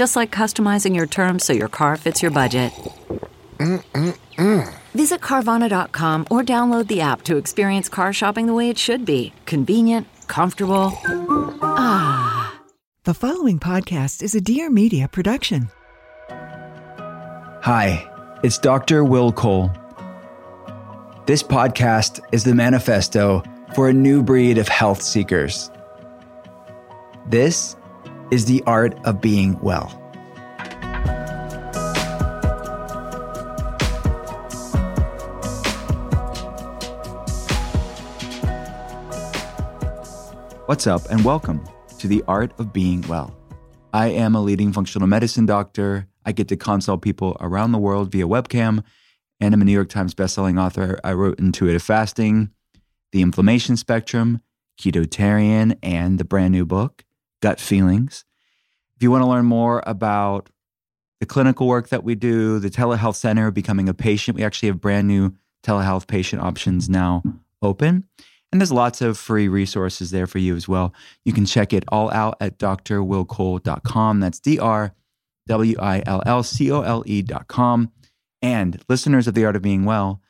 Just 0.00 0.16
like 0.16 0.30
customizing 0.30 0.96
your 0.96 1.06
terms 1.06 1.44
so 1.44 1.52
your 1.52 1.68
car 1.68 1.94
fits 1.94 2.22
your 2.22 2.30
budget. 2.30 2.72
Mm-mm-mm. 3.58 4.74
Visit 4.94 5.20
Carvana.com 5.20 6.26
or 6.30 6.42
download 6.42 6.86
the 6.86 7.02
app 7.02 7.20
to 7.24 7.36
experience 7.36 7.90
car 7.90 8.10
shopping 8.14 8.46
the 8.46 8.54
way 8.54 8.70
it 8.70 8.78
should 8.78 9.04
be 9.04 9.34
convenient, 9.44 10.06
comfortable. 10.26 10.98
Ah. 11.60 12.58
The 13.04 13.12
following 13.12 13.58
podcast 13.58 14.22
is 14.22 14.34
a 14.34 14.40
Dear 14.40 14.70
Media 14.70 15.06
production. 15.06 15.68
Hi, 16.30 18.10
it's 18.42 18.56
Dr. 18.56 19.04
Will 19.04 19.32
Cole. 19.32 19.70
This 21.26 21.42
podcast 21.42 22.20
is 22.32 22.44
the 22.44 22.54
manifesto 22.54 23.42
for 23.74 23.90
a 23.90 23.92
new 23.92 24.22
breed 24.22 24.56
of 24.56 24.66
health 24.66 25.02
seekers. 25.02 25.70
This 27.26 27.76
is 28.30 28.44
the 28.44 28.62
art 28.64 28.96
of 29.04 29.20
being 29.20 29.58
well. 29.60 29.88
What's 40.66 40.86
up, 40.86 41.10
and 41.10 41.24
welcome 41.24 41.64
to 41.98 42.06
the 42.06 42.22
art 42.28 42.52
of 42.60 42.72
being 42.72 43.02
well. 43.08 43.36
I 43.92 44.08
am 44.08 44.36
a 44.36 44.40
leading 44.40 44.72
functional 44.72 45.08
medicine 45.08 45.44
doctor. 45.44 46.06
I 46.24 46.30
get 46.30 46.46
to 46.48 46.56
consult 46.56 47.02
people 47.02 47.36
around 47.40 47.72
the 47.72 47.78
world 47.78 48.12
via 48.12 48.28
webcam, 48.28 48.84
and 49.40 49.52
I'm 49.52 49.62
a 49.62 49.64
New 49.64 49.72
York 49.72 49.88
Times 49.88 50.14
bestselling 50.14 50.60
author. 50.60 51.00
I 51.02 51.14
wrote 51.14 51.40
Intuitive 51.40 51.82
Fasting, 51.82 52.50
The 53.10 53.22
Inflammation 53.22 53.76
Spectrum, 53.76 54.42
Ketotarian, 54.80 55.76
and 55.82 56.18
the 56.18 56.24
brand 56.24 56.52
new 56.52 56.64
book, 56.64 57.04
Gut 57.40 57.60
Feelings. 57.60 58.24
If 58.96 59.02
you 59.02 59.10
want 59.10 59.22
to 59.22 59.28
learn 59.28 59.46
more 59.46 59.82
about 59.86 60.50
the 61.20 61.26
clinical 61.26 61.66
work 61.66 61.88
that 61.88 62.04
we 62.04 62.14
do, 62.14 62.58
the 62.58 62.70
telehealth 62.70 63.16
center, 63.16 63.50
becoming 63.50 63.88
a 63.88 63.94
patient, 63.94 64.36
we 64.36 64.44
actually 64.44 64.68
have 64.68 64.80
brand 64.80 65.08
new 65.08 65.34
telehealth 65.62 66.06
patient 66.06 66.42
options 66.42 66.88
now 66.88 67.22
open. 67.62 68.04
And 68.52 68.60
there's 68.60 68.72
lots 68.72 69.00
of 69.00 69.16
free 69.16 69.46
resources 69.46 70.10
there 70.10 70.26
for 70.26 70.38
you 70.38 70.56
as 70.56 70.66
well. 70.66 70.92
You 71.24 71.32
can 71.32 71.46
check 71.46 71.72
it 71.72 71.84
all 71.88 72.10
out 72.10 72.36
at 72.40 72.58
drwillcole.com. 72.58 74.20
That's 74.20 74.40
D 74.40 74.58
R 74.58 74.92
W 75.46 75.76
I 75.78 76.02
L 76.06 76.22
L 76.26 76.42
C 76.42 76.70
O 76.72 76.82
L 76.82 77.04
E.com. 77.06 77.92
And 78.42 78.82
listeners 78.88 79.28
of 79.28 79.34
The 79.34 79.44
Art 79.44 79.56
of 79.56 79.62
Being 79.62 79.84
Well, 79.84 80.20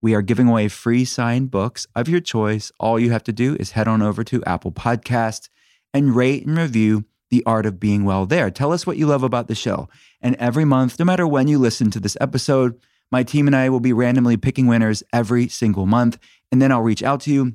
we 0.00 0.14
are 0.14 0.22
giving 0.22 0.48
away 0.48 0.68
free 0.68 1.04
signed 1.04 1.50
books 1.50 1.86
of 1.94 2.08
your 2.08 2.20
choice. 2.20 2.72
All 2.80 2.98
you 2.98 3.10
have 3.10 3.24
to 3.24 3.32
do 3.32 3.56
is 3.60 3.72
head 3.72 3.88
on 3.88 4.00
over 4.00 4.24
to 4.24 4.42
Apple 4.44 4.72
Podcast 4.72 5.48
and 5.92 6.14
rate 6.14 6.46
and 6.46 6.56
review 6.56 7.04
The 7.30 7.42
Art 7.44 7.66
of 7.66 7.80
Being 7.80 8.04
Well 8.04 8.26
there. 8.26 8.50
Tell 8.50 8.72
us 8.72 8.86
what 8.86 8.96
you 8.96 9.06
love 9.06 9.22
about 9.22 9.48
the 9.48 9.54
show. 9.54 9.88
And 10.20 10.36
every 10.36 10.64
month, 10.64 10.98
no 10.98 11.04
matter 11.04 11.26
when 11.26 11.48
you 11.48 11.58
listen 11.58 11.90
to 11.90 12.00
this 12.00 12.16
episode, 12.20 12.78
my 13.10 13.22
team 13.22 13.46
and 13.46 13.56
I 13.56 13.68
will 13.68 13.80
be 13.80 13.92
randomly 13.92 14.36
picking 14.36 14.66
winners 14.66 15.02
every 15.12 15.48
single 15.48 15.86
month. 15.86 16.18
And 16.52 16.60
then 16.60 16.70
I'll 16.72 16.82
reach 16.82 17.02
out 17.02 17.20
to 17.22 17.32
you. 17.32 17.54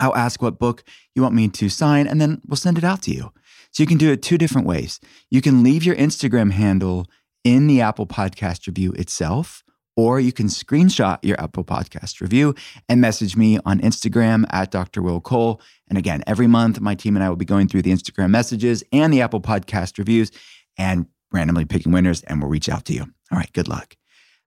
I'll 0.00 0.16
ask 0.16 0.42
what 0.42 0.58
book 0.58 0.82
you 1.14 1.22
want 1.22 1.34
me 1.34 1.48
to 1.48 1.68
sign, 1.68 2.08
and 2.08 2.20
then 2.20 2.40
we'll 2.46 2.56
send 2.56 2.76
it 2.76 2.84
out 2.84 3.02
to 3.02 3.12
you. 3.12 3.32
So 3.70 3.82
you 3.82 3.86
can 3.86 3.98
do 3.98 4.10
it 4.10 4.20
two 4.20 4.36
different 4.36 4.66
ways. 4.66 5.00
You 5.30 5.40
can 5.40 5.62
leave 5.62 5.84
your 5.84 5.94
Instagram 5.94 6.50
handle 6.50 7.06
in 7.44 7.68
the 7.68 7.80
Apple 7.80 8.06
Podcast 8.06 8.66
review 8.66 8.92
itself, 8.92 9.62
or 9.96 10.20
you 10.20 10.32
can 10.32 10.46
screenshot 10.46 11.18
your 11.22 11.40
Apple 11.40 11.64
Podcast 11.64 12.20
review 12.20 12.54
and 12.88 13.00
message 13.00 13.36
me 13.36 13.58
on 13.64 13.80
Instagram 13.80 14.44
at 14.50 14.70
Dr. 14.70 15.02
Will 15.02 15.20
Cole. 15.20 15.60
And 15.88 15.98
again, 15.98 16.22
every 16.26 16.46
month, 16.46 16.80
my 16.80 16.94
team 16.94 17.16
and 17.16 17.24
I 17.24 17.28
will 17.28 17.36
be 17.36 17.44
going 17.44 17.68
through 17.68 17.82
the 17.82 17.92
Instagram 17.92 18.30
messages 18.30 18.82
and 18.92 19.12
the 19.12 19.20
Apple 19.20 19.40
Podcast 19.40 19.98
reviews 19.98 20.30
and 20.78 21.06
randomly 21.32 21.64
picking 21.64 21.92
winners, 21.92 22.22
and 22.22 22.40
we'll 22.40 22.50
reach 22.50 22.68
out 22.68 22.84
to 22.86 22.92
you. 22.92 23.02
All 23.30 23.38
right, 23.38 23.52
good 23.52 23.68
luck. 23.68 23.96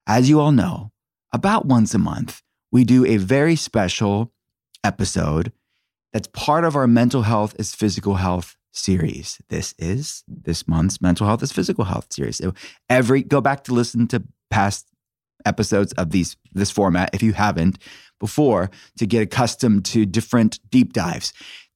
As 0.08 0.30
you 0.30 0.40
all 0.40 0.52
know, 0.52 0.92
about 1.34 1.66
once 1.66 1.94
a 1.94 2.00
month, 2.00 2.42
we 2.72 2.84
do 2.84 3.06
a 3.06 3.18
very 3.18 3.56
special 3.56 4.32
episode 4.84 5.52
that's 6.14 6.28
part 6.28 6.64
of 6.64 6.76
our 6.76 6.88
mental 6.88 7.24
health 7.24 7.56
is 7.60 7.76
physical 7.76 8.16
health 8.16 8.56
series. 8.72 9.42
This 9.50 9.74
is 9.78 10.24
this 10.28 10.68
month's 10.68 11.02
mental 11.02 11.28
health 11.28 11.42
is 11.44 11.52
physical 11.52 11.86
health 11.86 12.08
series. 12.12 12.42
Every 12.90 13.24
go 13.24 13.42
back 13.42 13.64
to 13.66 13.74
listen 13.74 14.08
to 14.10 14.24
past 14.50 14.88
episodes 15.46 15.94
of 15.94 16.12
these 16.12 16.36
this 16.54 16.72
format 16.72 17.10
if 17.14 17.24
you 17.24 17.34
haven't 17.34 17.78
before 18.20 18.70
to 18.98 19.06
get 19.06 19.22
accustomed 19.22 19.86
to 19.86 20.06
different 20.06 20.60
deep 20.70 20.94
dives. 20.94 21.34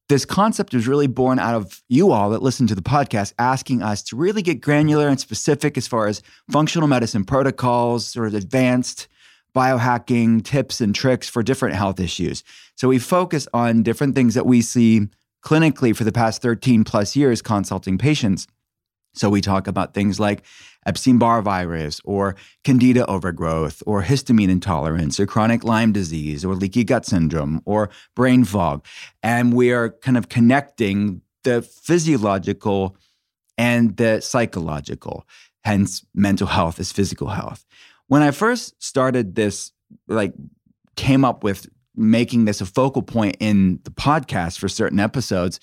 This 0.08 0.24
concept 0.24 0.74
was 0.74 0.88
really 0.88 1.06
born 1.06 1.38
out 1.38 1.54
of 1.54 1.82
you 1.88 2.10
all 2.10 2.30
that 2.30 2.42
listen 2.42 2.66
to 2.66 2.74
the 2.74 2.82
podcast 2.82 3.32
asking 3.38 3.82
us 3.82 4.02
to 4.04 4.16
really 4.16 4.42
get 4.42 4.60
granular 4.60 5.06
and 5.06 5.20
specific 5.20 5.78
as 5.78 5.86
far 5.86 6.08
as 6.08 6.20
functional 6.50 6.88
medicine 6.88 7.24
protocols, 7.24 8.08
sort 8.08 8.26
of 8.26 8.34
advanced 8.34 9.06
biohacking 9.54 10.44
tips 10.44 10.80
and 10.80 10.94
tricks 10.94 11.28
for 11.28 11.42
different 11.42 11.76
health 11.76 12.00
issues. 12.00 12.42
So 12.76 12.88
we 12.88 12.98
focus 12.98 13.46
on 13.52 13.82
different 13.82 14.14
things 14.14 14.34
that 14.34 14.46
we 14.46 14.62
see 14.62 15.08
clinically 15.44 15.94
for 15.94 16.04
the 16.04 16.12
past 16.12 16.42
13 16.42 16.84
plus 16.84 17.16
years 17.16 17.42
consulting 17.42 17.98
patients. 17.98 18.46
So 19.14 19.28
we 19.28 19.40
talk 19.40 19.66
about 19.66 19.94
things 19.94 20.20
like 20.20 20.42
Epstein 20.86 21.18
Barr 21.18 21.42
virus 21.42 22.00
or 22.04 22.36
candida 22.64 23.06
overgrowth 23.06 23.82
or 23.86 24.02
histamine 24.02 24.48
intolerance 24.48 25.20
or 25.20 25.26
chronic 25.26 25.64
Lyme 25.64 25.92
disease 25.92 26.44
or 26.44 26.54
leaky 26.54 26.84
gut 26.84 27.04
syndrome 27.04 27.60
or 27.64 27.90
brain 28.14 28.44
fog. 28.44 28.84
And 29.22 29.52
we 29.52 29.72
are 29.72 29.90
kind 29.90 30.16
of 30.16 30.28
connecting 30.28 31.22
the 31.44 31.62
physiological 31.62 32.96
and 33.58 33.96
the 33.96 34.20
psychological, 34.20 35.26
hence 35.64 36.04
mental 36.14 36.46
health 36.46 36.80
is 36.80 36.92
physical 36.92 37.28
health 37.28 37.64
when 38.10 38.22
I 38.22 38.32
first 38.32 38.74
started 38.82 39.36
this, 39.36 39.70
like 40.08 40.34
came 40.96 41.24
up 41.24 41.44
with 41.44 41.68
making 41.94 42.44
this 42.44 42.60
a 42.60 42.66
focal 42.66 43.02
point 43.02 43.36
in 43.38 43.78
the 43.84 43.92
podcast 43.92 44.58
for 44.58 44.68
certain 44.68 44.98
episodes, 44.98 45.60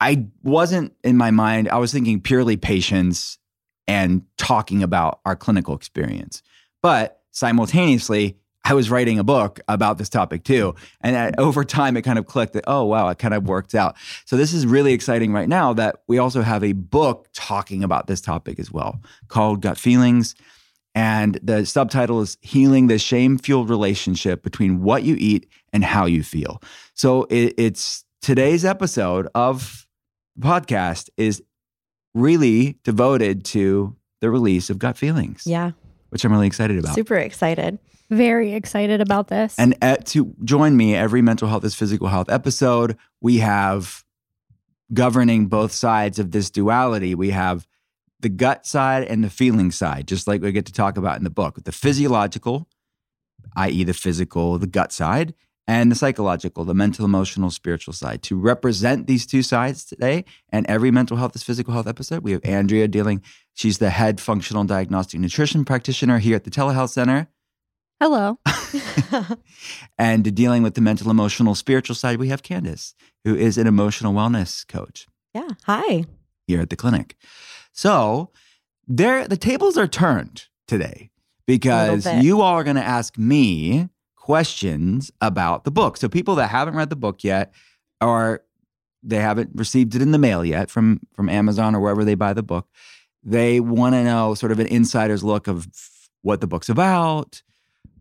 I 0.00 0.26
wasn't 0.42 0.92
in 1.04 1.16
my 1.16 1.30
mind, 1.30 1.68
I 1.68 1.78
was 1.78 1.92
thinking 1.92 2.20
purely 2.20 2.56
patients 2.56 3.38
and 3.88 4.22
talking 4.36 4.82
about 4.82 5.20
our 5.24 5.34
clinical 5.34 5.74
experience. 5.74 6.42
But 6.82 7.22
simultaneously, 7.32 8.36
I 8.64 8.74
was 8.74 8.90
writing 8.90 9.18
a 9.18 9.24
book 9.24 9.60
about 9.66 9.96
this 9.96 10.10
topic 10.10 10.44
too. 10.44 10.74
And 11.00 11.34
over 11.40 11.64
time, 11.64 11.96
it 11.96 12.02
kind 12.02 12.18
of 12.18 12.26
clicked 12.26 12.52
that, 12.52 12.64
oh, 12.66 12.84
wow, 12.84 13.08
it 13.08 13.18
kind 13.18 13.32
of 13.32 13.48
worked 13.48 13.74
out. 13.74 13.96
So 14.26 14.36
this 14.36 14.52
is 14.52 14.66
really 14.66 14.92
exciting 14.92 15.32
right 15.32 15.48
now 15.48 15.72
that 15.72 16.02
we 16.06 16.18
also 16.18 16.42
have 16.42 16.62
a 16.62 16.72
book 16.72 17.28
talking 17.32 17.82
about 17.82 18.08
this 18.08 18.20
topic 18.20 18.58
as 18.58 18.70
well 18.70 19.00
called 19.28 19.62
Gut 19.62 19.78
Feelings. 19.78 20.34
And 20.94 21.38
the 21.42 21.64
subtitle 21.64 22.20
is 22.20 22.36
Healing 22.42 22.88
the 22.88 22.98
Shame 22.98 23.38
Fueled 23.38 23.70
Relationship 23.70 24.42
Between 24.42 24.82
What 24.82 25.02
You 25.02 25.16
Eat 25.18 25.48
and 25.72 25.82
How 25.82 26.04
You 26.04 26.22
Feel. 26.22 26.60
So 26.92 27.24
it, 27.30 27.54
it's 27.56 28.04
today's 28.20 28.64
episode 28.64 29.28
of 29.34 29.86
podcast 30.40 31.08
is 31.16 31.42
really 32.14 32.78
devoted 32.84 33.44
to 33.46 33.96
the 34.20 34.30
release 34.30 34.70
of 34.70 34.78
Gut 34.78 34.96
Feelings. 34.96 35.42
Yeah. 35.46 35.72
Which 36.10 36.24
I'm 36.24 36.32
really 36.32 36.46
excited 36.46 36.78
about. 36.78 36.94
Super 36.94 37.16
excited. 37.16 37.78
Very 38.10 38.54
excited 38.54 39.00
about 39.00 39.28
this. 39.28 39.54
And 39.58 39.76
uh, 39.82 39.96
to 40.06 40.34
join 40.42 40.76
me 40.76 40.94
every 40.94 41.20
mental 41.20 41.48
health 41.48 41.64
is 41.64 41.74
physical 41.74 42.08
health 42.08 42.30
episode, 42.30 42.96
we 43.20 43.38
have 43.38 44.04
governing 44.94 45.46
both 45.46 45.72
sides 45.72 46.18
of 46.18 46.30
this 46.30 46.50
duality. 46.50 47.14
We 47.14 47.30
have 47.30 47.66
the 48.20 48.30
gut 48.30 48.66
side 48.66 49.04
and 49.04 49.22
the 49.22 49.30
feeling 49.30 49.70
side, 49.70 50.08
just 50.08 50.26
like 50.26 50.40
we 50.40 50.50
get 50.52 50.66
to 50.66 50.72
talk 50.72 50.96
about 50.96 51.18
in 51.18 51.24
the 51.24 51.30
book. 51.30 51.62
The 51.64 51.72
physiological, 51.72 52.68
i.e., 53.56 53.84
the 53.84 53.92
physical, 53.94 54.58
the 54.58 54.66
gut 54.66 54.92
side, 54.92 55.34
and 55.68 55.92
the 55.92 55.94
psychological, 55.94 56.64
the 56.64 56.74
mental, 56.74 57.04
emotional, 57.04 57.50
spiritual 57.50 57.92
side. 57.92 58.22
To 58.22 58.40
represent 58.40 59.06
these 59.06 59.26
two 59.26 59.42
sides 59.42 59.84
today 59.84 60.24
and 60.48 60.66
every 60.66 60.90
mental 60.90 61.18
health 61.18 61.36
is 61.36 61.42
physical 61.42 61.74
health 61.74 61.86
episode, 61.86 62.24
we 62.24 62.32
have 62.32 62.40
Andrea 62.42 62.88
dealing. 62.88 63.22
She's 63.52 63.76
the 63.76 63.90
head 63.90 64.18
functional 64.18 64.64
diagnostic 64.64 65.20
nutrition 65.20 65.66
practitioner 65.66 66.18
here 66.18 66.36
at 66.36 66.44
the 66.44 66.50
Telehealth 66.50 66.88
Center. 66.88 67.28
Hello. 68.00 68.38
and 69.98 70.34
dealing 70.34 70.62
with 70.62 70.74
the 70.74 70.80
mental, 70.80 71.10
emotional, 71.10 71.54
spiritual 71.54 71.94
side, 71.94 72.18
we 72.18 72.28
have 72.28 72.42
Candace, 72.42 72.94
who 73.24 73.36
is 73.36 73.58
an 73.58 73.66
emotional 73.66 74.14
wellness 74.14 74.66
coach 74.66 75.06
Yeah. 75.34 75.50
Hi. 75.64 76.06
here 76.46 76.62
at 76.62 76.70
the 76.70 76.76
clinic. 76.76 77.14
So 77.72 78.30
there 78.86 79.28
the 79.28 79.36
tables 79.36 79.76
are 79.76 79.86
turned 79.86 80.46
today 80.66 81.10
because 81.46 82.06
you 82.22 82.40
all 82.40 82.54
are 82.54 82.64
going 82.64 82.76
to 82.76 82.82
ask 82.82 83.18
me 83.18 83.90
questions 84.28 85.10
about 85.22 85.64
the 85.64 85.70
book. 85.70 85.96
So 85.96 86.06
people 86.06 86.34
that 86.34 86.48
haven't 86.48 86.74
read 86.74 86.90
the 86.90 86.96
book 86.96 87.24
yet 87.24 87.50
or 88.02 88.44
they 89.02 89.16
haven't 89.16 89.48
received 89.54 89.94
it 89.94 90.02
in 90.02 90.10
the 90.10 90.18
mail 90.18 90.44
yet 90.44 90.68
from 90.68 91.00
from 91.14 91.30
Amazon 91.30 91.74
or 91.74 91.80
wherever 91.80 92.04
they 92.04 92.14
buy 92.14 92.34
the 92.34 92.42
book, 92.42 92.68
they 93.22 93.58
want 93.58 93.94
to 93.94 94.04
know 94.04 94.34
sort 94.34 94.52
of 94.52 94.58
an 94.58 94.66
insider's 94.66 95.24
look 95.24 95.48
of 95.48 95.66
what 96.20 96.42
the 96.42 96.46
book's 96.46 96.68
about, 96.68 97.40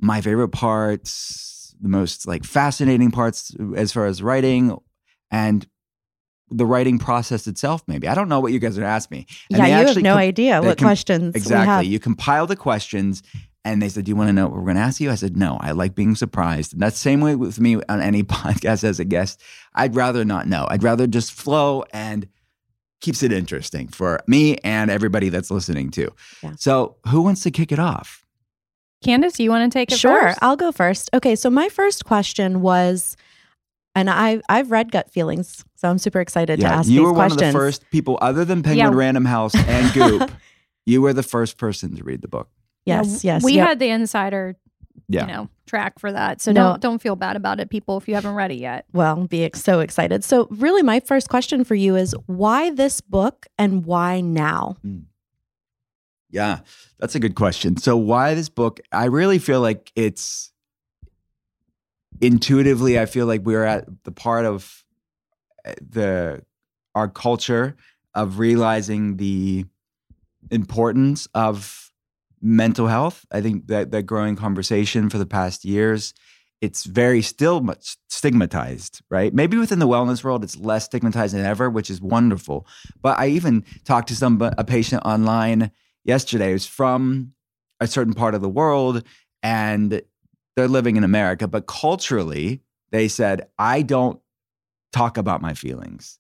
my 0.01 0.19
favorite 0.19 0.50
parts, 0.50 1.74
the 1.79 1.88
most 1.88 2.27
like 2.27 2.44
fascinating 2.44 3.09
parts 3.09 3.56
as 3.77 3.94
far 3.94 4.06
as 4.06 4.21
writing 4.21 4.77
and 5.31 5.65
the 6.50 6.65
writing 6.65 7.00
process 7.00 7.47
itself 7.47 7.83
maybe. 7.88 8.06
I 8.06 8.15
don't 8.15 8.27
know 8.27 8.41
what 8.41 8.51
you 8.51 8.59
guys 8.59 8.77
are 8.77 8.81
going 8.81 8.89
to 8.89 8.95
ask 8.95 9.09
me. 9.12 9.27
And 9.50 9.59
yeah, 9.59 9.79
you 9.79 9.88
have 9.88 10.03
no 10.03 10.12
com- 10.15 10.19
idea 10.19 10.62
what 10.62 10.77
com- 10.77 10.88
questions 10.88 11.35
Exactly. 11.35 11.88
You 11.88 12.01
compile 12.01 12.47
the 12.47 12.57
questions 12.57 13.24
and 13.68 13.81
they 13.81 13.90
said, 13.90 14.06
Do 14.06 14.10
you 14.10 14.16
want 14.16 14.30
to 14.30 14.34
know 14.34 14.46
what 14.48 14.56
we're 14.56 14.64
going 14.64 14.75
to 14.75 14.81
ask 14.81 15.00
you? 15.00 15.12
I 15.12 15.16
said, 15.16 15.38
No, 15.38 15.58
I 15.62 15.72
like 15.72 15.96
being 15.96 16.16
surprised. 16.16 16.74
And 16.74 16.81
that's 16.81 16.96
the 16.96 17.02
same 17.02 17.22
way 17.22 17.36
with 17.36 17.60
me 17.60 17.75
on 17.90 18.02
any 18.02 18.24
podcast 18.38 18.84
as 18.84 19.00
a 19.00 19.06
guest. 19.06 19.42
I'd 19.75 19.96
rather 19.96 20.24
not 20.25 20.48
know. 20.48 20.66
I'd 20.69 20.84
rather 20.84 21.08
just 21.08 21.31
flow 21.31 21.84
and 21.92 22.28
keeps 23.02 23.22
it 23.22 23.31
interesting 23.31 23.88
for 23.88 24.22
me 24.28 24.58
and 24.64 24.90
everybody 24.90 25.30
that's 25.30 25.52
listening 25.52 25.92
too. 25.92 26.10
Yeah. 26.42 26.54
So, 26.58 26.96
who 27.08 27.22
wants 27.22 27.44
to 27.44 27.52
kick 27.52 27.72
it 27.72 27.80
off? 27.80 28.25
Candace, 29.04 29.40
you 29.40 29.52
want 29.52 29.72
to 29.72 29.78
take 29.78 29.92
it 29.92 30.00
Sure, 30.00 30.20
first? 30.30 30.40
I'll 30.42 30.56
go 30.56 30.72
first. 30.72 31.10
Okay, 31.13 31.36
so 31.36 31.52
my 31.52 31.70
first 31.70 32.06
question 32.06 32.62
was, 32.62 33.16
and 33.94 34.10
I 34.10 34.42
I've 34.50 34.72
read 34.72 34.92
Gut 34.92 35.12
Feelings, 35.12 35.63
so 35.75 35.88
I'm 35.90 36.00
super 36.00 36.20
excited 36.20 36.60
to 36.62 36.66
ask 36.66 36.90
you 36.90 37.00
these 37.02 37.06
were 37.06 37.13
one 37.13 37.31
of 37.31 37.38
the 37.38 37.52
first 37.52 37.90
people, 37.92 38.18
other 38.22 38.44
than 38.44 38.63
Penguin 38.63 38.92
Yeah. 38.94 38.98
Random 38.98 39.25
House 39.25 39.54
and 39.56 39.94
Goop, 39.94 40.31
you 40.88 41.02
were 41.04 41.13
the 41.13 41.22
first 41.24 41.58
person 41.58 41.96
to 41.98 42.04
read 42.04 42.22
the 42.24 42.28
book. 42.28 42.50
Yes, 42.88 43.24
yes. 43.24 43.44
We 43.44 43.54
yep. 43.54 43.68
had 43.68 43.80
the 43.80 43.89
insider, 43.89 44.56
Yeah. 45.07 45.22
you 45.22 45.28
know, 45.34 45.50
track 45.66 46.00
for 46.00 46.12
that. 46.12 46.42
So 46.42 46.51
No. 46.51 46.69
don't 46.72 46.81
don't 46.81 47.01
feel 47.01 47.16
bad 47.16 47.36
about 47.36 47.60
it, 47.60 47.69
people, 47.69 47.98
if 47.98 48.07
you 48.07 48.16
haven't 48.16 48.34
read 48.36 48.51
it 48.51 48.60
yet. 48.60 48.86
well, 48.94 49.28
be 49.28 49.44
ex- 49.44 49.62
so 49.63 49.80
excited. 49.81 50.24
So, 50.24 50.48
really, 50.50 50.81
my 50.84 51.00
first 51.01 51.30
question 51.30 51.63
for 51.63 51.75
you 51.75 51.95
is 51.95 52.16
why 52.25 52.69
this 52.72 53.01
book 53.01 53.48
and 53.57 53.86
why 53.86 54.22
now? 54.22 54.78
Yeah, 56.30 56.60
that's 57.00 57.16
a 57.16 57.19
good 57.19 57.36
question. 57.36 57.78
So, 57.78 57.95
why 57.98 58.34
this 58.34 58.50
book? 58.50 58.80
I 58.92 59.06
really 59.06 59.39
feel 59.39 59.62
like 59.62 59.92
it's 59.95 60.51
intuitively, 62.22 63.00
I 63.00 63.06
feel 63.06 63.25
like 63.25 63.42
we're 63.44 63.63
at 63.63 63.86
the 64.04 64.12
part 64.12 64.45
of 64.45 64.84
uh, 65.66 65.74
the 65.88 66.44
our 66.95 67.07
culture 67.07 67.75
of 68.16 68.39
realizing 68.39 69.18
the 69.18 69.66
importance 70.50 71.28
of 71.36 71.87
mental 72.42 72.88
health. 72.88 73.25
I 73.31 73.42
think 73.42 73.68
that 73.68 73.92
that 73.92 74.04
growing 74.04 74.36
conversation 74.36 75.10
for 75.10 75.18
the 75.18 75.25
past 75.25 75.66
years, 75.66 76.13
it's 76.62 76.86
very 76.86 77.22
still 77.22 77.62
much 77.62 77.98
stigmatized, 78.10 79.01
right? 79.10 79.34
Maybe 79.34 79.57
within 79.57 79.80
the 79.80 79.88
wellness 79.88 80.24
world, 80.24 80.44
it's 80.44 80.57
less 80.57 80.86
stigmatized 80.86 81.34
than 81.34 81.45
ever, 81.45 81.69
which 81.69 81.89
is 81.89 82.01
wonderful. 82.01 82.66
But 83.01 83.19
I 83.19 83.28
even 83.28 83.63
talked 83.86 84.07
to 84.10 84.16
some 84.16 84.42
a 84.42 84.63
patient 84.63 85.04
online 85.06 85.72
yesterday 86.04 86.51
who's 86.51 86.66
from 86.66 87.34
a 87.80 87.88
certain 87.88 88.13
part 88.13 88.34
of 88.34 88.42
the 88.42 88.50
world 88.50 89.04
and 89.44 90.01
they're 90.56 90.68
living 90.68 90.95
in 90.95 91.04
America, 91.04 91.48
but 91.48 91.68
culturally, 91.68 92.62
they 92.92 93.07
said, 93.07 93.48
I 93.60 93.84
don't 93.84 94.19
talk 94.92 95.18
about 95.18 95.42
my 95.42 95.54
feelings. 95.54 96.19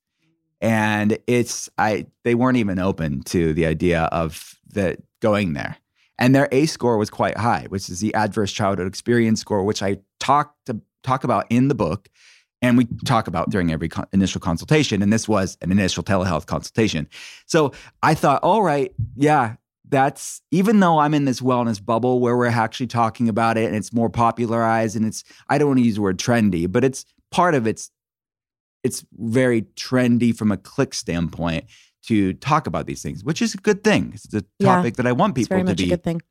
And 0.61 1.17
it's 1.27 1.69
I 1.77 2.07
they 2.23 2.35
weren't 2.35 2.57
even 2.57 2.79
open 2.79 3.21
to 3.23 3.53
the 3.53 3.65
idea 3.65 4.03
of 4.11 4.55
the 4.67 4.97
going 5.21 5.53
there. 5.53 5.77
And 6.19 6.33
their 6.33 6.47
ACE 6.51 6.71
score 6.71 6.97
was 6.97 7.09
quite 7.09 7.37
high, 7.37 7.65
which 7.69 7.89
is 7.89 7.99
the 7.99 8.13
adverse 8.13 8.51
childhood 8.51 8.87
experience 8.87 9.39
score, 9.39 9.63
which 9.63 9.83
I 9.83 9.97
talk 10.19 10.55
to 10.65 10.79
talk 11.03 11.23
about 11.23 11.45
in 11.49 11.67
the 11.67 11.75
book. 11.75 12.09
And 12.61 12.75
we 12.75 12.87
talk 13.05 13.27
about 13.27 13.51
during 13.51 13.71
every 13.71 13.89
initial 14.13 14.41
consultation. 14.41 15.03
And 15.03 15.13
this 15.13 15.27
was 15.27 15.57
an 15.61 15.71
initial 15.71 16.03
telehealth 16.03 16.47
consultation. 16.47 17.07
So 17.45 17.71
I 18.01 18.15
thought, 18.15 18.41
all 18.41 18.63
right, 18.63 18.91
yeah, 19.15 19.57
that's 19.89 20.41
even 20.51 20.79
though 20.79 20.97
I'm 20.97 21.13
in 21.13 21.25
this 21.25 21.39
wellness 21.39 21.83
bubble 21.83 22.19
where 22.19 22.35
we're 22.35 22.47
actually 22.47 22.87
talking 22.87 23.29
about 23.29 23.57
it 23.57 23.65
and 23.65 23.75
it's 23.75 23.93
more 23.93 24.09
popularized 24.09 24.95
and 24.95 25.05
it's 25.05 25.23
I 25.49 25.57
don't 25.57 25.67
want 25.67 25.79
to 25.79 25.85
use 25.85 25.95
the 25.95 26.01
word 26.01 26.17
trendy, 26.17 26.69
but 26.69 26.83
it's 26.83 27.05
part 27.31 27.55
of 27.55 27.67
it's 27.67 27.91
it's 28.83 29.05
very 29.13 29.63
trendy 29.75 30.35
from 30.35 30.51
a 30.51 30.57
click 30.57 30.93
standpoint 30.93 31.65
to 32.07 32.33
talk 32.33 32.67
about 32.67 32.85
these 32.85 33.01
things, 33.01 33.23
which 33.23 33.41
is 33.41 33.53
a 33.53 33.57
good 33.57 33.83
thing. 33.83 34.11
It's 34.13 34.33
a 34.33 34.43
Yeah, 34.59 34.75
topic 34.75 34.95
that 34.95 35.05
I 35.07 35.11
want 35.11 35.35
people 35.35 35.63
to 35.63 35.75
be 35.75 35.89
good 35.89 36.03
thing. 36.03 36.21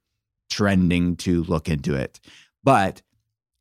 trending 0.50 1.16
to 1.16 1.44
look 1.44 1.68
into 1.68 1.94
it. 1.94 2.20
But 2.64 3.02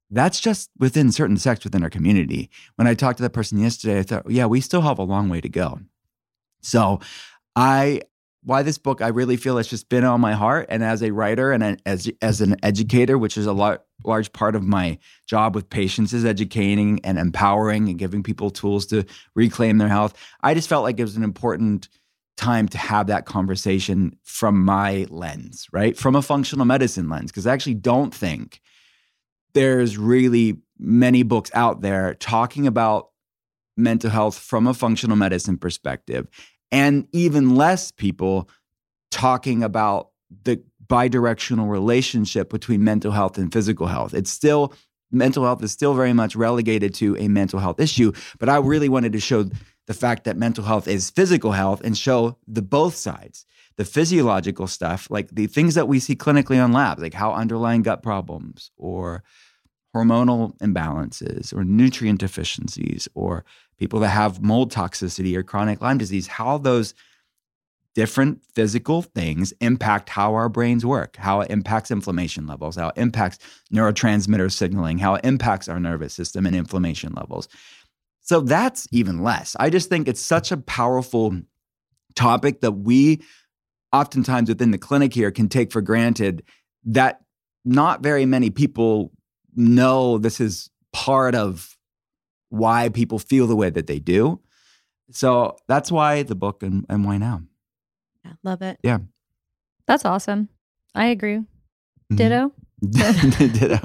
that's 0.09 0.39
just 0.39 0.69
within 0.79 1.11
certain 1.11 1.37
sects 1.37 1.63
within 1.63 1.83
our 1.83 1.89
community. 1.89 2.49
When 2.75 2.87
I 2.87 2.93
talked 2.93 3.17
to 3.17 3.23
that 3.23 3.31
person 3.31 3.59
yesterday, 3.59 3.99
I 3.99 4.03
thought, 4.03 4.29
yeah, 4.29 4.45
we 4.45 4.61
still 4.61 4.81
have 4.81 4.99
a 4.99 5.03
long 5.03 5.29
way 5.29 5.41
to 5.41 5.49
go. 5.49 5.79
So 6.61 6.99
I 7.55 8.01
why 8.43 8.61
this 8.61 8.77
book 8.77 9.01
I 9.01 9.07
really 9.07 9.37
feel 9.37 9.57
it's 9.57 9.69
just 9.69 9.89
been 9.89 10.03
on 10.03 10.21
my 10.21 10.33
heart 10.33 10.67
and 10.69 10.83
as 10.83 11.01
a 11.01 11.11
writer 11.11 11.51
and 11.51 11.81
as 11.85 12.09
as 12.21 12.41
an 12.41 12.55
educator 12.61 13.17
which 13.17 13.37
is 13.37 13.47
a 13.47 13.53
lot, 13.53 13.85
large 14.03 14.31
part 14.33 14.55
of 14.55 14.63
my 14.63 14.99
job 15.25 15.55
with 15.55 15.67
patients 15.69 16.13
is 16.13 16.25
educating 16.25 16.99
and 17.03 17.17
empowering 17.17 17.89
and 17.89 17.97
giving 17.97 18.21
people 18.21 18.51
tools 18.51 18.85
to 18.87 19.03
reclaim 19.35 19.79
their 19.79 19.87
health 19.87 20.13
I 20.41 20.53
just 20.53 20.69
felt 20.69 20.83
like 20.83 20.99
it 20.99 21.03
was 21.03 21.17
an 21.17 21.23
important 21.23 21.89
time 22.37 22.67
to 22.67 22.77
have 22.77 23.07
that 23.07 23.25
conversation 23.25 24.15
from 24.23 24.63
my 24.63 25.05
lens 25.09 25.67
right 25.71 25.97
from 25.97 26.15
a 26.15 26.21
functional 26.21 26.65
medicine 26.65 27.09
lens 27.09 27.31
because 27.31 27.47
I 27.47 27.53
actually 27.53 27.75
don't 27.75 28.13
think 28.13 28.61
there's 29.53 29.97
really 29.97 30.57
many 30.77 31.23
books 31.23 31.49
out 31.53 31.81
there 31.81 32.15
talking 32.15 32.67
about 32.67 33.09
mental 33.77 34.09
health 34.09 34.37
from 34.37 34.67
a 34.67 34.73
functional 34.73 35.15
medicine 35.15 35.57
perspective 35.57 36.27
and 36.71 37.07
even 37.13 37.55
less 37.55 37.91
people 37.91 38.49
talking 39.11 39.63
about 39.63 40.09
the 40.43 40.61
bidirectional 40.87 41.69
relationship 41.69 42.49
between 42.49 42.83
mental 42.83 43.11
health 43.11 43.37
and 43.37 43.51
physical 43.51 43.87
health. 43.87 44.13
It's 44.13 44.29
still 44.29 44.73
mental 45.11 45.43
health 45.43 45.63
is 45.63 45.71
still 45.71 45.93
very 45.93 46.13
much 46.13 46.35
relegated 46.35 46.93
to 46.95 47.15
a 47.17 47.27
mental 47.27 47.59
health 47.59 47.79
issue, 47.79 48.11
but 48.39 48.49
I 48.49 48.57
really 48.57 48.89
wanted 48.89 49.13
to 49.13 49.19
show 49.19 49.45
the 49.87 49.93
fact 49.93 50.23
that 50.23 50.37
mental 50.37 50.63
health 50.63 50.87
is 50.87 51.09
physical 51.09 51.51
health 51.51 51.81
and 51.83 51.97
show 51.97 52.37
the 52.47 52.61
both 52.61 52.95
sides. 52.95 53.45
The 53.77 53.85
physiological 53.85 54.67
stuff, 54.67 55.07
like 55.09 55.29
the 55.31 55.47
things 55.47 55.75
that 55.75 55.87
we 55.87 55.99
see 55.99 56.15
clinically 56.15 56.63
on 56.63 56.71
labs, 56.71 57.01
like 57.01 57.13
how 57.13 57.33
underlying 57.33 57.81
gut 57.81 58.01
problems 58.01 58.71
or 58.77 59.21
hormonal 59.93 60.57
imbalances 60.59 61.53
or 61.53 61.63
nutrient 61.65 62.19
deficiencies 62.19 63.07
or 63.15 63.43
people 63.77 63.99
that 63.99 64.09
have 64.09 64.41
mold 64.41 64.71
toxicity 64.71 65.35
or 65.35 65.43
chronic 65.43 65.81
Lyme 65.81 65.97
disease, 65.97 66.27
how 66.27 66.57
those 66.57 66.93
different 67.95 68.43
physical 68.53 69.01
things 69.01 69.53
impact 69.61 70.09
how 70.09 70.35
our 70.35 70.49
brains 70.49 70.85
work, 70.85 71.15
how 71.15 71.39
it 71.39 71.49
impacts 71.49 71.89
inflammation 71.91 72.45
levels, 72.45 72.75
how 72.75 72.89
it 72.89 72.97
impacts 72.97 73.39
neurotransmitter 73.73 74.51
signaling, 74.51 74.97
how 74.97 75.15
it 75.15 75.23
impacts 75.23 75.69
our 75.69 75.79
nervous 75.79 76.13
system 76.13 76.45
and 76.45 76.55
inflammation 76.55 77.13
levels. 77.13 77.47
So 78.25 78.41
that's 78.41 78.87
even 78.91 79.21
less. 79.21 79.55
I 79.59 79.69
just 79.69 79.87
think 79.87 80.07
it's 80.07 80.19
such 80.19 80.51
a 80.51 80.57
powerful 80.57 81.39
topic 82.15 82.61
that 82.61 82.71
we 82.71 83.21
oftentimes 83.93 84.49
within 84.49 84.71
the 84.71 84.79
clinic 84.79 85.13
here 85.13 85.29
can 85.29 85.47
take 85.47 85.71
for 85.71 85.79
granted 85.79 86.41
that 86.85 87.21
not 87.63 88.01
very 88.01 88.25
many 88.25 88.49
people 88.49 89.11
know 89.55 90.17
this 90.17 90.41
is 90.41 90.71
part 90.91 91.35
of 91.35 91.77
why 92.49 92.89
people 92.89 93.19
feel 93.19 93.45
the 93.45 93.55
way 93.55 93.69
that 93.69 93.85
they 93.85 93.99
do. 93.99 94.39
So 95.11 95.55
that's 95.67 95.91
why 95.91 96.23
the 96.23 96.35
book 96.35 96.63
and, 96.63 96.83
and 96.89 97.05
why 97.05 97.17
now. 97.17 97.43
Yeah, 98.23 98.33
love 98.43 98.63
it. 98.63 98.79
Yeah. 98.81 98.99
That's 99.85 100.03
awesome. 100.03 100.49
I 100.95 101.07
agree. 101.07 101.43
Mhm. 102.11 102.17
Ditto. 102.17 102.51
Ditto. 103.37 103.79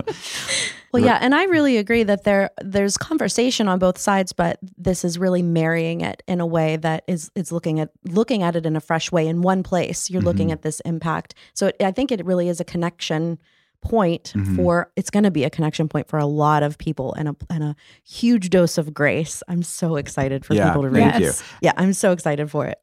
Well, 0.93 1.05
yeah, 1.05 1.19
and 1.21 1.35
I 1.35 1.45
really 1.45 1.77
agree 1.77 2.03
that 2.03 2.25
there 2.25 2.51
there's 2.61 2.97
conversation 2.97 3.69
on 3.69 3.79
both 3.79 3.97
sides, 3.97 4.33
but 4.33 4.59
this 4.77 5.05
is 5.05 5.19
really 5.19 5.43
marrying 5.43 6.01
it 6.01 6.23
in 6.27 6.41
a 6.41 6.47
way 6.47 6.77
that 6.79 7.05
is 7.07 7.31
is 7.37 7.53
looking 7.53 7.79
at 7.79 7.91
looking 8.05 8.43
at 8.43 8.57
it 8.57 8.67
in 8.67 8.75
a 8.75 8.81
fresh 8.81 9.13
way 9.13 9.29
in 9.29 9.43
one 9.43 9.63
place. 9.63 10.11
You're 10.11 10.23
looking 10.23 10.49
Mhm. 10.49 10.53
at 10.53 10.63
this 10.63 10.81
impact, 10.81 11.35
so 11.55 11.69
it, 11.69 11.77
I 11.81 11.93
think 11.93 12.11
it 12.11 12.25
really 12.25 12.49
is 12.49 12.61
a 12.61 12.65
connection 12.65 13.39
point 13.83 14.33
Mhm. 14.37 14.57
for. 14.57 14.91
It's 14.97 15.11
going 15.11 15.23
to 15.25 15.31
be 15.31 15.45
a 15.45 15.51
connection 15.51 15.89
point 15.89 16.09
for 16.09 16.19
a 16.19 16.27
lot 16.27 16.63
of 16.65 16.77
people, 16.77 17.15
and 17.15 17.29
a 17.29 17.37
and 17.49 17.63
a 17.63 17.77
huge 18.05 18.51
dose 18.51 18.77
of 18.77 18.93
grace. 18.93 19.43
I'm 19.49 19.63
so 19.63 19.95
excited 19.97 20.45
for 20.45 20.55
Yeah, 20.55 20.69
people 20.69 20.83
to 20.83 20.89
read. 20.89 21.03
thank 21.13 21.21
you. 21.21 21.27
Yes. 21.27 21.43
Yeah, 21.63 21.73
I'm 21.77 21.93
so 21.93 22.11
excited 22.11 22.51
for 22.51 22.67
it. 22.67 22.79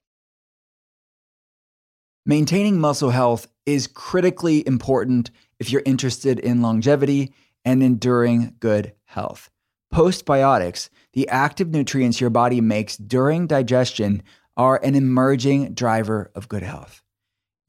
Maintaining 2.25 2.79
muscle 2.79 3.09
health 3.11 3.47
is 3.65 3.87
critically 3.87 4.65
important 4.67 5.31
if 5.59 5.71
you're 5.71 5.83
interested 5.85 6.39
in 6.39 6.61
longevity 6.61 7.33
and 7.67 7.83
enduring 7.83 8.55
good 8.61 8.93
health. 9.03 9.49
Postbiotics, 9.93 10.87
the 11.11 11.27
active 11.27 11.67
nutrients 11.67 12.21
your 12.21 12.29
body 12.29 12.61
makes 12.61 12.95
during 12.95 13.45
digestion, 13.45 14.23
are 14.55 14.79
an 14.81 14.95
emerging 14.95 15.73
driver 15.73 16.31
of 16.33 16.47
good 16.47 16.63
health. 16.63 17.03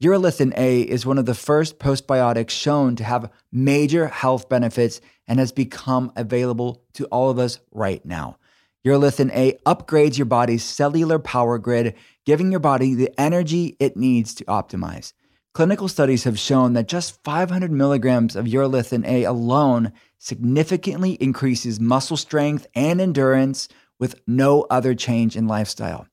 Urolithin 0.01 0.53
A 0.55 0.83
is 0.83 1.05
one 1.05 1.17
of 1.17 1.25
the 1.25 1.35
first 1.35 1.79
postbiotics 1.79 2.51
shown 2.51 2.95
to 2.95 3.03
have 3.03 3.29
major 3.51 4.07
health 4.07 4.47
benefits 4.47 5.01
and 5.27 5.37
has 5.37 5.51
become 5.51 6.13
available 6.15 6.81
to 6.93 7.03
all 7.07 7.29
of 7.29 7.37
us 7.37 7.59
right 7.73 8.03
now. 8.05 8.37
Urolithin 8.85 9.35
A 9.35 9.57
upgrades 9.65 10.17
your 10.17 10.25
body's 10.27 10.63
cellular 10.63 11.19
power 11.19 11.57
grid, 11.57 11.93
giving 12.25 12.51
your 12.51 12.61
body 12.61 12.93
the 12.93 13.11
energy 13.19 13.75
it 13.81 13.97
needs 13.97 14.33
to 14.35 14.45
optimize. 14.45 15.11
Clinical 15.53 15.87
studies 15.87 16.25
have 16.25 16.37
shown 16.37 16.73
that 16.73 16.87
just 16.87 17.23
500 17.23 17.71
milligrams 17.71 18.35
of 18.35 18.45
urolithin 18.45 19.05
A 19.07 19.23
alone 19.23 19.91
significantly 20.19 21.13
increases 21.13 21.79
muscle 21.79 22.17
strength 22.17 22.67
and 22.75 23.01
endurance 23.01 23.67
with 23.99 24.15
no 24.27 24.67
other 24.69 24.93
change 24.93 25.35
in 25.35 25.47
lifestyle. 25.47 26.07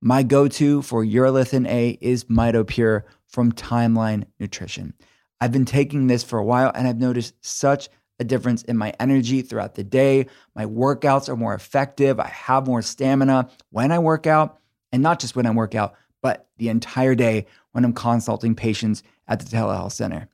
My 0.00 0.22
go 0.22 0.46
to 0.46 0.82
for 0.82 1.04
urolithin 1.04 1.66
A 1.68 1.98
is 2.00 2.24
MitoPure 2.24 3.02
from 3.26 3.52
Timeline 3.52 4.24
Nutrition. 4.38 4.94
I've 5.40 5.52
been 5.52 5.64
taking 5.64 6.06
this 6.06 6.22
for 6.22 6.38
a 6.38 6.44
while 6.44 6.70
and 6.74 6.86
I've 6.86 6.98
noticed 7.00 7.34
such 7.40 7.88
a 8.20 8.24
difference 8.24 8.62
in 8.62 8.76
my 8.76 8.94
energy 9.00 9.42
throughout 9.42 9.74
the 9.74 9.84
day. 9.84 10.26
My 10.54 10.64
workouts 10.64 11.28
are 11.28 11.36
more 11.36 11.54
effective. 11.54 12.20
I 12.20 12.28
have 12.28 12.66
more 12.66 12.82
stamina 12.82 13.50
when 13.70 13.92
I 13.92 13.98
work 13.98 14.26
out, 14.26 14.60
and 14.92 15.02
not 15.02 15.20
just 15.20 15.36
when 15.36 15.44
I 15.44 15.50
work 15.50 15.74
out, 15.74 15.94
but 16.26 16.48
the 16.58 16.68
entire 16.70 17.14
day 17.14 17.46
when 17.70 17.84
I'm 17.84 17.92
consulting 17.92 18.56
patients 18.56 19.04
at 19.28 19.38
the 19.38 19.44
telehealth 19.44 19.92
center. 19.92 20.26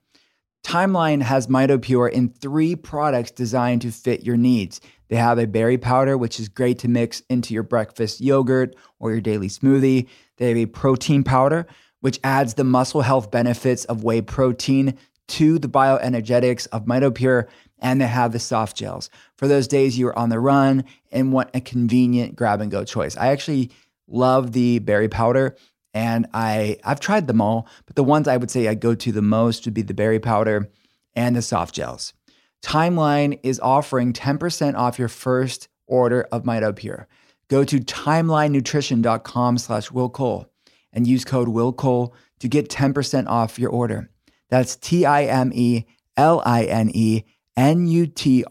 Timeline 0.65 1.21
has 1.21 1.45
MitoPure 1.45 2.09
in 2.11 2.29
three 2.29 2.75
products 2.75 3.29
designed 3.29 3.83
to 3.83 3.91
fit 3.91 4.23
your 4.23 4.35
needs. 4.35 4.81
They 5.09 5.17
have 5.17 5.37
a 5.37 5.45
berry 5.45 5.77
powder, 5.77 6.17
which 6.17 6.39
is 6.39 6.49
great 6.49 6.79
to 6.79 6.87
mix 6.87 7.21
into 7.29 7.53
your 7.53 7.61
breakfast 7.61 8.21
yogurt 8.21 8.75
or 8.97 9.11
your 9.11 9.21
daily 9.21 9.49
smoothie. 9.49 10.07
They 10.37 10.47
have 10.47 10.57
a 10.57 10.65
protein 10.65 11.23
powder, 11.23 11.67
which 11.99 12.19
adds 12.23 12.55
the 12.55 12.63
muscle 12.63 13.01
health 13.01 13.29
benefits 13.29 13.85
of 13.85 14.03
whey 14.03 14.21
protein 14.21 14.97
to 15.27 15.59
the 15.59 15.69
bioenergetics 15.69 16.65
of 16.71 16.85
MitoPure. 16.85 17.45
And 17.77 18.01
they 18.01 18.07
have 18.07 18.31
the 18.31 18.39
soft 18.39 18.75
gels 18.75 19.11
for 19.37 19.47
those 19.47 19.67
days 19.67 19.99
you're 19.99 20.17
on 20.17 20.29
the 20.29 20.39
run 20.39 20.85
and 21.11 21.31
want 21.31 21.51
a 21.53 21.61
convenient 21.61 22.35
grab 22.35 22.61
and 22.61 22.71
go 22.71 22.83
choice. 22.83 23.15
I 23.15 23.27
actually 23.27 23.69
love 24.07 24.53
the 24.53 24.79
berry 24.79 25.09
powder 25.09 25.55
and 25.93 26.27
I 26.33 26.77
I've 26.83 26.99
tried 26.99 27.27
them 27.27 27.41
all, 27.41 27.67
but 27.85 27.95
the 27.95 28.03
ones 28.03 28.27
I 28.27 28.37
would 28.37 28.51
say 28.51 28.67
I 28.67 28.75
go 28.75 28.95
to 28.95 29.11
the 29.11 29.21
most 29.21 29.65
would 29.65 29.73
be 29.73 29.81
the 29.81 29.93
berry 29.93 30.19
powder 30.19 30.69
and 31.15 31.35
the 31.35 31.41
soft 31.41 31.75
gels. 31.75 32.13
Timeline 32.61 33.39
is 33.43 33.59
offering 33.59 34.13
10% 34.13 34.75
off 34.75 34.97
your 34.97 35.09
first 35.09 35.67
order 35.85 36.23
of 36.31 36.43
MitoPure. 36.43 37.05
Go 37.49 37.63
to 37.65 37.79
timelinenutrition.com 37.79 39.57
slash 39.57 39.91
Will 39.91 40.09
Cole 40.09 40.47
and 40.93 41.05
use 41.05 41.25
code 41.25 41.49
Will 41.49 41.73
Cole 41.73 42.15
to 42.39 42.47
get 42.47 42.69
10% 42.69 43.27
off 43.27 43.59
your 43.59 43.69
order. 43.69 44.09
That's 44.49 44.75
T-I-M-E 44.77 45.85
L-I-N-E 46.15 47.23
N-U-T-R-I-T-I-O-N 47.55 48.47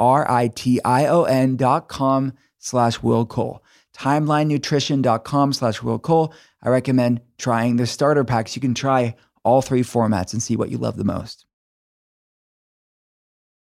dot 1.57 1.89
com 1.89 2.33
slash 2.59 3.03
Will 3.03 3.27
Cole. 3.27 3.62
TimelineNutrition.com 3.97 5.53
slash 5.53 5.83
Will 5.83 5.99
Cole. 5.99 6.35
I 6.63 6.69
recommend 6.69 7.21
trying 7.39 7.77
the 7.77 7.87
starter 7.87 8.25
packs. 8.25 8.57
You 8.57 8.63
can 8.63 8.75
try 8.75 9.15
all 9.45 9.63
three 9.63 9.83
formats 9.83 10.33
and 10.33 10.43
see 10.43 10.57
what 10.57 10.71
you 10.71 10.79
love 10.79 10.97
the 10.97 11.05
most. 11.05 11.47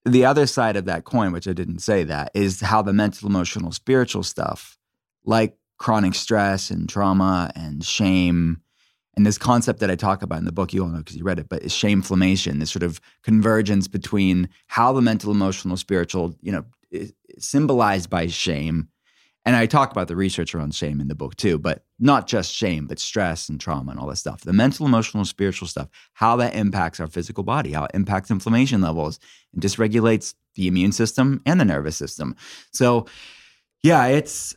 The 0.05 0.25
other 0.25 0.47
side 0.47 0.77
of 0.77 0.87
that 0.87 1.05
coin, 1.05 1.33
which 1.33 1.47
I 1.47 1.53
didn't 1.53 1.79
say 1.79 2.05
that, 2.05 2.33
is 2.35 2.61
how 2.61 2.83
the 2.83 2.93
mental, 2.93 3.29
emotional, 3.29 3.71
spiritual 3.71 4.25
stuff, 4.25 4.77
like 5.25 5.57
chronic 5.79 6.15
stress 6.15 6.71
and 6.71 6.89
trauma 6.89 7.53
and 7.55 7.85
shame, 7.85 8.63
and 9.15 9.27
this 9.27 9.39
concept 9.39 9.81
that 9.81 9.91
I 9.91 9.97
talk 9.97 10.23
about 10.23 10.39
in 10.39 10.45
the 10.45 10.53
book, 10.53 10.73
you 10.73 10.83
all 10.83 10.89
know 10.89 10.99
because 10.99 11.17
you 11.17 11.25
read 11.25 11.39
it, 11.39 11.49
but 11.49 11.63
is 11.63 11.73
shameflammation, 11.73 12.61
this 12.61 12.71
sort 12.71 12.83
of 12.83 13.01
convergence 13.23 13.87
between 13.87 14.49
how 14.69 14.93
the 14.93 15.03
mental, 15.03 15.31
emotional, 15.31 15.77
spiritual, 15.77 16.35
you 16.41 16.51
know, 16.51 16.65
symbolized 17.39 18.09
by 18.09 18.27
shame. 18.27 18.89
And 19.45 19.57
I 19.57 19.67
talk 19.67 19.91
about 19.91 20.07
the 20.07 20.15
research 20.15 20.55
around 20.55 20.75
shame 20.75 21.01
in 21.01 21.09
the 21.09 21.17
book 21.17 21.37
too, 21.37 21.59
but 21.59 21.85
not 21.99 22.29
just 22.29 22.53
shame, 22.53 22.87
but 22.87 23.01
stress 23.01 23.49
and 23.49 23.61
trauma 23.61 23.91
and 23.91 24.01
all 24.01 24.07
that 24.07 24.17
stuff. 24.17 24.43
The 24.43 24.53
mental, 24.53 24.87
emotional, 24.87 25.25
spiritual 25.25 25.67
stuff, 25.67 25.89
how 26.13 26.37
that 26.37 26.55
impacts 26.55 27.01
our 27.01 27.09
physical 27.09 27.43
body, 27.43 27.73
how 27.73 27.85
it 27.85 27.91
impacts 27.95 28.31
inflammation 28.31 28.81
levels 28.81 29.19
and 29.53 29.63
dysregulates 29.63 30.35
the 30.55 30.69
immune 30.69 30.93
system 30.93 31.43
and 31.45 31.61
the 31.61 31.65
nervous 31.65 31.97
system. 31.97 32.37
So, 32.73 33.07
yeah, 33.83 34.07
it's, 34.07 34.55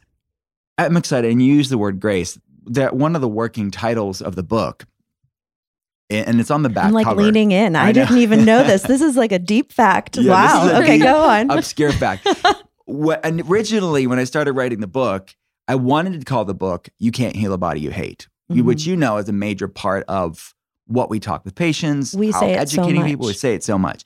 I'm 0.78 0.98
excited. 0.98 1.32
And 1.32 1.42
you 1.42 1.54
use 1.54 1.70
the 1.70 1.80
word 1.80 2.00
grace 2.00 2.38
that 2.68 2.96
one 2.96 3.16
of 3.16 3.22
the 3.22 3.28
working 3.28 3.72
titles 3.72 4.22
of 4.22 4.36
the 4.36 4.44
book, 4.44 4.86
and 6.12 6.40
it's 6.40 6.52
on 6.52 6.62
the 6.62 6.70
back 6.70 6.86
I'm 6.86 6.94
like 6.94 7.06
cover. 7.06 7.24
leaning 7.24 7.52
in. 7.52 7.76
I, 7.76 7.88
I 7.88 7.92
didn't 7.92 8.18
even 8.18 8.46
know 8.46 8.64
this. 8.64 8.84
This 8.96 9.02
is 9.02 9.18
like 9.18 9.32
a 9.32 9.40
deep 9.40 9.72
fact. 9.72 10.18
Yeah, 10.18 10.32
wow. 10.32 10.80
Okay, 10.82 10.98
deep, 10.98 11.04
go 11.08 11.24
on. 11.24 11.50
Obscure 11.50 11.92
fact. 11.92 12.28
What, 12.86 13.26
and 13.26 13.42
originally, 13.50 14.08
when 14.08 14.20
I 14.20 14.24
started 14.24 14.54
writing 14.54 14.80
the 14.80 14.88
book, 14.88 15.36
I 15.68 15.76
wanted 15.76 16.20
to 16.20 16.26
call 16.26 16.46
the 16.46 16.54
book 16.54 16.90
"You 17.00 17.12
Can't 17.12 17.36
Heal 17.36 17.54
a 17.54 17.58
Body 17.58 17.80
You 17.82 17.92
Hate," 17.92 18.28
Mhm. 18.52 18.64
which 18.64 18.86
you 18.86 18.96
know 18.96 19.18
is 19.18 19.28
a 19.28 19.34
major 19.34 19.68
part 19.68 20.04
of 20.08 20.54
what 20.86 21.10
we 21.10 21.20
talk 21.20 21.44
with 21.44 21.56
patients. 21.56 22.14
We 22.14 22.32
say 22.32 22.54
it 22.54 22.70
so 22.70 22.82
educating 22.82 23.04
people. 23.04 23.26
We 23.26 23.32
much. 23.32 23.38
say 23.38 23.56
it 23.56 23.64
so 23.64 23.78
much. 23.80 24.04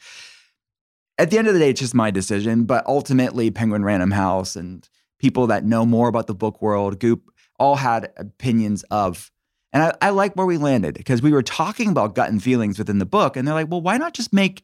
At 1.18 1.30
the 1.32 1.38
end 1.38 1.50
of 1.50 1.54
the 1.54 1.60
day, 1.60 1.72
it's 1.72 1.82
just 1.82 1.94
my 1.94 2.10
decision. 2.12 2.64
But 2.64 2.86
ultimately, 2.88 3.52
Penguin 3.52 3.84
Random 3.84 4.12
House 4.12 4.56
and 4.56 4.88
people 5.20 5.48
that 5.48 5.66
know 5.66 5.86
more 5.86 6.08
about 6.08 6.28
the 6.28 6.34
book 6.34 6.62
world, 6.62 7.00
Goop, 7.00 7.30
all 7.60 7.76
had 7.76 8.14
opinions 8.16 8.84
of. 8.84 9.30
And 9.74 9.84
I, 9.84 9.94
I 10.02 10.10
like 10.12 10.34
where 10.36 10.48
we 10.48 10.58
landed 10.58 10.96
because 10.96 11.22
we 11.22 11.32
were 11.34 11.44
talking 11.44 11.90
about 11.90 12.16
gut 12.16 12.30
and 12.30 12.42
feelings 12.42 12.80
within 12.80 12.98
the 13.00 13.06
book, 13.06 13.36
and 13.36 13.46
they're 13.46 13.54
like, 13.54 13.70
"Well, 13.70 13.82
why 13.82 13.98
not 13.98 14.14
just 14.14 14.32
make 14.32 14.64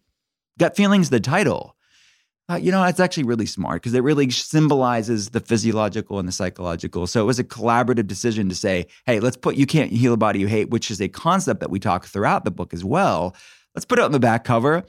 gut 0.58 0.78
feelings 0.78 1.10
the 1.10 1.20
title?" 1.20 1.76
Uh, 2.48 2.56
you 2.56 2.72
know, 2.72 2.84
it's 2.84 3.00
actually 3.00 3.24
really 3.24 3.48
smart 3.48 3.82
because 3.82 3.96
it 3.96 4.04
really 4.04 4.30
symbolizes 4.30 5.32
the 5.32 5.40
physiological 5.40 6.20
and 6.20 6.28
the 6.28 6.32
psychological. 6.32 7.08
So 7.08 7.22
it 7.22 7.26
was 7.26 7.40
a 7.40 7.44
collaborative 7.44 8.06
decision 8.06 8.50
to 8.50 8.56
say, 8.56 8.86
hey, 9.08 9.20
let's 9.20 9.38
put 9.38 9.56
You 9.56 9.66
Can't 9.66 9.92
Heal 9.92 10.14
a 10.14 10.18
Body 10.18 10.40
You 10.40 10.48
Hate, 10.48 10.70
which 10.70 10.92
is 10.92 11.02
a 11.02 11.08
concept 11.08 11.60
that 11.62 11.72
we 11.72 11.80
talk 11.80 12.06
throughout 12.06 12.46
the 12.46 12.52
book 12.52 12.72
as 12.72 12.86
well. 12.86 13.36
Let's 13.74 13.86
put 13.86 13.98
it 13.98 14.06
on 14.06 14.12
the 14.12 14.20
back 14.20 14.44
cover, 14.44 14.84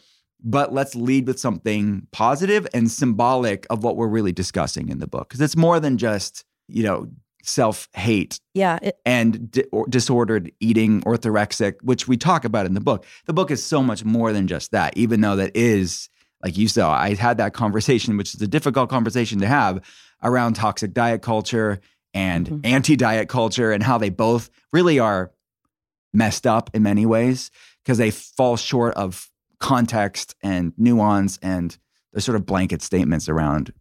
but 0.45 0.75
let's 0.75 0.95
lead 0.95 1.27
with 1.27 1.41
something 1.41 2.07
positive 2.13 2.67
and 2.75 2.91
symbolic 2.91 3.67
of 3.71 3.83
what 3.83 3.97
we're 3.97 4.07
really 4.07 4.33
discussing 4.33 4.91
in 4.91 4.99
the 4.99 5.07
book. 5.07 5.29
Because 5.29 5.41
it's 5.41 5.57
more 5.57 5.81
than 5.81 5.97
just, 5.97 6.45
you 6.69 6.83
know, 6.83 7.09
self 7.43 7.89
hate 7.95 8.39
yeah. 8.55 8.79
It, 8.83 8.99
and 9.07 9.51
di- 9.51 9.65
or 9.73 9.87
disordered 9.87 10.53
eating, 10.61 11.01
orthorexic, 11.03 11.75
which 11.83 12.07
we 12.07 12.17
talk 12.17 12.45
about 12.45 12.67
in 12.67 12.75
the 12.75 12.81
book. 12.81 13.07
The 13.25 13.33
book 13.33 13.51
is 13.51 13.65
so 13.65 13.83
much 13.83 14.05
more 14.05 14.33
than 14.33 14.47
just 14.47 14.73
that, 14.73 14.97
even 14.97 15.21
though 15.21 15.37
that 15.37 15.57
is, 15.57 16.11
like 16.43 16.57
you 16.57 16.69
saw, 16.69 16.93
I 16.93 17.15
had 17.15 17.39
that 17.39 17.55
conversation, 17.55 18.17
which 18.17 18.35
is 18.35 18.43
a 18.43 18.47
difficult 18.47 18.91
conversation 18.91 19.41
to 19.41 19.47
have 19.47 19.81
around 20.23 20.55
toxic 20.55 20.93
diet 20.93 21.23
culture 21.23 21.81
and 22.15 22.47
Mhm. 22.49 22.61
anti 22.65 22.97
diet 22.97 23.29
culture 23.29 23.73
and 23.73 23.83
how 23.83 23.99
they 23.99 24.11
both 24.11 24.51
really 24.73 24.99
are 24.99 25.33
messed 26.13 26.47
up 26.47 26.71
in 26.75 26.83
many 26.83 27.05
ways 27.05 27.51
because 27.85 27.99
they 27.99 28.11
fall 28.11 28.57
short 28.57 28.95
of 28.95 29.31
context 29.61 30.35
and 30.43 30.73
nuance 30.77 31.39
and 31.43 31.79
the 32.13 32.21
sort 32.21 32.37
of 32.37 32.47
blanket 32.47 32.83
statements 32.83 33.29
around 33.29 33.73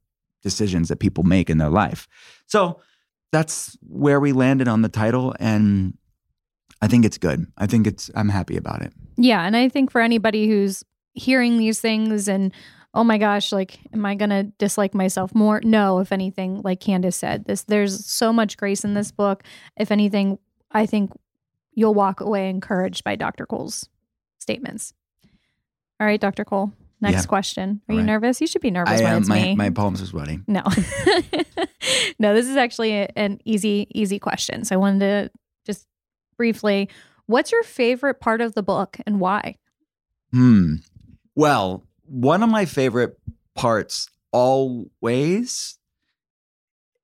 decisions 0.44 0.90
that 0.90 0.98
people 1.00 1.24
make 1.24 1.50
in 1.50 1.58
their 1.58 1.70
life. 1.70 2.08
So 2.48 2.80
that's 3.32 3.78
where 3.82 4.20
we 4.20 4.32
landed 4.32 4.68
on 4.68 4.82
the 4.82 4.90
title 4.90 5.34
and 5.40 5.98
I 6.82 6.88
think 6.88 7.06
it's 7.06 7.18
good. 7.18 7.46
I 7.58 7.68
think 7.68 7.88
it's 7.88 8.12
I'm 8.16 8.30
happy 8.30 8.58
about 8.58 8.82
it. 8.82 8.94
Yeah. 9.18 9.42
And 9.46 9.56
I 9.56 9.70
think 9.70 9.92
for 9.92 10.02
anybody 10.02 10.48
who's 10.48 10.84
hearing 11.16 11.58
these 11.58 11.80
things 11.80 12.28
and, 12.28 12.54
oh 12.94 13.04
my 13.04 13.18
gosh, 13.18 13.52
like, 13.52 13.80
am 13.94 14.06
I 14.06 14.16
to 14.16 14.44
dislike 14.60 14.94
myself 14.94 15.34
more? 15.34 15.62
No, 15.64 16.00
if 16.00 16.12
anything, 16.12 16.62
like 16.64 16.80
Candace 16.80 17.16
said, 17.16 17.46
this, 17.46 17.64
there's 17.64 18.06
so 18.06 18.32
much 18.32 18.58
grace 18.58 18.84
in 18.86 18.94
this 18.94 19.12
book. 19.12 19.44
If 19.78 19.92
anything, 19.92 20.38
I 20.72 20.86
think 20.86 21.12
you'll 21.74 21.94
walk 21.94 22.22
away 22.22 22.50
encouraged 22.50 23.04
by 23.04 23.16
Dr. 23.16 23.46
Cole's 23.46 23.90
statements. 24.40 24.94
All 26.00 26.08
right, 26.08 26.20
Dr. 26.22 26.46
Cole, 26.46 26.72
Next 27.02 27.24
Yeah. 27.24 27.28
question. 27.28 27.82
Are 27.90 27.94
All 27.94 28.00
you 28.00 28.06
nervous? 28.06 28.40
You 28.40 28.48
should 28.48 28.62
be 28.62 28.72
nervous 28.72 29.02
I 29.02 29.04
when 29.04 29.12
am. 29.14 29.18
it's 29.20 29.28
My, 29.30 29.42
me. 29.42 29.56
my 29.56 29.70
palms 29.70 30.02
are 30.02 30.06
sweating. 30.06 30.44
No. 30.48 30.62
no, 32.20 32.34
this 32.34 32.48
is 32.48 32.56
actually 32.56 32.94
a- 32.94 33.10
an 33.16 33.40
easy, 33.46 33.88
easy 33.94 34.18
question. 34.20 34.64
So 34.64 34.76
I 34.76 34.78
wanted 34.78 35.00
to 35.00 35.32
just 35.66 35.86
briefly, 36.38 36.90
what's 37.26 37.52
your 37.52 37.64
favorite 37.64 38.20
part 38.22 38.40
of 38.42 38.54
the 38.56 38.64
book 38.64 38.98
and 39.06 39.20
why? 39.20 39.56
Hmm. 40.32 40.76
Well, 41.36 41.86
one 42.06 42.44
of 42.44 42.50
my 42.50 42.66
favorite 42.66 43.20
parts 43.56 44.10
always, 44.32 45.78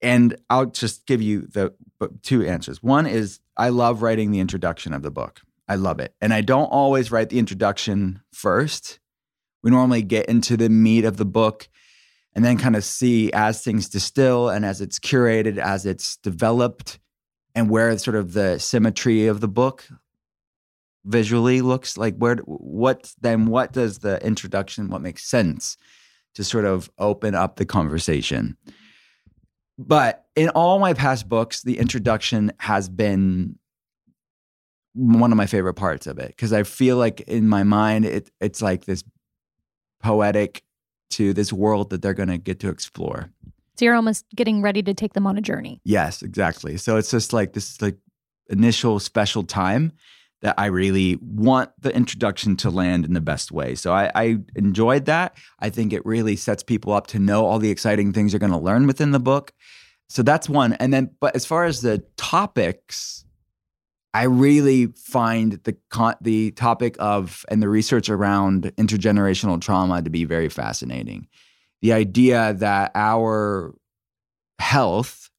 and 0.02 0.36
I'll 0.50 0.68
just 0.68 1.06
give 1.06 1.22
you 1.22 1.48
the 1.48 1.74
two 2.22 2.46
answers. 2.46 2.82
One 2.82 3.08
is 3.08 3.40
I 3.58 3.70
love 3.70 4.02
writing 4.02 4.32
the 4.32 4.40
introduction 4.40 4.94
of 4.94 5.02
the 5.02 5.12
book. 5.12 5.42
I 5.68 5.76
love 5.76 6.00
it. 6.00 6.16
And 6.22 6.34
I 6.34 6.42
don't 6.42 6.66
always 6.66 7.12
write 7.12 7.30
the 7.30 7.40
introduction 7.40 8.22
first. 8.34 9.00
We 9.64 9.72
normally 9.72 10.02
get 10.02 10.26
into 10.28 10.58
the 10.58 10.70
meat 10.70 11.06
of 11.06 11.18
the 11.18 11.26
book 11.26 11.70
and 12.34 12.44
then 12.44 12.58
kind 12.58 12.76
of 12.76 12.84
see 12.84 13.32
as 13.34 13.62
things 13.64 13.90
distill 13.90 14.50
and 14.50 14.66
as 14.66 14.82
it's 14.82 15.00
curated, 15.00 15.58
as 15.58 15.86
it's 15.86 16.18
developed, 16.18 17.00
and 17.54 17.70
where 17.70 17.98
sort 17.98 18.16
of 18.16 18.34
the 18.34 18.58
symmetry 18.58 19.28
of 19.28 19.42
the 19.42 19.48
book 19.48 19.88
visually 21.06 21.62
looks 21.62 21.98
like 21.98 22.16
where 22.18 22.38
what 22.46 23.14
then 23.22 23.48
what 23.48 23.74
does 23.74 24.00
the 24.00 24.24
introduction 24.26 24.90
what 24.90 25.02
makes 25.02 25.24
sense 25.26 25.78
to 26.36 26.44
sort 26.44 26.66
of 26.66 26.90
open 27.00 27.34
up 27.36 27.56
the 27.56 27.66
conversation 27.66 28.56
but 29.78 30.26
in 30.36 30.50
all 30.50 30.78
my 30.80 30.94
past 30.94 31.28
books 31.28 31.64
the 31.64 31.80
introduction 31.80 32.52
has 32.60 32.88
been 32.88 33.58
one 34.94 35.32
of 35.32 35.38
my 35.38 35.48
favorite 35.48 35.74
parts 35.74 36.06
of 36.06 36.20
it 36.20 36.28
because 36.28 36.54
i 36.54 36.62
feel 36.62 36.98
like 36.98 37.22
in 37.22 37.48
my 37.48 37.64
mind 37.64 38.06
it, 38.06 38.30
it's 38.40 38.62
like 38.62 38.86
this 38.86 39.04
poetic 40.02 40.64
to 41.10 41.34
this 41.34 41.52
world 41.52 41.90
that 41.90 42.02
they're 42.02 42.14
going 42.14 42.30
to 42.30 42.38
get 42.38 42.60
to 42.60 42.70
explore 42.70 43.32
So 43.78 43.86
you're 43.86 43.96
almost 43.96 44.26
getting 44.36 44.62
ready 44.62 44.84
to 44.84 44.94
take 44.94 45.14
them 45.14 45.26
on 45.28 45.38
a 45.38 45.42
journey. 45.42 45.82
Yes, 45.84 46.22
exactly. 46.22 46.78
So 46.78 46.98
it's 46.98 47.12
just 47.12 47.34
like 47.34 47.54
this 47.54 47.82
like 47.82 47.98
initial 48.50 49.00
special 49.00 49.44
time 49.44 49.92
that 50.42 50.56
I 50.58 50.68
really 50.68 51.18
want 51.22 51.72
the 51.80 51.96
introduction 51.96 52.56
to 52.58 52.70
land 52.70 53.06
in 53.06 53.14
the 53.14 53.22
best 53.22 53.52
way. 53.52 53.76
So 53.76 53.94
I, 53.94 54.12
I 54.16 54.38
enjoyed 54.56 55.06
that. 55.06 55.38
I 55.60 55.70
think 55.70 55.94
it 55.94 56.06
really 56.06 56.36
sets 56.36 56.64
people 56.64 56.94
up 56.94 57.08
to 57.08 57.20
know 57.20 57.46
all 57.46 57.60
the 57.60 57.70
exciting 57.70 58.12
things 58.12 58.34
you're 58.34 58.40
going 58.40 58.52
to 58.52 58.58
learn 58.58 58.88
within 58.88 59.12
the 59.12 59.20
book. 59.20 59.54
So 60.10 60.24
that's 60.24 60.50
one. 60.50 60.74
And 60.74 60.94
then, 60.94 61.12
but 61.20 61.36
as 61.36 61.46
far 61.46 61.66
as 61.66 61.82
the 61.82 62.04
topics, 62.18 63.24
I 64.14 64.24
really 64.24 64.88
find 64.88 65.54
the 65.64 65.78
con- 65.90 66.18
the 66.20 66.52
topic 66.52 66.98
of 67.00 67.46
and 67.48 67.62
the 67.62 67.70
research 67.70 68.10
around 68.10 68.64
intergenerational 68.78 69.62
trauma 69.62 70.02
to 70.02 70.10
be 70.10 70.26
very 70.26 70.50
fascinating. 70.50 71.28
The 71.82 71.94
idea 71.94 72.54
that 72.56 72.92
our 72.94 73.74
health 74.60 75.30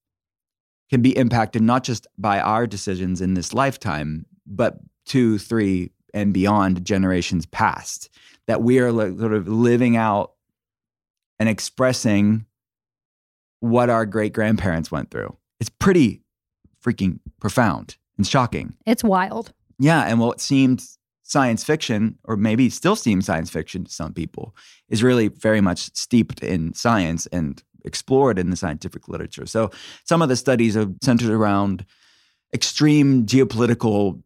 can 0.90 1.02
be 1.02 1.16
impacted 1.16 1.62
not 1.62 1.84
just 1.84 2.06
by 2.16 2.40
our 2.40 2.66
decisions 2.66 3.20
in 3.20 3.34
this 3.34 3.52
lifetime, 3.52 4.24
but 4.46 4.78
two, 5.04 5.38
three, 5.38 5.90
and 6.14 6.32
beyond 6.32 6.84
generations 6.84 7.46
past. 7.46 8.08
That 8.46 8.62
we 8.62 8.80
are 8.80 8.92
like 8.92 9.18
sort 9.18 9.34
of 9.34 9.48
living 9.48 9.96
out 9.96 10.32
and 11.38 11.48
expressing 11.48 12.46
what 13.60 13.88
our 13.88 14.04
great 14.04 14.32
grandparents 14.32 14.90
went 14.90 15.10
through. 15.10 15.36
It's 15.60 15.70
pretty 15.70 16.22
freaking 16.84 17.20
profound 17.40 17.96
and 18.16 18.26
shocking. 18.26 18.74
It's 18.86 19.04
wild. 19.04 19.52
Yeah, 19.78 20.02
and 20.02 20.18
what 20.18 20.40
seemed 20.40 20.84
science 21.22 21.64
fiction, 21.64 22.18
or 22.24 22.36
maybe 22.36 22.68
still 22.68 22.96
seems 22.96 23.26
science 23.26 23.48
fiction 23.48 23.84
to 23.84 23.90
some 23.90 24.12
people, 24.12 24.54
is 24.88 25.02
really 25.02 25.28
very 25.28 25.60
much 25.60 25.94
steeped 25.96 26.42
in 26.42 26.74
science 26.74 27.26
and 27.26 27.62
explored 27.84 28.38
in 28.38 28.50
the 28.50 28.56
scientific 28.56 29.08
literature. 29.08 29.46
So 29.46 29.70
some 30.04 30.22
of 30.22 30.28
the 30.28 30.36
studies 30.36 30.76
are 30.76 30.86
centered 31.02 31.30
around 31.30 31.86
extreme 32.52 33.24
geopolitical 33.24 34.22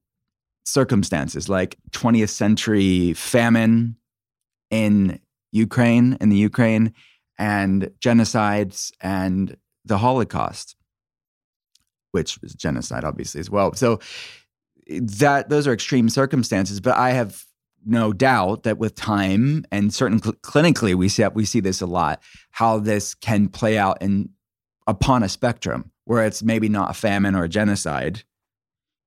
circumstances, 0.66 1.48
like 1.48 1.78
20th 1.92 2.28
century 2.28 3.14
famine 3.14 3.96
in 4.70 5.20
Ukraine, 5.52 6.18
in 6.20 6.28
the 6.28 6.36
Ukraine, 6.36 6.92
and 7.38 7.90
genocides 8.00 8.92
and 9.00 9.56
the 9.84 9.98
Holocaust, 9.98 10.76
which 12.10 12.38
is 12.42 12.54
genocide, 12.54 13.04
obviously, 13.04 13.40
as 13.40 13.48
well. 13.48 13.72
So 13.74 14.00
that 14.88 15.48
those 15.48 15.66
are 15.66 15.72
extreme 15.72 16.08
circumstances, 16.08 16.80
but 16.80 16.96
I 16.96 17.10
have 17.10 17.44
no 17.84 18.12
doubt 18.12 18.64
that 18.64 18.78
with 18.78 18.94
time 18.96 19.64
and 19.70 19.94
certain 19.94 20.20
cl- 20.20 20.34
clinically 20.42 20.94
we 20.94 21.08
see 21.08 21.24
we 21.34 21.44
see 21.44 21.60
this 21.60 21.80
a 21.80 21.86
lot 21.86 22.20
how 22.50 22.80
this 22.80 23.14
can 23.14 23.48
play 23.48 23.78
out 23.78 24.02
in 24.02 24.28
upon 24.88 25.22
a 25.22 25.28
spectrum 25.28 25.92
where 26.04 26.24
it's 26.24 26.42
maybe 26.42 26.68
not 26.68 26.90
a 26.90 26.94
famine 26.94 27.34
or 27.34 27.44
a 27.44 27.48
genocide, 27.48 28.22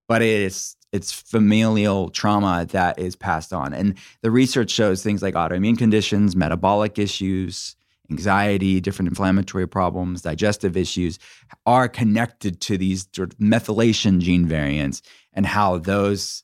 but 0.07 0.21
it's 0.21 0.75
it's 0.91 1.12
familial 1.12 2.10
trauma 2.10 2.65
that 2.71 2.99
is 2.99 3.15
passed 3.15 3.54
on. 3.54 3.73
And 3.73 3.95
the 4.21 4.32
research 4.32 4.71
shows 4.71 5.04
things 5.04 5.21
like 5.21 5.36
autoimmune 5.36 5.78
conditions, 5.78 6.36
metabolic 6.36 6.97
issues, 6.97 7.75
anxiety, 8.10 8.82
different 8.82 9.10
inflammatory 9.10 9.67
problems, 9.67 10.21
digestive 10.21 10.75
issues 10.75 11.19
are 11.65 11.88
connected 11.88 12.60
to 12.62 12.78
these 12.78 13.08
sort 13.15 13.34
of 13.34 13.39
methylation 13.39 14.19
gene 14.19 14.47
variants 14.47 15.02
and 15.34 15.45
how 15.45 15.78
those 15.78 16.43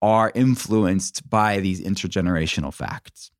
are 0.00 0.32
influenced 0.34 1.28
by 1.28 1.60
these 1.60 1.80
intergenerational 1.80 2.72
facts. 2.72 3.30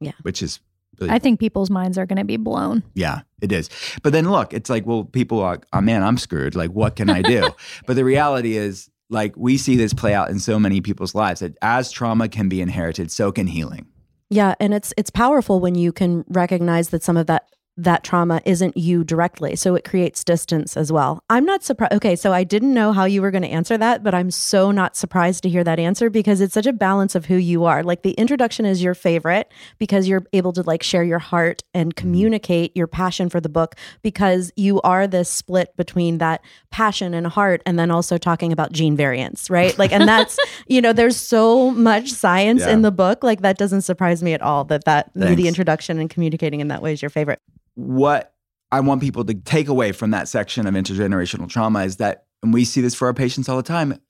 Yeah. 0.00 0.12
Which 0.22 0.42
is 0.42 0.60
really 1.00 1.12
I 1.12 1.18
think 1.18 1.40
people's 1.40 1.70
minds 1.70 1.98
are 1.98 2.06
going 2.06 2.18
to 2.18 2.24
be 2.24 2.36
blown. 2.36 2.82
yeah, 2.94 3.22
it 3.40 3.52
is. 3.52 3.70
But 4.02 4.12
then 4.12 4.30
look, 4.30 4.52
it's 4.52 4.70
like, 4.70 4.86
well, 4.86 5.04
people 5.04 5.40
are, 5.40 5.60
oh 5.72 5.80
man, 5.80 6.02
I'm 6.02 6.18
screwed. 6.18 6.54
Like, 6.54 6.70
what 6.70 6.96
can 6.96 7.10
I 7.10 7.22
do? 7.22 7.48
but 7.86 7.96
the 7.96 8.04
reality 8.04 8.56
is, 8.56 8.90
like, 9.10 9.34
we 9.36 9.56
see 9.56 9.76
this 9.76 9.94
play 9.94 10.14
out 10.14 10.30
in 10.30 10.38
so 10.38 10.58
many 10.58 10.80
people's 10.80 11.14
lives 11.14 11.40
that 11.40 11.56
as 11.62 11.90
trauma 11.90 12.28
can 12.28 12.48
be 12.48 12.60
inherited, 12.60 13.10
so 13.10 13.32
can 13.32 13.46
healing. 13.46 13.86
Yeah, 14.30 14.54
and 14.60 14.74
it's 14.74 14.92
it's 14.98 15.10
powerful 15.10 15.58
when 15.60 15.74
you 15.74 15.92
can 15.92 16.24
recognize 16.28 16.90
that 16.90 17.02
some 17.02 17.16
of 17.16 17.26
that 17.28 17.48
that 17.78 18.02
trauma 18.02 18.42
isn't 18.44 18.76
you 18.76 19.04
directly. 19.04 19.54
So 19.54 19.76
it 19.76 19.84
creates 19.84 20.24
distance 20.24 20.76
as 20.76 20.90
well. 20.90 21.22
I'm 21.30 21.44
not 21.44 21.62
surprised. 21.62 21.92
Okay, 21.94 22.16
so 22.16 22.32
I 22.32 22.42
didn't 22.42 22.74
know 22.74 22.92
how 22.92 23.04
you 23.04 23.22
were 23.22 23.30
going 23.30 23.42
to 23.42 23.48
answer 23.48 23.78
that, 23.78 24.02
but 24.02 24.16
I'm 24.16 24.32
so 24.32 24.72
not 24.72 24.96
surprised 24.96 25.44
to 25.44 25.48
hear 25.48 25.62
that 25.62 25.78
answer 25.78 26.10
because 26.10 26.40
it's 26.40 26.54
such 26.54 26.66
a 26.66 26.72
balance 26.72 27.14
of 27.14 27.26
who 27.26 27.36
you 27.36 27.64
are. 27.64 27.84
Like 27.84 28.02
the 28.02 28.10
introduction 28.12 28.66
is 28.66 28.82
your 28.82 28.94
favorite 28.94 29.52
because 29.78 30.08
you're 30.08 30.24
able 30.32 30.52
to 30.54 30.62
like 30.62 30.82
share 30.82 31.04
your 31.04 31.20
heart 31.20 31.62
and 31.72 31.94
mm-hmm. 31.94 32.00
communicate 32.00 32.76
your 32.76 32.88
passion 32.88 33.28
for 33.28 33.40
the 33.40 33.48
book 33.48 33.76
because 34.02 34.50
you 34.56 34.80
are 34.80 35.06
this 35.06 35.30
split 35.30 35.76
between 35.76 36.18
that 36.18 36.42
passion 36.70 37.14
and 37.14 37.28
heart 37.28 37.62
and 37.64 37.78
then 37.78 37.92
also 37.92 38.18
talking 38.18 38.52
about 38.52 38.72
gene 38.72 38.96
variants, 38.96 39.50
right? 39.50 39.78
Like 39.78 39.92
and 39.92 40.08
that's, 40.08 40.36
you 40.66 40.80
know, 40.80 40.92
there's 40.92 41.16
so 41.16 41.70
much 41.70 42.10
science 42.10 42.62
Yeah. 42.62 42.70
in 42.70 42.82
the 42.82 42.90
book 42.90 43.22
like 43.22 43.42
that 43.42 43.56
doesn't 43.56 43.82
surprise 43.82 44.20
me 44.20 44.32
at 44.32 44.42
all 44.42 44.64
that 44.64 44.84
that 44.84 45.12
Thanks. 45.14 45.36
the 45.36 45.46
introduction 45.46 46.00
and 46.00 46.10
communicating 46.10 46.58
in 46.58 46.68
that 46.68 46.82
way 46.82 46.92
is 46.92 47.00
your 47.00 47.10
favorite. 47.10 47.40
What 47.78 48.34
I 48.72 48.80
want 48.80 49.00
people 49.00 49.24
to 49.24 49.34
take 49.34 49.68
away 49.68 49.92
from 49.92 50.10
that 50.10 50.26
section 50.26 50.66
of 50.66 50.74
intergenerational 50.74 51.48
trauma 51.48 51.84
is 51.84 51.98
that, 51.98 52.24
and 52.42 52.52
we 52.52 52.64
see 52.64 52.80
this 52.80 52.92
for 52.92 53.06
our 53.06 53.14
patients 53.14 53.48
all 53.48 53.56
the 53.56 53.62
time, 53.62 54.00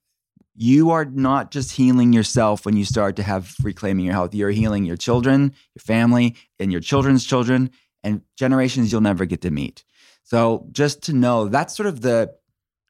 you 0.54 0.90
are 0.90 1.04
not 1.04 1.50
just 1.50 1.72
healing 1.72 2.14
yourself 2.14 2.64
when 2.64 2.78
you 2.78 2.86
start 2.86 3.16
to 3.16 3.22
have 3.22 3.54
reclaiming 3.62 4.06
your 4.06 4.14
health. 4.14 4.34
You're 4.34 4.50
healing 4.50 4.86
your 4.86 4.96
children, 4.96 5.52
your 5.74 5.82
family, 5.82 6.34
and 6.58 6.72
your 6.72 6.80
children's 6.80 7.26
children, 7.26 7.70
and 8.02 8.22
generations 8.38 8.90
you'll 8.90 9.02
never 9.02 9.26
get 9.26 9.42
to 9.42 9.50
meet. 9.50 9.84
So 10.24 10.66
just 10.72 11.02
to 11.02 11.12
know 11.12 11.48
that's 11.48 11.76
sort 11.76 11.88
of 11.88 12.00
the 12.00 12.34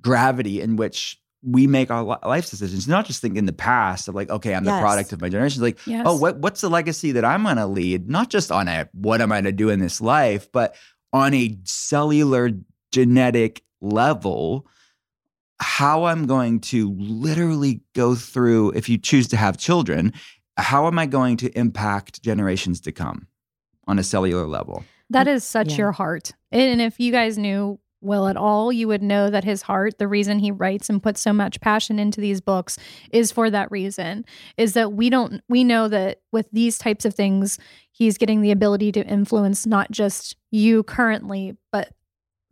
gravity 0.01 0.61
in 0.61 0.77
which 0.77 1.21
we 1.43 1.67
make 1.69 1.91
our 1.91 2.03
life 2.03 2.51
decisions, 2.51 2.89
not 2.89 3.07
just 3.07 3.21
think 3.23 3.37
in 3.37 3.47
the 3.47 3.53
past 3.53 4.09
of 4.09 4.15
like, 4.15 4.29
okay, 4.29 4.55
I'm 4.55 4.65
the 4.65 4.71
Yes. 4.73 4.81
product 4.81 5.13
of 5.13 5.21
my 5.21 5.29
generation. 5.29 5.63
Like, 5.63 5.79
oh, 5.87 5.91
Yes. 5.91 6.03
oh, 6.07 6.17
what, 6.17 6.39
what's 6.39 6.61
the 6.61 6.69
legacy 6.69 7.13
that 7.13 7.25
I'm 7.25 7.45
going 7.45 7.57
to 7.57 7.67
lead? 7.67 8.09
Not 8.11 8.29
just 8.29 8.51
on 8.51 8.67
a 8.67 8.89
what 8.93 9.21
am 9.21 9.31
I 9.31 9.37
going 9.37 9.45
to 9.45 9.53
do 9.53 9.69
in 9.71 9.79
this 9.79 10.01
life, 10.01 10.51
but 10.53 10.75
on 11.13 11.35
a 11.35 11.57
cellular 11.65 12.51
genetic 12.91 13.63
level, 13.81 14.67
how 15.61 16.05
I'm 16.05 16.27
going 16.27 16.61
to 16.61 16.93
literally 16.99 17.83
go 17.95 18.15
through, 18.15 18.73
if 18.73 18.89
you 18.89 18.99
choose 18.99 19.29
to 19.29 19.37
have 19.37 19.57
children, 19.59 20.13
how 20.57 20.87
am 20.87 20.99
I 20.99 21.07
going 21.07 21.37
to 21.39 21.57
impact 21.59 22.23
generations 22.23 22.81
to 22.83 22.93
come 22.93 23.27
on 23.87 23.99
a 23.99 24.03
cellular 24.03 24.47
level? 24.47 24.85
That 25.11 25.27
is 25.29 25.45
such 25.45 25.71
Yeah. 25.73 25.77
your 25.79 25.93
heart. 25.93 26.33
And 26.53 26.81
if 26.81 27.01
you 27.01 27.13
guys 27.13 27.39
knew 27.39 27.79
Will 28.01 28.29
at 28.29 28.37
all, 28.37 28.73
you 28.73 28.87
would 28.89 29.03
know 29.03 29.29
that 29.29 29.45
his 29.45 29.63
heart, 29.63 29.99
the 29.99 30.07
reason 30.07 30.39
he 30.39 30.53
writes 30.53 30.89
and 30.89 31.03
puts 31.03 31.21
so 31.21 31.33
much 31.33 31.61
passion 31.61 31.99
into 31.99 32.21
these 32.21 32.41
books 32.41 32.79
is 33.13 33.33
for 33.33 33.51
that 33.51 33.71
reason. 33.71 34.25
Is 34.57 34.75
that 34.75 34.93
we 34.93 35.11
don't 35.11 35.43
we 35.49 35.65
know 35.65 35.89
that 35.89 36.21
with 36.31 36.49
these 36.53 36.79
types 36.79 37.05
of 37.05 37.15
things, 37.15 37.59
he's 37.91 38.19
getting 38.19 38.41
the 38.41 38.53
ability 38.53 38.93
to 38.93 39.05
influence 39.05 39.67
not 39.67 39.91
just 39.91 40.37
you 40.51 40.85
currently, 40.85 41.57
but 41.73 41.93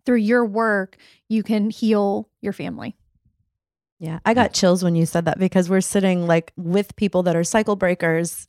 through 0.04 0.16
your 0.16 0.44
work, 0.44 0.96
you 1.28 1.42
can 1.42 1.70
heal 1.70 2.28
your 2.40 2.52
family. 2.52 2.96
Yeah, 3.98 4.18
I 4.24 4.35
got 4.35 4.52
chills 4.52 4.85
when 4.85 4.94
you 4.94 5.06
said 5.06 5.24
that 5.24 5.38
because 5.38 5.70
we're 5.70 5.80
sitting 5.80 6.26
like 6.26 6.52
with 6.56 6.96
people 6.96 7.22
that 7.22 7.37
are 7.37 7.44
cycle 7.44 7.76
breakers 7.76 8.46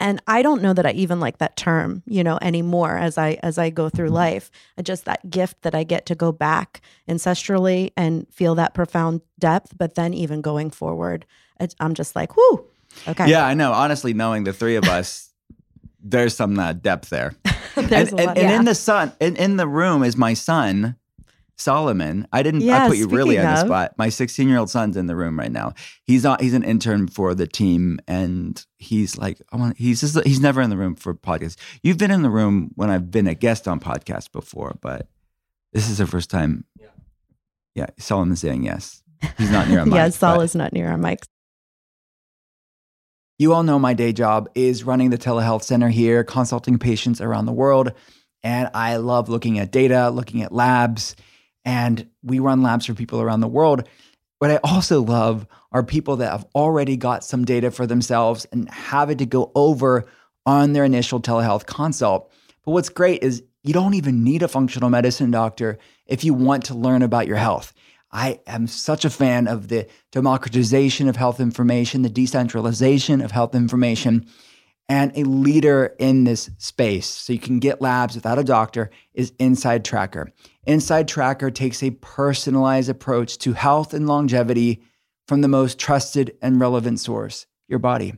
and 0.00 0.20
I 0.26 0.42
don't 0.42 0.62
know 0.62 0.72
that 0.72 0.84
I 0.86 0.90
even 0.92 1.20
like 1.20 1.38
that 1.38 1.56
term, 1.56 2.02
you 2.06 2.24
know, 2.24 2.38
anymore 2.42 2.98
as 2.98 3.16
I 3.18 3.38
as 3.42 3.56
I 3.58 3.70
go 3.70 3.88
through 3.88 4.08
life. 4.08 4.50
Just 4.82 5.04
that 5.04 5.30
gift 5.30 5.62
that 5.62 5.74
I 5.74 5.84
get 5.84 6.06
to 6.06 6.14
go 6.14 6.32
back 6.32 6.80
ancestrally 7.08 7.92
and 7.96 8.26
feel 8.32 8.54
that 8.56 8.74
profound 8.74 9.20
depth, 9.38 9.76
but 9.78 9.94
then 9.94 10.12
even 10.14 10.40
going 10.40 10.70
forward, 10.70 11.24
it's, 11.60 11.74
I'm 11.80 11.94
just 11.94 12.16
like, 12.16 12.36
whoo, 12.36 12.64
okay, 13.06 13.28
Yeah, 13.28 13.46
I 13.46 13.54
know. 13.54 13.72
Honestly, 13.72 14.12
knowing 14.14 14.44
the 14.44 14.52
three 14.52 14.76
of 14.76 14.84
us, 14.84 15.32
there's 16.02 16.34
some 16.34 16.58
uh, 16.58 16.72
depth 16.72 17.10
there. 17.10 17.34
And, 17.74 17.90
lot- 18.12 18.36
and 18.36 18.36
yeah. 18.36 18.56
in 18.58 18.64
the 18.66 18.74
sun, 18.74 19.12
in, 19.18 19.34
in 19.36 19.56
the 19.56 19.66
room 19.66 20.02
is 20.02 20.14
my 20.14 20.34
son, 20.34 20.94
Solomon. 21.56 22.26
I 22.32 22.42
didn't. 22.42 22.68
I 22.68 22.88
put 22.88 22.96
you 22.96 23.08
really 23.08 23.36
speaking 23.36 23.46
on 23.46 23.54
the 23.54 23.60
of. 23.60 23.66
spot. 23.66 23.92
My 23.98 24.08
16 24.08 24.48
year 24.48 24.58
old 24.58 24.70
son's 24.70 24.96
in 24.96 25.06
the 25.06 25.14
room 25.16 25.38
right 25.38 25.52
now. 25.52 25.74
He's 26.04 26.24
on. 26.26 26.38
He's 26.40 26.54
an 26.54 26.62
intern 26.64 27.08
for 27.08 27.34
the 27.34 27.46
team, 27.46 28.00
and 28.08 28.64
he's 28.78 29.16
like, 29.18 29.40
I 29.52 29.56
want. 29.56 29.76
He's 29.78 30.00
just. 30.00 30.22
He's 30.24 30.40
never 30.40 30.60
in 30.62 30.70
the 30.70 30.76
room 30.76 30.94
for 30.94 31.14
podcasts. 31.14 31.56
You've 31.82 31.98
been 31.98 32.10
in 32.10 32.22
the 32.22 32.30
room 32.30 32.72
when 32.74 32.90
I've 32.90 33.10
been 33.10 33.26
a 33.26 33.34
guest 33.34 33.68
on 33.68 33.80
podcasts 33.80 34.30
before, 34.30 34.76
but 34.80 35.08
this 35.72 35.88
is 35.88 35.98
the 35.98 36.06
first 36.06 36.30
time. 36.30 36.64
Yeah. 36.80 36.86
Yeah. 37.74 37.86
Solomon's 37.98 38.40
saying 38.40 38.64
yes. 38.64 39.02
He's 39.38 39.50
not 39.50 39.68
near 39.68 39.80
a 39.80 39.86
mic. 39.86 39.94
yeah, 39.94 40.08
Saul 40.10 40.40
is 40.40 40.54
not 40.54 40.72
near 40.72 40.90
our 40.90 40.98
mics. 40.98 41.24
You 43.38 43.52
all 43.54 43.62
know 43.62 43.78
my 43.78 43.94
day 43.94 44.12
job 44.12 44.48
is 44.54 44.84
running 44.84 45.10
the 45.10 45.18
telehealth 45.18 45.62
center 45.62 45.88
here, 45.88 46.22
consulting 46.22 46.78
patients 46.78 47.20
around 47.20 47.46
the 47.46 47.52
world. 47.52 47.92
And 48.44 48.68
I 48.74 48.96
love 48.96 49.28
looking 49.28 49.58
at 49.58 49.72
data, 49.72 50.10
looking 50.10 50.42
at 50.42 50.52
labs, 50.52 51.16
and 51.64 52.08
we 52.22 52.38
run 52.38 52.62
labs 52.62 52.86
for 52.86 52.94
people 52.94 53.20
around 53.20 53.40
the 53.40 53.48
world. 53.48 53.88
What 54.38 54.50
I 54.50 54.56
also 54.64 55.02
love 55.02 55.46
are 55.70 55.82
people 55.82 56.16
that 56.16 56.32
have 56.32 56.46
already 56.54 56.96
got 56.96 57.24
some 57.24 57.44
data 57.44 57.70
for 57.70 57.86
themselves 57.86 58.44
and 58.46 58.68
have 58.70 59.10
it 59.10 59.18
to 59.18 59.26
go 59.26 59.52
over 59.54 60.06
on 60.44 60.72
their 60.72 60.84
initial 60.84 61.20
telehealth 61.20 61.66
consult. 61.66 62.30
But 62.64 62.72
what's 62.72 62.88
great 62.88 63.22
is 63.22 63.44
you 63.62 63.72
don't 63.72 63.94
even 63.94 64.24
need 64.24 64.42
a 64.42 64.48
functional 64.48 64.90
medicine 64.90 65.30
doctor 65.30 65.78
if 66.06 66.24
you 66.24 66.34
want 66.34 66.64
to 66.64 66.74
learn 66.74 67.02
about 67.02 67.28
your 67.28 67.36
health. 67.36 67.72
I 68.10 68.40
am 68.46 68.66
such 68.66 69.04
a 69.04 69.10
fan 69.10 69.48
of 69.48 69.68
the 69.68 69.88
democratization 70.10 71.08
of 71.08 71.16
health 71.16 71.40
information, 71.40 72.02
the 72.02 72.10
decentralization 72.10 73.20
of 73.20 73.30
health 73.30 73.54
information, 73.54 74.26
and 74.92 75.16
a 75.16 75.24
leader 75.24 75.96
in 75.98 76.24
this 76.24 76.50
space. 76.58 77.06
So 77.06 77.32
you 77.32 77.38
can 77.38 77.60
get 77.60 77.80
labs 77.80 78.14
without 78.14 78.38
a 78.38 78.44
doctor 78.44 78.90
is 79.14 79.32
Inside 79.38 79.86
Tracker. 79.86 80.30
Inside 80.66 81.08
Tracker 81.08 81.50
takes 81.50 81.82
a 81.82 81.92
personalized 81.92 82.90
approach 82.90 83.38
to 83.38 83.54
health 83.54 83.94
and 83.94 84.06
longevity 84.06 84.82
from 85.26 85.40
the 85.40 85.48
most 85.48 85.78
trusted 85.78 86.36
and 86.42 86.60
relevant 86.60 87.00
source, 87.00 87.46
your 87.68 87.78
body. 87.78 88.12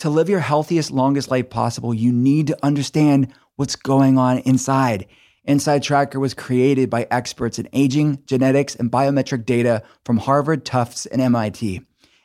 To 0.00 0.10
live 0.10 0.28
your 0.28 0.40
healthiest, 0.40 0.90
longest 0.90 1.30
life 1.30 1.48
possible, 1.48 1.94
you 1.94 2.12
need 2.12 2.48
to 2.48 2.58
understand 2.62 3.32
what's 3.56 3.74
going 3.74 4.18
on 4.18 4.40
inside. 4.40 5.06
Inside 5.44 5.82
Tracker 5.82 6.20
was 6.20 6.34
created 6.34 6.90
by 6.90 7.06
experts 7.10 7.58
in 7.58 7.66
aging, 7.72 8.22
genetics, 8.26 8.74
and 8.74 8.92
biometric 8.92 9.46
data 9.46 9.82
from 10.04 10.18
Harvard, 10.18 10.66
Tufts, 10.66 11.06
and 11.06 11.22
MIT. 11.22 11.80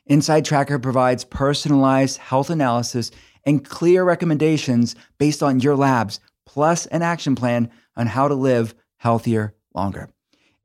Inside 0.06 0.44
Tracker 0.44 0.80
provides 0.80 1.24
personalized 1.24 2.18
health 2.18 2.50
analysis 2.50 3.12
and 3.50 3.68
clear 3.68 4.04
recommendations 4.04 4.96
based 5.18 5.42
on 5.42 5.60
your 5.60 5.76
labs, 5.76 6.20
plus 6.46 6.86
an 6.86 7.02
action 7.02 7.36
plan 7.36 7.72
on 7.96 8.06
how 8.06 8.28
to 8.28 8.36
live 8.36 8.76
healthier 8.98 9.56
longer. 9.74 10.08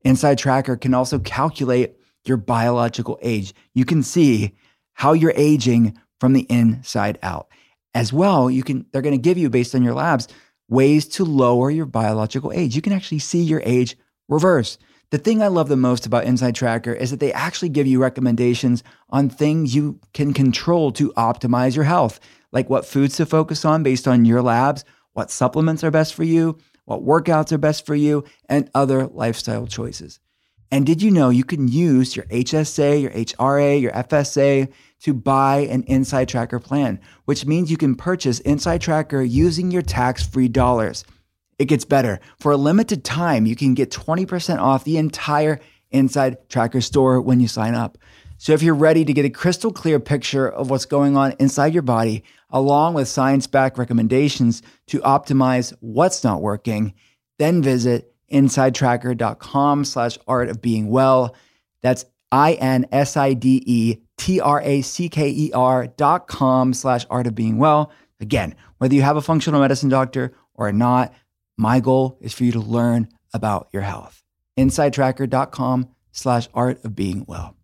Inside 0.01 0.37
Tracker 0.37 0.77
can 0.77 0.93
also 0.93 1.17
calculate 1.17 1.95
your 2.25 2.37
biological 2.37 3.17
age. 3.23 3.55
You 3.73 3.85
can 3.85 4.03
see 4.03 4.53
how 4.93 5.13
you're 5.13 5.33
aging 5.35 5.97
from 6.19 6.33
the 6.33 6.45
inside 6.47 7.17
out. 7.23 7.47
As 7.95 8.13
well, 8.13 8.51
you 8.51 8.61
can 8.61 8.85
they're 8.91 9.01
going 9.01 9.15
to 9.15 9.21
give 9.21 9.39
you 9.39 9.49
based 9.49 9.73
on 9.73 9.81
your 9.81 9.95
labs 9.95 10.27
ways 10.69 11.07
to 11.07 11.25
lower 11.25 11.71
your 11.71 11.85
biological 11.87 12.51
age. 12.51 12.75
You 12.75 12.83
can 12.83 12.93
actually 12.93 13.19
see 13.19 13.41
your 13.41 13.63
age 13.65 13.97
reverse. 14.29 14.77
The 15.11 15.17
thing 15.19 15.41
I 15.41 15.47
love 15.47 15.69
the 15.69 15.75
most 15.75 16.05
about 16.05 16.25
Inside 16.25 16.55
Tracker 16.55 16.93
is 16.93 17.11
that 17.11 17.19
they 17.19 17.31
actually 17.31 17.69
give 17.69 17.85
you 17.85 18.01
recommendations 18.01 18.83
on 19.09 19.29
things 19.29 19.75
you 19.75 19.99
can 20.13 20.33
control 20.33 20.91
to 20.93 21.13
optimize 21.13 21.75
your 21.75 21.85
health, 21.85 22.19
like 22.51 22.69
what 22.69 22.85
foods 22.87 23.15
to 23.17 23.25
focus 23.25 23.65
on 23.65 23.83
based 23.83 24.07
on 24.07 24.25
your 24.25 24.41
labs, 24.41 24.83
what 25.13 25.29
supplements 25.29 25.83
are 25.83 25.91
best 25.91 26.13
for 26.15 26.23
you, 26.23 26.57
what 26.85 27.05
workouts 27.05 27.51
are 27.51 27.57
best 27.57 27.85
for 27.85 27.95
you, 27.95 28.23
and 28.49 28.69
other 28.73 29.07
lifestyle 29.07 29.67
choices. 29.67 30.19
And 30.71 30.85
did 30.85 31.01
you 31.01 31.11
know 31.11 31.29
you 31.29 31.43
can 31.43 31.67
use 31.67 32.15
your 32.15 32.25
HSA, 32.25 33.01
your 33.01 33.11
HRA, 33.11 33.79
your 33.79 33.91
FSA 33.91 34.71
to 35.01 35.13
buy 35.13 35.59
an 35.69 35.83
Inside 35.83 36.27
Tracker 36.27 36.59
plan, 36.59 36.99
which 37.25 37.45
means 37.45 37.69
you 37.69 37.77
can 37.77 37.95
purchase 37.95 38.39
Inside 38.39 38.81
Tracker 38.81 39.21
using 39.21 39.69
your 39.69 39.83
tax 39.83 40.25
free 40.25 40.47
dollars. 40.47 41.05
It 41.57 41.65
gets 41.65 41.85
better. 41.85 42.19
For 42.39 42.51
a 42.51 42.57
limited 42.57 43.03
time, 43.03 43.45
you 43.45 43.55
can 43.55 43.73
get 43.73 43.91
20% 43.91 44.59
off 44.59 44.83
the 44.83 44.97
entire 44.97 45.59
Inside 45.91 46.49
Tracker 46.49 46.81
store 46.81 47.21
when 47.21 47.39
you 47.39 47.47
sign 47.47 47.73
up. 47.73 47.97
So 48.37 48.51
if 48.53 48.61
you're 48.61 48.75
ready 48.75 49.05
to 49.05 49.13
get 49.13 49.23
a 49.23 49.29
crystal 49.29 49.71
clear 49.71 49.99
picture 49.99 50.47
of 50.47 50.69
what's 50.69 50.85
going 50.85 51.15
on 51.15 51.33
inside 51.39 51.73
your 51.73 51.83
body, 51.83 52.23
along 52.49 52.95
with 52.95 53.07
science 53.07 53.47
backed 53.47 53.77
recommendations 53.77 54.61
to 54.87 54.99
optimize 55.01 55.73
what's 55.79 56.23
not 56.23 56.41
working, 56.41 56.93
then 57.39 57.61
visit 57.61 58.13
insidetracker.com 58.31 59.85
slash 59.85 60.17
art 60.27 60.49
of 60.49 60.61
being 60.61 60.89
well. 60.89 61.33
That's 61.81 62.05
I-N-S-I-D-E 62.31 63.97
T-R-A-C-K-E-R 64.17 65.87
dot 65.97 66.27
com 66.27 66.73
slash 66.73 67.05
art 67.09 67.27
of 67.27 67.35
being 67.35 67.57
well. 67.57 67.91
Again, 68.19 68.55
whether 68.77 68.95
you 68.95 69.01
have 69.01 69.17
a 69.17 69.21
functional 69.21 69.59
medicine 69.61 69.89
doctor 69.89 70.33
or 70.53 70.71
not, 70.71 71.13
my 71.57 71.79
goal 71.79 72.17
is 72.21 72.33
for 72.33 72.43
you 72.43 72.51
to 72.53 72.59
learn 72.59 73.09
about 73.33 73.69
your 73.71 73.81
health. 73.81 74.23
Insidetracker.com 74.57 75.89
slash 76.11 76.47
art 76.53 76.83
of 76.83 76.95
being 76.95 77.25
well. 77.27 77.55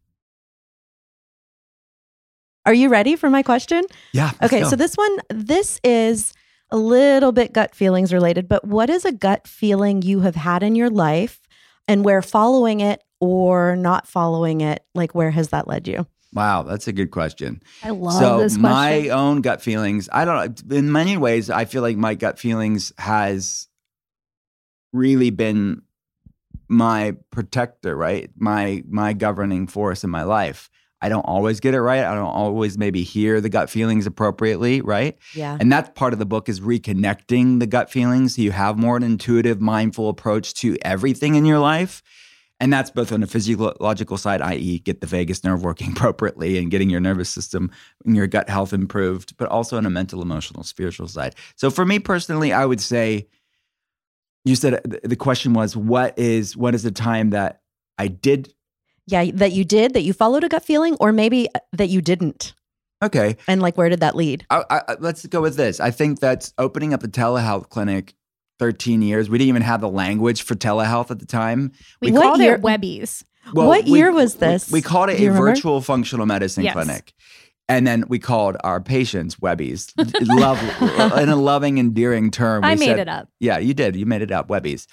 Are 2.65 2.73
you 2.73 2.89
ready 2.89 3.15
for 3.15 3.29
my 3.29 3.41
question? 3.41 3.83
Yeah. 4.13 4.31
Okay, 4.43 4.61
go. 4.61 4.69
so 4.69 4.75
this 4.75 4.95
one, 4.95 5.17
this 5.29 5.79
is 5.83 6.33
a 6.69 6.77
little 6.77 7.31
bit 7.31 7.53
gut 7.53 7.73
feelings 7.73 8.13
related, 8.13 8.47
but 8.47 8.65
what 8.65 8.89
is 8.89 9.03
a 9.03 9.11
gut 9.11 9.47
feeling 9.47 10.01
you 10.01 10.21
have 10.21 10.35
had 10.35 10.61
in 10.61 10.75
your 10.75 10.89
life 10.89 11.41
and 11.87 12.05
where 12.05 12.21
following 12.21 12.79
it 12.79 13.03
or 13.19 13.75
not 13.75 14.07
following 14.07 14.61
it, 14.61 14.83
like 14.93 15.15
where 15.15 15.31
has 15.31 15.49
that 15.49 15.67
led 15.67 15.87
you? 15.87 16.05
Wow, 16.33 16.63
that's 16.63 16.87
a 16.87 16.93
good 16.93 17.11
question. 17.11 17.61
I 17.83 17.89
love 17.89 18.13
so 18.13 18.37
this 18.39 18.53
question. 18.53 18.61
my 18.61 19.09
own 19.09 19.41
gut 19.41 19.61
feelings, 19.61 20.07
I 20.13 20.23
don't 20.23 20.69
know. 20.69 20.77
In 20.77 20.91
many 20.91 21.17
ways, 21.17 21.49
I 21.49 21.65
feel 21.65 21.81
like 21.81 21.97
my 21.97 22.15
gut 22.15 22.39
feelings 22.39 22.93
has 22.97 23.67
really 24.93 25.29
been 25.29 25.81
my 26.67 27.15
protector, 27.31 27.95
right? 27.95 28.29
My 28.35 28.83
my 28.87 29.13
governing 29.13 29.67
force 29.67 30.03
in 30.03 30.09
my 30.09 30.23
life. 30.23 30.69
I 31.03 31.09
don't 31.09 31.23
always 31.23 31.59
get 31.59 31.73
it 31.73 31.81
right. 31.81 32.03
I 32.03 32.13
don't 32.13 32.25
always 32.25 32.77
maybe 32.77 33.01
hear 33.01 33.41
the 33.41 33.49
gut 33.49 33.69
feelings 33.69 34.05
appropriately, 34.05 34.81
right? 34.81 35.17
Yeah. 35.33 35.57
And 35.59 35.71
that's 35.71 35.89
part 35.95 36.13
of 36.13 36.19
the 36.19 36.27
book 36.27 36.47
is 36.47 36.59
reconnecting 36.59 37.59
the 37.59 37.65
gut 37.65 37.89
feelings 37.89 38.35
so 38.35 38.43
you 38.43 38.51
have 38.51 38.77
more 38.77 38.97
an 38.97 39.03
intuitive, 39.03 39.59
mindful 39.59 40.09
approach 40.09 40.53
to 40.55 40.77
everything 40.83 41.33
in 41.35 41.45
your 41.45 41.57
life. 41.57 42.03
And 42.59 42.71
that's 42.71 42.91
both 42.91 43.11
on 43.11 43.23
a 43.23 43.27
physiological 43.27 44.17
side, 44.17 44.39
i.e., 44.43 44.77
get 44.77 45.01
the 45.01 45.07
vagus 45.07 45.43
nerve 45.43 45.63
working 45.63 45.91
appropriately 45.95 46.59
and 46.59 46.69
getting 46.69 46.91
your 46.91 47.01
nervous 47.01 47.31
system 47.31 47.71
and 48.05 48.15
your 48.15 48.27
gut 48.27 48.47
health 48.47 48.71
improved, 48.71 49.35
but 49.37 49.49
also 49.49 49.77
on 49.77 49.87
a 49.87 49.89
mental, 49.89 50.21
emotional, 50.21 50.63
spiritual 50.63 51.07
side. 51.07 51.33
So 51.55 51.71
for 51.71 51.83
me 51.83 51.97
personally, 51.97 52.53
I 52.53 52.67
would 52.67 52.79
say 52.79 53.27
you 54.45 54.55
said 54.55 54.73
uh, 54.75 54.79
the 55.03 55.15
question 55.15 55.53
was 55.53 55.75
what 55.77 56.17
is 56.17 56.55
what 56.57 56.73
is 56.75 56.83
the 56.83 56.91
time 56.91 57.29
that 57.31 57.61
I 57.97 58.07
did 58.07 58.53
Yeah, 59.07 59.29
that 59.33 59.51
you 59.51 59.63
did, 59.63 59.93
that 59.93 60.01
you 60.01 60.13
followed 60.13 60.43
a 60.43 60.49
gut 60.49 60.63
feeling, 60.63 60.95
or 60.99 61.11
maybe 61.11 61.47
uh, 61.53 61.59
that 61.73 61.89
you 61.89 62.01
didn't. 62.01 62.53
okay 63.03 63.37
And 63.47 63.61
like, 63.61 63.77
where 63.77 63.89
did 63.89 63.99
that 63.99 64.15
lead? 64.15 64.45
I, 64.49 64.63
I, 64.69 64.95
let's 64.99 65.25
go 65.27 65.41
with 65.41 65.55
this. 65.55 65.79
I 65.79 65.91
think 65.91 66.19
that's 66.19 66.53
opening 66.57 66.93
up 66.93 67.01
the 67.01 67.07
telehealth 67.07 67.69
clinic 67.69 68.13
13 68.59 69.01
years. 69.01 69.29
We 69.29 69.37
didn't 69.37 69.49
even 69.49 69.61
have 69.63 69.81
the 69.81 69.89
language 69.89 70.43
for 70.43 70.55
telehealth 70.55 71.09
at 71.11 71.19
the 71.19 71.25
time. 71.25 71.71
we 72.01 72.11
What 72.11 72.21
called 72.23 72.39
year- 72.41 72.55
it 72.55 72.61
Webbies. 72.61 73.23
What 73.53 73.87
year 73.87 74.11
was 74.11 74.35
this? 74.35 74.71
We, 74.71 74.83
called 74.83 75.09
it 75.09 75.19
a 75.19 75.25
remember? 75.25 75.47
virtual 75.47 75.81
functional 75.81 76.27
medicine 76.27 76.63
Yes. 76.63 76.73
clinic. 76.73 77.11
And 77.71 77.87
then 77.87 78.03
we 78.09 78.19
called 78.19 78.57
our 78.63 78.81
patients 78.81 79.37
Webbies. 79.37 79.93
Love 80.27 80.59
in 81.17 81.29
a 81.29 81.35
loving, 81.37 81.77
endearing 81.77 82.29
term. 82.29 82.65
I 82.65 82.75
made 82.75 82.85
said- 82.85 82.99
it 82.99 83.07
up. 83.07 83.29
Yeah, 83.39 83.59
you 83.59 83.73
did. 83.73 83.95
You 83.95 84.05
made 84.05 84.21
it 84.21 84.31
up, 84.31 84.49
Webbies. 84.49 84.87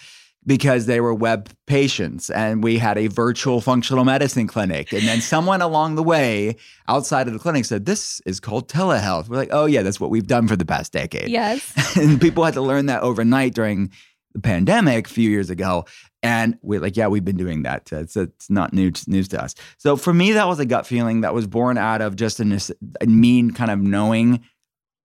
Because 0.46 0.86
they 0.86 1.00
were 1.00 1.12
web 1.12 1.50
patients 1.66 2.30
and 2.30 2.62
we 2.62 2.78
had 2.78 2.96
a 2.96 3.08
virtual 3.08 3.60
functional 3.60 4.04
medicine 4.04 4.46
clinic. 4.46 4.92
And 4.92 5.02
then 5.02 5.20
someone 5.20 5.60
along 5.60 5.96
the 5.96 6.02
way 6.02 6.56
outside 6.86 7.26
of 7.26 7.32
the 7.32 7.38
clinic 7.40 7.64
said, 7.64 7.84
This 7.84 8.20
is 8.24 8.38
called 8.40 8.68
telehealth. 8.68 9.28
We're 9.28 9.36
like, 9.36 9.50
Oh, 9.52 9.66
yeah, 9.66 9.82
that's 9.82 10.00
what 10.00 10.10
we've 10.10 10.26
done 10.26 10.46
for 10.48 10.56
the 10.56 10.64
past 10.64 10.92
decade. 10.92 11.28
Yes. 11.28 11.96
and 11.96 12.20
people 12.20 12.44
had 12.44 12.54
to 12.54 12.62
learn 12.62 12.86
that 12.86 13.02
overnight 13.02 13.54
during 13.54 13.90
the 14.32 14.40
pandemic 14.40 15.06
a 15.06 15.10
few 15.10 15.28
years 15.28 15.50
ago. 15.50 15.84
And 16.22 16.58
we're 16.62 16.80
like, 16.80 16.96
yeah, 16.96 17.06
we've 17.06 17.24
been 17.24 17.36
doing 17.36 17.62
that. 17.62 17.92
It's, 17.92 18.16
it's 18.16 18.50
not 18.50 18.72
new 18.72 18.90
news 19.06 19.28
to 19.28 19.42
us. 19.42 19.54
So 19.76 19.96
for 19.96 20.12
me, 20.12 20.32
that 20.32 20.48
was 20.48 20.58
a 20.58 20.66
gut 20.66 20.86
feeling 20.86 21.20
that 21.20 21.32
was 21.32 21.46
born 21.46 21.78
out 21.78 22.00
of 22.00 22.16
just 22.16 22.40
a, 22.40 22.74
a 23.00 23.06
mean 23.06 23.52
kind 23.52 23.70
of 23.70 23.78
knowing 23.78 24.40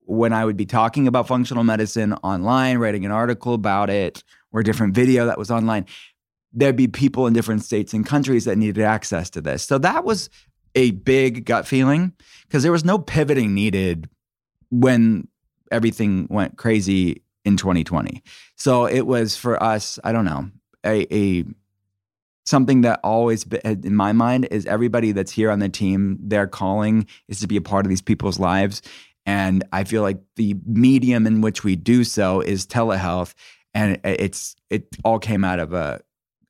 when 0.06 0.34
I 0.34 0.43
would 0.43 0.58
be 0.58 0.65
talking 0.65 1.08
about 1.08 1.28
functional 1.28 1.63
medicine 1.63 2.13
online, 2.23 2.78
writing 2.78 3.06
an 3.06 3.12
article 3.12 3.54
about 3.54 3.89
it, 3.89 4.23
or 4.52 4.62
a 4.62 4.63
different 4.63 4.93
video 4.93 5.26
that 5.26 5.38
was 5.38 5.49
online, 5.49 5.86
there'd 6.52 6.76
be 6.76 6.88
people 6.88 7.26
in 7.28 7.34
different 7.34 7.63
states 7.63 7.93
and 7.93 8.06
countries 8.06 8.45
that 8.45 8.58
needed 8.58 8.84
access 8.84 9.30
to 9.32 9.41
this. 9.41 9.63
So 9.63 9.78
that 9.80 10.04
was 10.04 10.30
a 10.76 10.91
big 10.91 11.45
gut 11.45 11.67
feeling 11.67 12.13
because 12.43 12.63
there 12.63 12.71
was 12.71 12.86
no 12.86 12.97
pivoting 12.99 13.54
needed 13.54 14.10
when 14.69 15.28
everything 15.71 16.28
went 16.30 16.58
crazy 16.58 17.23
in 17.45 17.58
2020. 17.58 18.23
So 18.56 18.86
it 18.86 19.02
was 19.02 19.36
for 19.36 19.62
us, 19.62 19.99
I 20.04 20.12
don't 20.12 20.26
know, 20.26 20.49
a, 20.86 21.08
a 21.13 21.46
something 22.46 22.82
that 22.82 23.00
always 23.04 23.46
in 23.63 23.96
my 23.96 24.12
mind 24.12 24.48
is 24.52 24.65
everybody 24.65 25.12
that's 25.12 25.32
here 25.32 25.50
on 25.50 25.60
the 25.60 25.69
team, 25.69 26.17
their 26.22 26.48
calling 26.48 27.08
is 27.28 27.39
to 27.39 27.48
be 27.48 27.58
a 27.58 27.62
part 27.62 27.86
of 27.86 27.89
these 27.89 28.02
people's 28.02 28.39
lives. 28.39 28.82
And 29.26 29.63
I 29.72 29.86
feel 29.86 30.02
like 30.02 30.19
the 30.36 30.56
medium 30.65 31.26
in 31.26 31.41
which 31.41 31.63
we 31.63 31.76
do 31.76 32.04
so 32.04 32.41
is 32.41 32.67
telehealth. 32.67 33.34
And 33.74 34.00
it's 34.04 34.56
it 34.69 34.88
all 35.04 35.19
came 35.19 35.43
out 35.43 35.60
of 35.60 35.74
a 35.74 36.02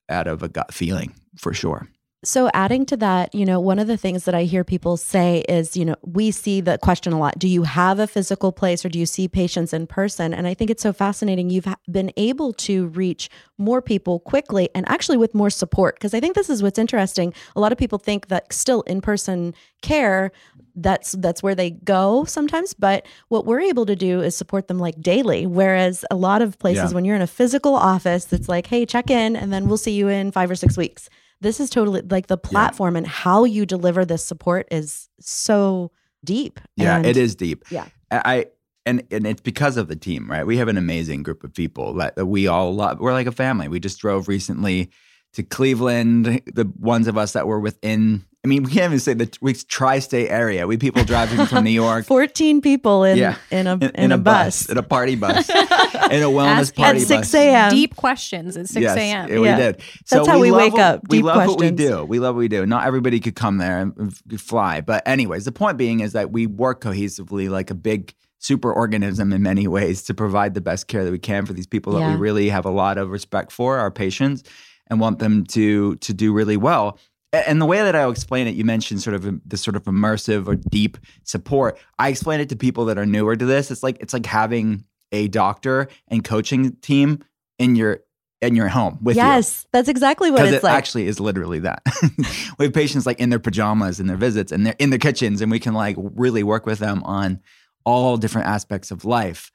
out 0.10 0.28
of 0.28 0.44
a 0.44 0.50
gut 0.50 0.74
feeling 0.74 1.14
for 1.38 1.54
sure. 1.54 1.88
So, 2.26 2.50
adding 2.54 2.86
to 2.86 2.98
that, 2.98 3.36
you 3.36 3.46
know, 3.46 3.60
one 3.60 3.80
of 3.80 3.88
the 3.88 3.98
things 3.98 4.24
that 4.24 4.34
I 4.34 4.44
hear 4.44 4.64
people 4.64 4.96
say 4.96 5.44
is, 5.50 5.76
you 5.76 5.84
know, 5.84 5.96
we 6.04 6.32
see 6.32 6.62
the 6.62 6.78
question 6.78 7.12
a 7.12 7.20
lot 7.20 7.38
do 7.38 7.48
you 7.50 7.64
have 7.64 8.00
a 8.00 8.08
physical 8.08 8.52
place 8.54 8.86
or 8.86 8.90
do 8.90 8.98
you 8.98 9.06
see 9.06 9.28
patients 9.28 9.74
in 9.74 9.88
person? 9.88 10.34
And 10.34 10.48
I 10.48 10.54
think 10.54 10.72
it's 10.72 10.84
so 10.84 10.94
fascinating. 10.94 11.50
You've 11.50 11.68
been 11.92 12.12
able 12.16 12.54
to 12.54 12.88
reach 12.88 13.30
more 13.58 13.82
people 13.82 14.20
quickly 14.22 14.70
and 14.74 14.88
actually 14.88 15.18
with 15.18 15.34
more 15.34 15.50
support. 15.50 15.96
Because 15.96 16.14
I 16.14 16.22
think 16.22 16.36
this 16.36 16.50
is 16.50 16.64
what's 16.64 16.80
interesting. 16.80 17.34
A 17.56 17.60
lot 17.60 17.74
of 17.74 17.78
people 17.78 18.00
think 18.00 18.28
that 18.28 18.54
still 18.54 18.82
in 18.84 19.02
person 19.02 19.54
care, 19.82 20.32
that's 20.76 21.12
that's 21.14 21.44
where 21.44 21.54
they 21.54 21.70
go 21.70 22.24
sometimes 22.26 22.74
but 22.74 23.06
what 23.28 23.46
we're 23.46 23.60
able 23.60 23.86
to 23.86 23.96
do 23.96 24.22
is 24.22 24.36
support 24.36 24.68
them 24.68 24.80
like 24.80 25.00
daily 25.00 25.46
whereas 25.46 26.04
a 26.10 26.16
lot 26.16 26.42
of 26.42 26.58
places 26.58 26.90
yeah. 26.90 26.96
when 26.96 27.06
you're 27.06 27.16
in 27.16 27.22
a 27.22 27.28
physical 27.28 27.76
office 27.76 28.34
it's 28.34 28.50
like 28.50 28.66
hey 28.66 28.84
check 28.84 29.12
in 29.12 29.36
and 29.36 29.54
then 29.54 29.68
we'll 29.68 29.78
see 29.78 29.92
you 29.92 30.08
in 30.08 30.32
5 30.32 30.50
or 30.50 30.56
6 30.56 30.76
weeks 30.76 31.10
this 31.44 31.60
is 31.60 31.70
totally 31.70 32.02
like 32.02 32.28
the 32.28 32.38
platform 32.38 32.96
yeah. 32.96 33.00
and 33.00 33.08
how 33.08 33.44
you 33.44 33.66
deliver 33.66 34.06
this 34.06 34.24
support 34.24 34.68
is 34.72 35.10
so 35.20 35.92
deep. 36.24 36.60
Yeah, 36.76 36.98
and, 36.98 37.06
it 37.06 37.18
is 37.18 37.36
deep. 37.36 37.66
Yeah. 37.70 37.88
I 38.12 38.48
and 38.86 39.04
and 39.12 39.28
it's 39.28 39.42
because 39.42 39.78
of 39.78 39.88
the 39.88 39.96
team, 39.96 40.30
right? 40.30 40.46
We 40.46 40.58
have 40.58 40.68
an 40.68 40.78
amazing 40.78 41.24
group 41.24 41.44
of 41.44 41.54
people 41.54 41.94
that, 41.96 42.16
that 42.16 42.26
we 42.26 42.48
all 42.48 42.74
love. 42.74 43.00
We're 43.00 43.14
like 43.14 43.28
a 43.28 43.32
family. 43.32 43.68
We 43.68 43.80
just 43.80 44.00
drove 44.00 44.28
recently 44.28 44.90
to 45.34 45.44
Cleveland. 45.44 46.42
The 46.46 46.72
ones 46.80 47.08
of 47.08 47.18
us 47.18 47.34
that 47.34 47.48
were 47.48 47.60
within 47.60 48.26
I 48.46 48.50
mean, 48.50 48.64
we 48.64 48.72
can't 48.72 48.88
even 48.88 49.00
say 49.00 49.14
the 49.14 49.38
we 49.40 49.54
tri-state 49.54 50.28
area. 50.28 50.68
We 50.68 50.76
people 50.76 51.06
driving 51.06 51.46
from 51.46 51.64
New 51.64 51.72
York. 51.72 52.06
Fourteen 52.08 52.60
people 52.60 53.06
in 53.06 53.18
yeah. 53.18 53.38
in 53.50 53.68
a 53.68 53.76
in, 53.76 53.92
in 53.96 54.12
a, 54.12 54.16
a 54.16 54.18
bus. 54.18 54.64
bus. 54.64 54.70
in 54.70 54.78
a 54.78 54.84
party 54.84 55.16
bus, 55.16 55.50
in 55.50 55.56
a 55.56 56.28
wellness 56.28 56.58
Ask 56.58 56.76
party 56.76 57.02
at 57.02 57.08
six 57.08 57.34
a.m. 57.34 57.72
Deep 57.72 57.96
questions 57.96 58.58
at 58.58 58.68
six 58.68 58.86
a.m. 58.86 59.30
Yes, 59.30 59.40
we 59.40 59.48
did. 59.48 59.82
So 60.06 60.18
That's 60.18 60.28
how 60.28 60.40
we, 60.40 60.52
we 60.52 60.58
wake 60.58 60.74
up. 60.74 61.02
we 61.08 61.22
love 61.22 61.36
questions. 61.36 61.56
what 61.56 61.62
we 61.62 61.72
do. 61.72 62.04
We 62.04 62.20
love 62.20 62.36
what 62.36 62.40
we 62.40 62.50
do. 62.50 62.66
Not 62.66 62.86
everybody 62.86 63.22
could 63.22 63.38
come 63.38 63.60
there 63.60 63.80
and 63.80 64.14
fly, 64.42 64.82
but 64.82 65.08
anyways, 65.08 65.46
the 65.46 65.54
point 65.54 65.78
being 65.78 66.02
is 66.02 66.12
that 66.12 66.32
we 66.32 66.46
work 66.46 66.82
cohesively 66.82 67.50
like 67.50 67.72
a 67.72 67.76
big 67.76 68.14
super 68.40 68.74
organism 68.74 69.32
in 69.32 69.42
many 69.42 69.70
ways 69.70 70.04
to 70.04 70.14
provide 70.14 70.54
the 70.54 70.60
best 70.60 70.90
care 70.90 71.06
that 71.06 71.12
we 71.12 71.20
can 71.20 71.46
for 71.46 71.54
these 71.54 71.68
people 71.68 71.94
yeah. 71.94 72.00
that 72.00 72.16
we 72.16 72.20
really 72.20 72.50
have 72.50 72.66
a 72.66 72.70
lot 72.70 72.98
of 72.98 73.10
respect 73.10 73.54
for, 73.54 73.78
our 73.78 73.90
patients, 73.90 74.44
and 74.88 75.00
want 75.00 75.20
them 75.20 75.46
to 75.46 75.96
to 75.96 76.14
do 76.14 76.34
really 76.34 76.58
well 76.58 77.00
and 77.34 77.60
the 77.60 77.66
way 77.66 77.80
that 77.80 77.96
I'll 77.96 78.12
explain 78.12 78.48
it, 78.48 78.56
you 78.56 78.64
mentioned 78.64 79.02
sort 79.02 79.16
of 79.16 79.42
this 79.48 79.62
sort 79.62 79.76
of 79.76 79.84
immersive 79.84 80.48
or 80.48 80.56
deep 80.56 80.98
support. 81.24 81.80
I 81.98 82.10
explain 82.10 82.40
it 82.40 82.50
to 82.50 82.56
people 82.56 82.86
that 82.86 82.98
are 82.98 83.06
newer 83.06 83.36
to 83.36 83.46
this. 83.46 83.72
It's 83.72 83.84
like 83.84 83.98
it's 84.00 84.14
like 84.14 84.26
having 84.26 84.86
a 85.12 85.28
doctor 85.28 85.88
and 86.08 86.24
coaching 86.24 86.74
team 86.78 87.24
in 87.58 87.76
your 87.76 88.02
in 88.42 88.56
your 88.56 88.68
home 88.68 89.00
with 89.02 89.16
yes, 89.16 89.24
you. 89.24 89.34
Yes, 89.34 89.68
that's 89.72 89.90
exactly 89.90 90.30
what 90.30 90.46
it's 90.46 90.58
it 90.58 90.64
like. 90.64 90.74
Actually, 90.74 91.08
is 91.08 91.20
literally 91.20 91.60
that. 91.60 91.82
we 92.60 92.66
have 92.66 92.74
patients 92.74 93.06
like 93.06 93.20
in 93.20 93.30
their 93.30 93.40
pajamas 93.40 94.00
in 94.00 94.08
their 94.08 94.18
visits 94.18 94.52
and 94.52 94.66
they're 94.66 94.76
in 94.78 94.92
their 94.92 95.00
kitchens, 95.00 95.42
and 95.42 95.50
we 95.50 95.60
can 95.60 95.74
like 95.74 95.96
really 95.98 96.44
work 96.44 96.66
with 96.66 96.80
them 96.80 97.04
on 97.04 97.40
all 97.84 98.18
different 98.18 98.48
aspects 98.48 98.92
of 98.92 99.06
life. 99.06 99.52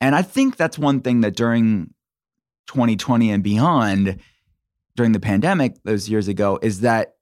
And 0.00 0.14
I 0.14 0.22
think 0.22 0.56
that's 0.56 0.78
one 0.78 1.00
thing 1.00 1.22
that 1.22 1.34
during 1.34 1.92
2020 2.66 3.30
and 3.30 3.42
beyond, 3.42 4.20
during 4.94 5.12
the 5.12 5.20
pandemic 5.20 5.82
those 5.84 6.08
years 6.08 6.28
ago, 6.28 6.58
is 6.62 6.80
that 6.80 7.15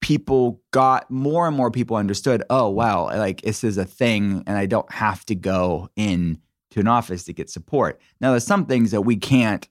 people 0.00 0.60
got 0.70 1.10
more 1.10 1.46
and 1.46 1.56
more 1.56 1.70
people 1.70 1.96
understood 1.96 2.42
oh 2.50 2.68
wow 2.68 3.04
like 3.04 3.42
this 3.42 3.62
is 3.62 3.76
a 3.76 3.84
thing 3.84 4.42
and 4.46 4.56
i 4.56 4.64
don't 4.66 4.90
have 4.92 5.24
to 5.26 5.34
go 5.34 5.88
in 5.96 6.40
to 6.70 6.80
an 6.80 6.88
office 6.88 7.24
to 7.24 7.32
get 7.32 7.50
support. 7.50 8.00
Now 8.20 8.30
there's 8.30 8.46
some 8.46 8.66
things 8.66 8.90
that 8.92 9.02
we 9.02 9.16
can't 9.16 9.68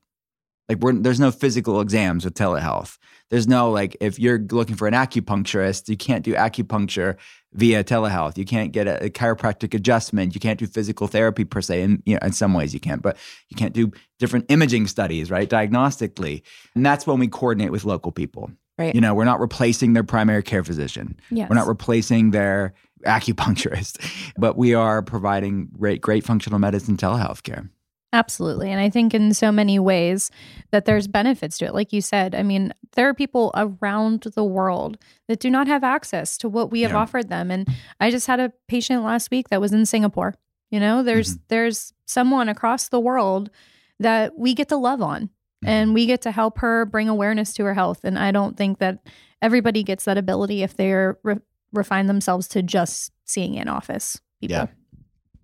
like 0.68 0.80
there's 1.02 1.20
no 1.20 1.32
physical 1.32 1.82
exams 1.82 2.26
with 2.26 2.36
telehealth. 2.36 3.00
There's 3.32 3.48
no 3.48 3.72
like 3.72 3.98
if 4.02 4.20
you're 4.20 4.39
looking 4.39 4.76
for 4.76 4.88
an 4.88 4.94
acupuncturist 4.94 5.89
you 5.89 5.98
can't 5.98 6.24
do 6.24 6.36
acupuncture 6.36 7.18
via 7.54 7.84
telehealth. 7.84 8.38
You 8.38 8.46
can't 8.46 8.72
get 8.72 8.88
a, 8.88 9.06
a 9.06 9.10
chiropractic 9.10 9.74
adjustment. 9.74 10.36
You 10.36 10.39
can't 10.39 10.60
do 10.60 10.68
physical 10.68 11.08
therapy 11.08 11.44
per 11.44 11.62
se. 11.62 11.82
And 11.82 12.04
you 12.06 12.13
know 12.13 12.20
in 12.22 12.34
some 12.34 12.54
ways 12.54 12.74
you 12.74 12.80
can 12.80 13.00
but 13.00 13.18
you 13.50 13.56
can't 13.56 13.74
do 13.74 13.92
different 14.20 14.46
imaging 14.50 14.86
studies 14.88 15.32
right 15.32 15.50
diagnostically. 15.50 16.44
And 16.76 16.86
that's 16.86 17.08
when 17.08 17.18
we 17.18 17.28
coordinate 17.28 17.72
with 17.72 17.86
local 17.86 18.12
people 18.12 18.52
Right. 18.80 18.96
You 18.96 19.02
know, 19.02 19.13
we're 19.13 19.26
not 19.26 19.42
replacing 19.42 19.92
their 19.92 20.06
primary 20.06 20.42
care 20.42 20.63
physician. 20.63 21.20
Yes. 21.30 21.50
We're 21.50 21.58
not 21.58 21.68
replacing 21.68 22.32
their 22.32 22.74
acupuncturist, 23.06 24.32
but 24.38 24.58
we 24.58 24.74
are 24.74 25.02
providing 25.02 25.68
great, 25.78 26.00
great 26.00 26.24
functional 26.24 26.60
medicine 26.60 26.96
telehealth 26.96 27.44
care. 27.44 27.70
Absolutely. 28.13 28.72
And 28.72 28.80
I 28.80 28.89
think 28.89 29.13
in 29.13 29.34
so 29.34 29.52
many 29.52 29.78
ways 29.78 30.32
that 30.72 30.86
there's 30.86 31.08
benefits 31.08 31.58
to 31.60 31.65
it. 31.65 31.76
Like 31.76 31.92
you 31.92 32.02
said, 32.02 32.34
I 32.34 32.42
mean, 32.42 32.74
there 32.94 33.08
are 33.08 33.13
people 33.13 33.52
around 33.54 34.22
the 34.34 34.46
world 34.46 34.98
that 35.28 35.42
do 35.42 35.50
not 35.50 35.68
have 35.68 35.84
access 35.84 36.38
to 36.39 36.50
what 36.50 36.72
we 36.72 36.82
have 36.82 36.92
yeah. 36.92 36.98
offered 36.98 37.30
them. 37.30 37.52
And 37.52 37.68
I 38.00 38.10
just 38.10 38.28
had 38.28 38.39
a 38.39 38.54
patient 38.68 39.04
last 39.04 39.30
week 39.30 39.50
that 39.50 39.62
was 39.62 39.74
in 39.74 39.86
Singapore. 39.86 40.34
You 40.72 40.80
know, 40.80 41.04
there's 41.04 41.36
mm-hmm. 41.36 41.44
there's 41.50 41.94
someone 42.06 42.50
across 42.50 42.88
the 42.88 43.00
world 43.00 43.52
that 44.00 44.39
we 44.39 44.54
get 44.54 44.70
to 44.70 44.78
love 44.78 45.02
on 45.02 45.30
Mm-hmm. 45.63 45.69
and 45.69 45.93
we 45.93 46.06
get 46.06 46.22
to 46.22 46.32
help 46.32 46.60
her 46.60 46.86
bring 46.86 47.10
awareness 47.10 47.54
to 47.56 47.65
her 47.65 47.74
health. 47.74 48.02
And 48.04 48.17
I 48.17 48.32
don't 48.32 48.56
think 48.56 48.80
that 48.80 49.00
everybody 49.41 49.84
gets 49.84 50.06
that 50.06 50.17
ability 50.17 50.63
if 50.63 50.76
they're 50.78 51.17
re- 51.24 51.39
refine 51.74 52.08
themselves 52.08 52.48
to 52.50 52.63
just 52.63 53.12
seeing 53.26 53.56
in 53.56 53.67
office 53.67 54.22
people. 54.39 54.56
Yeah. 54.56 54.67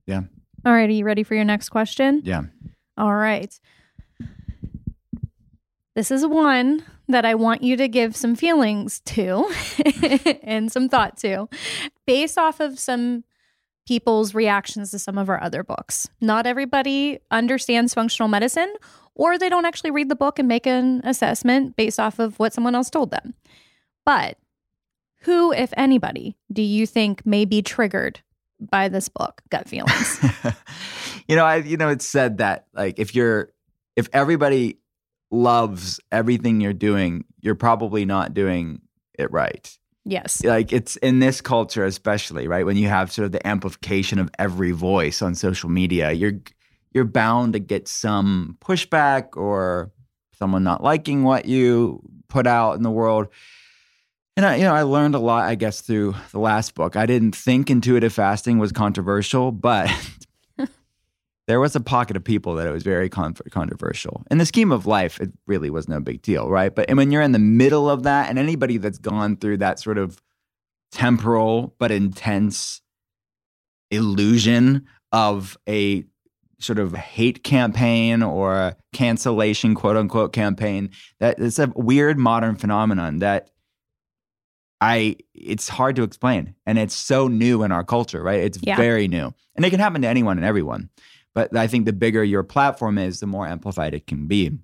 Yeah. 0.07 0.21
All 0.65 0.71
right. 0.71 0.89
Are 0.89 0.93
you 0.93 1.03
ready 1.05 1.23
for 1.23 1.35
your 1.35 1.43
next 1.43 1.69
question? 1.69 2.21
Yeah. 2.23 2.43
All 2.97 3.13
right. 3.13 3.59
This 5.95 6.11
is 6.11 6.25
one 6.25 6.83
that 7.07 7.25
I 7.25 7.35
want 7.35 7.63
you 7.63 7.77
to 7.77 7.87
give 7.87 8.15
some 8.15 8.35
feelings 8.35 8.99
to 9.01 9.49
and 10.43 10.71
some 10.71 10.89
thought 10.89 11.17
to 11.17 11.47
based 12.07 12.37
off 12.37 12.59
of 12.59 12.79
some 12.79 13.23
people's 13.85 14.33
reactions 14.33 14.91
to 14.91 14.99
some 14.99 15.17
of 15.17 15.29
our 15.29 15.41
other 15.41 15.63
books. 15.63 16.09
Not 16.21 16.47
everybody 16.47 17.19
understands 17.31 17.93
functional 17.93 18.27
medicine 18.27 18.73
or 19.15 19.37
they 19.37 19.49
don't 19.49 19.65
actually 19.65 19.91
read 19.91 20.09
the 20.09 20.15
book 20.15 20.39
and 20.39 20.47
make 20.47 20.67
an 20.67 21.01
assessment 21.03 21.75
based 21.75 21.99
off 21.99 22.19
of 22.19 22.37
what 22.37 22.53
someone 22.53 22.75
else 22.75 22.89
told 22.89 23.11
them. 23.11 23.33
But 24.05 24.37
who, 25.21 25.51
if 25.51 25.73
anybody, 25.77 26.37
do 26.51 26.61
you 26.61 26.85
think 26.85 27.25
may 27.25 27.45
be 27.45 27.61
triggered 27.61 28.21
by 28.59 28.89
this 28.89 29.09
book, 29.09 29.41
Gut 29.49 29.67
Feelings? 29.69 30.19
you 31.27 31.35
know, 31.35 31.45
I 31.45 31.57
you 31.57 31.77
know 31.77 31.89
it's 31.89 32.05
said 32.05 32.37
that 32.37 32.67
like 32.73 32.99
if 32.99 33.15
you're 33.15 33.51
if 33.95 34.07
everybody 34.13 34.79
loves 35.31 35.99
everything 36.11 36.61
you're 36.61 36.73
doing, 36.73 37.25
you're 37.39 37.55
probably 37.55 38.05
not 38.05 38.33
doing 38.33 38.81
it 39.17 39.31
right. 39.31 39.77
Yes. 40.05 40.43
Like 40.43 40.71
it's 40.71 40.97
in 40.97 41.19
this 41.19 41.41
culture 41.41 41.83
especially, 41.83 42.47
right? 42.47 42.65
When 42.65 42.77
you 42.77 42.87
have 42.87 43.11
sort 43.11 43.25
of 43.25 43.31
the 43.31 43.45
amplification 43.45 44.19
of 44.19 44.29
every 44.37 44.71
voice 44.71 45.21
on 45.21 45.33
social 45.33 45.69
media, 45.69 46.11
you're 46.11 46.39
you're 46.93 47.05
bound 47.05 47.53
to 47.53 47.59
get 47.59 47.87
some 47.87 48.57
pushback 48.61 49.35
or 49.35 49.91
someone 50.37 50.63
not 50.63 50.83
liking 50.83 51.23
what 51.23 51.45
you 51.45 52.01
put 52.27 52.45
out 52.45 52.73
in 52.73 52.83
the 52.83 52.91
world. 52.91 53.27
And 54.37 54.45
I, 54.45 54.55
you 54.57 54.63
know, 54.63 54.75
I 54.75 54.83
learned 54.83 55.15
a 55.15 55.19
lot, 55.19 55.45
I 55.45 55.55
guess, 55.55 55.81
through 55.81 56.13
the 56.31 56.39
last 56.39 56.75
book. 56.75 56.95
I 56.95 57.05
didn't 57.05 57.35
think 57.35 57.69
intuitive 57.69 58.13
fasting 58.13 58.59
was 58.59 58.71
controversial, 58.71 59.51
but 59.51 59.89
there 61.47 61.59
was 61.59 61.75
a 61.75 61.79
pocket 61.79 62.17
of 62.17 62.23
people 62.23 62.55
that 62.55 62.65
it 62.67 62.71
was 62.71 62.83
very 62.83 63.07
con- 63.09 63.35
controversial. 63.51 64.23
In 64.31 64.39
the 64.39 64.45
scheme 64.45 64.71
of 64.71 64.85
life, 64.87 65.19
it 65.21 65.31
really 65.45 65.69
was 65.69 65.87
no 65.87 65.99
big 65.99 66.21
deal, 66.21 66.49
right? 66.49 66.73
But 66.73 66.89
and 66.89 66.97
when 66.97 67.11
you're 67.11 67.21
in 67.21 67.33
the 67.33 67.39
middle 67.39 67.89
of 67.89 68.03
that, 68.03 68.29
and 68.29 68.39
anybody 68.39 68.77
that's 68.77 68.97
gone 68.97 69.37
through 69.37 69.57
that 69.57 69.79
sort 69.79 69.97
of 69.97 70.21
temporal 70.91 71.75
but 71.77 71.91
intense 71.91 72.81
illusion 73.91 74.85
of 75.11 75.57
a 75.67 76.03
sort 76.59 76.79
of 76.79 76.93
hate 76.93 77.43
campaign 77.43 78.23
or 78.23 78.75
cancellation 78.93 79.75
quote 79.75 79.97
unquote 79.97 80.31
campaign 80.33 80.89
that 81.19 81.37
it's 81.39 81.59
a 81.59 81.71
weird 81.75 82.17
modern 82.17 82.55
phenomenon 82.55 83.19
that 83.19 83.49
I 84.81 85.17
it's 85.33 85.67
hard 85.69 85.95
to 85.97 86.03
explain 86.03 86.55
and 86.65 86.77
it's 86.79 86.95
so 86.95 87.27
new 87.27 87.63
in 87.63 87.71
our 87.71 87.83
culture, 87.83 88.21
right? 88.23 88.39
It's 88.41 88.57
Yeah. 88.61 88.77
very 88.77 89.07
new. 89.07 89.33
And 89.55 89.65
it 89.65 89.69
can 89.69 89.79
happen 89.79 90.01
to 90.01 90.07
anyone 90.07 90.37
and 90.37 90.45
everyone. 90.45 90.89
But 91.35 91.55
I 91.55 91.67
think 91.67 91.85
the 91.85 91.93
bigger 91.93 92.23
your 92.23 92.41
platform 92.43 92.97
is, 92.97 93.19
the 93.19 93.27
more 93.27 93.45
amplified 93.45 93.93
it 93.93 94.07
can 94.07 94.25
be. 94.25 94.57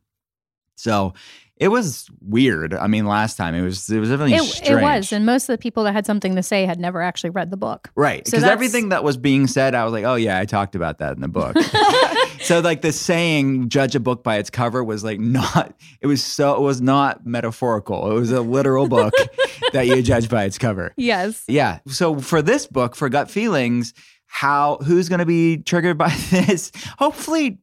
So 0.76 1.14
it 1.58 1.68
was 1.68 2.10
weird. 2.22 2.74
I 2.74 2.88
mean, 2.88 3.06
last 3.06 3.36
time 3.38 3.54
it 3.54 3.62
was 3.62 3.88
it 3.88 4.00
was 4.00 4.10
really 4.10 4.34
It, 4.34 4.42
strange. 4.42 4.72
it 4.72 4.82
was. 4.82 5.12
And 5.14 5.28
most 5.28 5.48
of 5.48 5.54
the 5.54 5.60
people 5.62 5.84
that 5.84 5.92
had 5.94 6.08
something 6.08 6.36
to 6.36 6.42
say 6.42 6.66
had 6.66 6.80
never 6.80 7.04
actually 7.04 7.30
read 7.30 7.52
the 7.52 7.58
book. 7.58 7.92
Right. 7.96 8.24
Because 8.26 8.42
that's- 8.42 8.52
everything 8.52 8.90
that 8.90 9.04
was 9.04 9.16
being 9.18 9.46
said, 9.46 9.76
I 9.76 9.84
was 9.84 9.94
like, 9.94 10.06
oh, 10.06 10.16
yeah, 10.16 10.40
I 10.40 10.46
talked 10.46 10.74
about 10.74 10.98
that 10.98 11.14
in 11.14 11.22
the 11.22 11.28
book. 11.28 11.56
so, 12.42 12.62
like, 12.62 12.82
the 12.82 12.92
saying, 12.92 13.70
judge 13.70 13.94
a 13.96 14.00
book 14.00 14.24
by 14.24 14.38
its 14.38 14.50
cover 14.50 14.84
was 14.84 15.04
like 15.04 15.20
not, 15.20 15.76
it 16.00 16.08
was 16.08 16.24
so, 16.24 16.56
it 16.56 16.62
was 16.62 16.82
not 16.82 17.28
metaphorical. 17.28 18.10
It 18.10 18.16
was 18.16 18.32
a 18.32 18.42
literal 18.42 18.88
book 18.88 19.14
that 19.74 19.86
you 19.86 20.02
judge 20.02 20.30
by 20.30 20.46
its 20.46 20.58
cover. 20.58 20.94
Yes. 20.98 21.44
Yeah. 21.48 21.80
So, 21.88 22.20
for 22.20 22.42
this 22.42 22.66
book, 22.66 22.96
for 22.96 23.08
Gut 23.10 23.30
Feelings, 23.30 23.94
how, 24.34 24.78
who's 24.78 25.10
going 25.10 25.20
to 25.20 25.26
be 25.26 25.58
triggered 25.58 25.98
by 25.98 26.10
this? 26.30 26.72
Hopefully, 26.98 27.60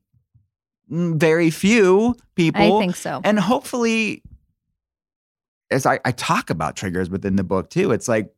mm, 0.92 1.16
very 1.16 1.48
few 1.48 2.14
people. 2.36 2.76
I 2.76 2.80
think 2.80 2.94
so. 2.94 3.22
And 3.24 3.40
hopefully, 3.40 4.22
as 5.70 5.86
I, 5.86 5.98
I 6.04 6.12
talk 6.12 6.50
about 6.50 6.76
triggers 6.76 7.08
within 7.08 7.36
the 7.36 7.42
book 7.42 7.70
too, 7.70 7.90
it's 7.90 8.06
like 8.06 8.34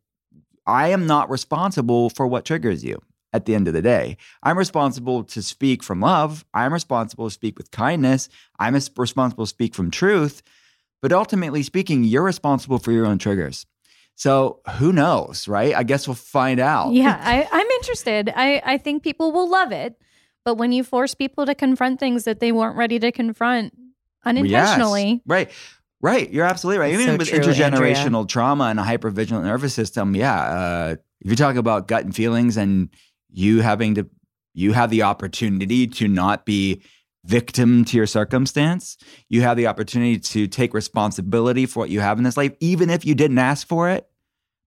I 0.65 0.89
am 0.89 1.09
not 1.09 1.29
responsible 1.29 2.09
for 2.09 2.25
what 2.29 2.45
triggers 2.45 2.85
you 2.85 3.03
at 3.33 3.47
the 3.47 3.55
end 3.57 3.67
of 3.67 3.75
the 3.75 3.83
day. 3.83 4.17
I'm 4.45 4.57
responsible 4.57 5.25
to 5.25 5.43
speak 5.43 5.83
from 5.83 6.01
love. 6.01 6.45
I'm 6.55 6.73
responsible 6.73 7.29
to 7.29 7.35
speak 7.35 7.59
with 7.59 7.73
kindness. 7.73 8.29
I'm 8.61 8.75
responsible 8.75 9.45
to 9.45 9.51
speak 9.51 9.75
from 9.75 9.91
truth. 9.91 10.41
But 11.03 11.13
ultimately 11.13 11.65
speaking, 11.65 12.05
you're 12.05 12.23
responsible 12.23 12.79
for 12.79 12.93
your 12.93 13.07
own 13.07 13.19
triggers. 13.19 13.67
So 14.17 14.61
who 14.77 14.93
knows, 14.93 15.49
right? 15.49 15.75
I 15.75 15.83
guess 15.83 16.07
we'll 16.07 16.15
find 16.15 16.61
out. 16.61 16.93
Yeah, 16.93 17.19
I, 17.23 17.49
I'm 17.51 17.67
interested. 17.67 18.31
I, 18.35 18.61
I 18.65 18.79
think 18.79 19.03
people 19.03 19.33
will 19.33 19.49
love 19.49 19.73
it. 19.73 19.97
But 20.45 20.57
when 20.57 20.73
you 20.73 20.85
force 20.85 21.15
people 21.15 21.47
to 21.47 21.55
confront 21.55 22.01
things 22.01 22.25
that 22.25 22.41
they 22.41 22.53
weren't 22.53 22.77
ready 22.77 22.99
to 22.99 23.13
confront 23.13 23.75
unintentionally, 24.25 25.13
Yes. 25.13 25.21
Right. 25.27 25.51
Right. 26.03 26.31
You're 26.31 26.47
absolutely 26.47 26.79
right. 26.79 26.93
That's 26.93 27.03
Even 27.03 27.15
so 27.15 27.19
with 27.19 27.29
true, 27.29 27.53
intergenerational 27.53 28.27
trauma 28.27 28.65
and 28.65 28.81
a 28.81 28.83
hypervigilant 28.83 29.45
nervous 29.45 29.75
system, 29.75 30.17
yeah. 30.17 30.41
Uh, 30.41 30.97
if 31.21 31.31
you 31.31 31.37
talk 31.37 31.57
about 31.57 31.89
gut 31.89 32.05
and 32.05 32.15
feelings 32.15 32.57
and 32.57 32.89
you 33.31 33.61
having 33.61 33.97
to, 33.97 34.09
you 34.55 34.73
have 34.73 34.89
the 34.91 35.03
opportunity 35.03 35.87
to 35.87 36.09
not 36.09 36.47
be 36.47 36.83
victim 37.25 37.85
to 37.85 37.97
your 37.97 38.07
circumstance. 38.07 38.97
You 39.29 39.43
have 39.43 39.57
the 39.57 39.67
opportunity 39.67 40.19
to 40.19 40.47
take 40.47 40.75
responsibility 40.75 41.67
for 41.67 41.81
what 41.81 41.91
you 41.91 42.01
have 42.01 42.19
in 42.19 42.25
this 42.25 42.37
life, 42.37 42.55
even 42.61 42.91
if 42.91 43.05
you 43.05 43.15
didn't 43.15 43.39
ask 43.39 43.67
for 43.67 43.91
it, 43.91 44.09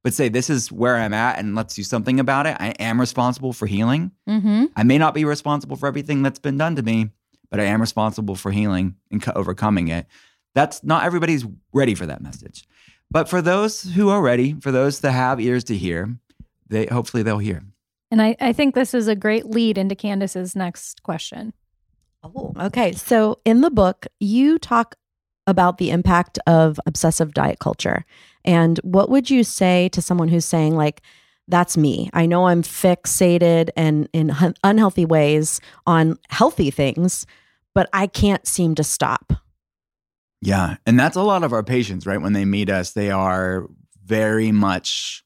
but 0.03 0.13
say, 0.13 0.29
this 0.29 0.49
is 0.49 0.71
where 0.71 0.97
I'm 0.97 1.13
at 1.13 1.39
and 1.39 1.55
let's 1.55 1.75
do 1.75 1.83
something 1.83 2.19
about 2.19 2.45
it. 2.45 2.57
I 2.59 2.69
am 2.79 2.99
responsible 2.99 3.53
for 3.53 3.65
healing. 3.65 4.11
mm-hmm. 4.27 4.65
I 4.75 4.83
may 4.83 4.97
not 4.97 5.13
be 5.13 5.25
responsible 5.25 5.77
for 5.77 5.87
everything 5.87 6.21
that's 6.21 6.39
been 6.39 6.57
done 6.57 6.75
to 6.75 6.83
me, 6.83 7.09
but 7.49 7.59
I 7.59 7.65
am 7.65 7.81
responsible 7.81 8.35
for 8.35 8.51
healing 8.51 8.95
and 9.11 9.23
overcoming 9.35 9.87
it. 9.87 10.05
That's 10.53 10.83
not 10.83 11.03
everybody's 11.03 11.45
ready 11.71 11.95
for 11.95 12.05
that 12.05 12.21
message. 12.21 12.67
But 13.09 13.29
for 13.29 13.41
those 13.41 13.83
who 13.83 14.09
are 14.09 14.21
ready, 14.21 14.55
for 14.59 14.71
those 14.71 14.99
that 14.99 15.11
have 15.11 15.39
ears 15.39 15.63
to 15.65 15.77
hear, 15.77 16.17
they 16.67 16.85
hopefully 16.87 17.23
they'll 17.23 17.37
hear. 17.39 17.63
and 18.11 18.21
I, 18.21 18.35
I 18.39 18.53
think 18.53 18.75
this 18.75 18.93
is 18.93 19.07
a 19.07 19.15
great 19.15 19.47
lead 19.47 19.77
into 19.77 19.95
Candace's 19.95 20.55
next 20.55 21.01
question. 21.03 21.53
Oh, 22.23 22.53
okay. 22.59 22.93
So 22.93 23.39
in 23.45 23.61
the 23.61 23.71
book, 23.71 24.07
you 24.19 24.57
talk 24.57 24.95
about 25.45 25.77
the 25.77 25.89
impact 25.89 26.39
of 26.47 26.79
obsessive 26.85 27.33
diet 27.33 27.59
culture. 27.59 28.05
And 28.45 28.79
what 28.83 29.09
would 29.09 29.29
you 29.29 29.43
say 29.43 29.89
to 29.89 30.01
someone 30.01 30.29
who's 30.29 30.45
saying, 30.45 30.75
like, 30.75 31.01
that's 31.49 31.75
me? 31.75 32.09
I 32.13 32.25
know 32.25 32.47
I'm 32.47 32.63
fixated 32.63 33.69
and 33.75 34.07
in 34.13 34.33
unhealthy 34.63 35.03
ways 35.05 35.59
on 35.85 36.17
healthy 36.29 36.71
things, 36.71 37.25
but 37.73 37.89
I 37.91 38.07
can't 38.07 38.47
seem 38.47 38.75
to 38.75 38.83
stop. 38.83 39.33
Yeah. 40.41 40.77
And 40.85 40.97
that's 40.97 41.17
a 41.17 41.21
lot 41.21 41.43
of 41.43 41.51
our 41.51 41.63
patients, 41.63 42.05
right? 42.05 42.21
When 42.21 42.33
they 42.33 42.45
meet 42.45 42.69
us, 42.69 42.91
they 42.91 43.11
are 43.11 43.67
very 44.05 44.51
much 44.51 45.23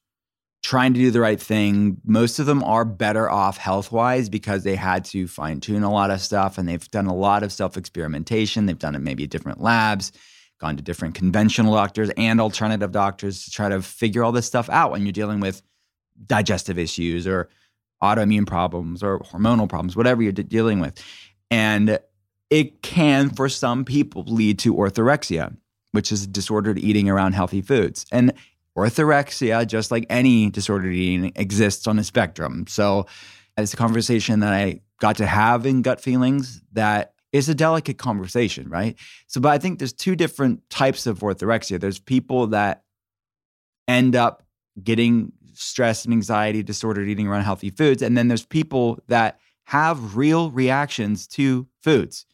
trying 0.68 0.94
to 0.94 1.00
do 1.00 1.12
the 1.12 1.22
right 1.22 1.40
thing. 1.40 1.96
Most 2.04 2.40
of 2.40 2.46
them 2.46 2.62
are 2.62 2.84
better 2.84 3.32
off 3.32 3.56
health 3.56 3.90
wise 3.90 4.28
because 4.28 4.66
they 4.66 4.76
had 4.76 5.06
to 5.06 5.26
fine 5.26 5.62
tune 5.62 5.82
a 5.82 5.90
lot 5.90 6.12
of 6.12 6.20
stuff 6.20 6.58
and 6.58 6.68
they've 6.68 6.92
done 6.92 7.06
a 7.06 7.16
lot 7.16 7.42
of 7.42 7.54
self 7.54 7.78
experimentation. 7.78 8.66
They've 8.66 8.78
done 8.78 8.94
it 8.94 9.00
maybe 9.00 9.24
at 9.24 9.30
different 9.30 9.62
labs, 9.62 10.12
gone 10.60 10.76
to 10.76 10.84
different 10.84 11.16
conventional 11.16 11.74
doctors 11.74 12.10
and 12.18 12.42
alternative 12.42 12.92
doctors 12.92 13.46
to 13.46 13.52
try 13.52 13.70
to 13.70 13.82
figure 13.82 14.26
all 14.26 14.34
this 14.34 14.46
stuff 14.46 14.70
out 14.70 14.92
when 14.92 15.04
you're 15.04 15.14
dealing 15.14 15.40
with 15.40 15.62
digestive 16.26 16.78
issues 16.78 17.26
or 17.26 17.48
autoimmune 18.04 18.46
problems 18.46 19.02
or 19.02 19.20
hormonal 19.20 19.70
problems, 19.70 19.96
whatever 19.96 20.22
you're 20.22 20.34
de- 20.34 20.44
dealing 20.44 20.82
with. 20.82 21.02
And 21.50 21.98
it 22.50 22.82
can, 22.82 23.30
for 23.30 23.48
some 23.48 23.86
people, 23.86 24.26
lead 24.28 24.60
to 24.60 24.76
orthorexia, 24.76 25.56
which 25.94 26.12
is 26.12 26.28
disordered 26.28 26.78
eating 26.78 27.08
around 27.08 27.36
healthy 27.36 27.62
foods. 27.62 28.06
And 28.12 28.34
orthorexia, 28.78 29.66
just 29.66 29.92
like 29.92 30.06
any 30.10 30.50
disordered 30.50 30.94
eating, 30.94 31.32
exists 31.36 31.88
on 31.88 31.98
a 32.00 32.04
spectrum. 32.04 32.66
So 32.68 33.08
it's 33.58 33.74
a 33.74 33.78
conversation 33.78 34.40
that 34.42 34.54
I 34.54 34.82
got 35.00 35.18
to 35.18 35.26
have 35.26 35.66
in 35.66 35.82
gut 35.82 36.00
feelings 36.00 36.62
that 36.74 37.14
is 37.34 37.50
a 37.50 37.56
delicate 37.56 37.98
conversation, 37.98 38.70
right? 38.70 38.96
So, 39.28 39.42
but 39.42 39.50
I 39.50 39.58
think 39.58 39.80
there's 39.80 39.94
two 39.94 40.16
different 40.16 40.68
types 40.70 41.08
of 41.08 41.20
orthorexia. 41.20 41.80
There's 41.80 42.00
people 42.00 42.48
that 42.48 42.84
end 43.88 44.16
up 44.16 44.44
getting 44.84 45.32
stress 45.54 46.06
and 46.06 46.14
anxiety, 46.14 46.64
disordered 46.64 47.08
eating 47.08 47.28
around 47.28 47.44
healthy 47.44 47.72
foods. 47.72 48.02
And 48.02 48.18
then 48.18 48.28
there's 48.28 48.46
people 48.46 49.00
that 49.08 49.40
have 49.66 50.16
real 50.16 50.52
reactions 50.52 51.28
to 51.28 51.68
foods. 51.84 52.26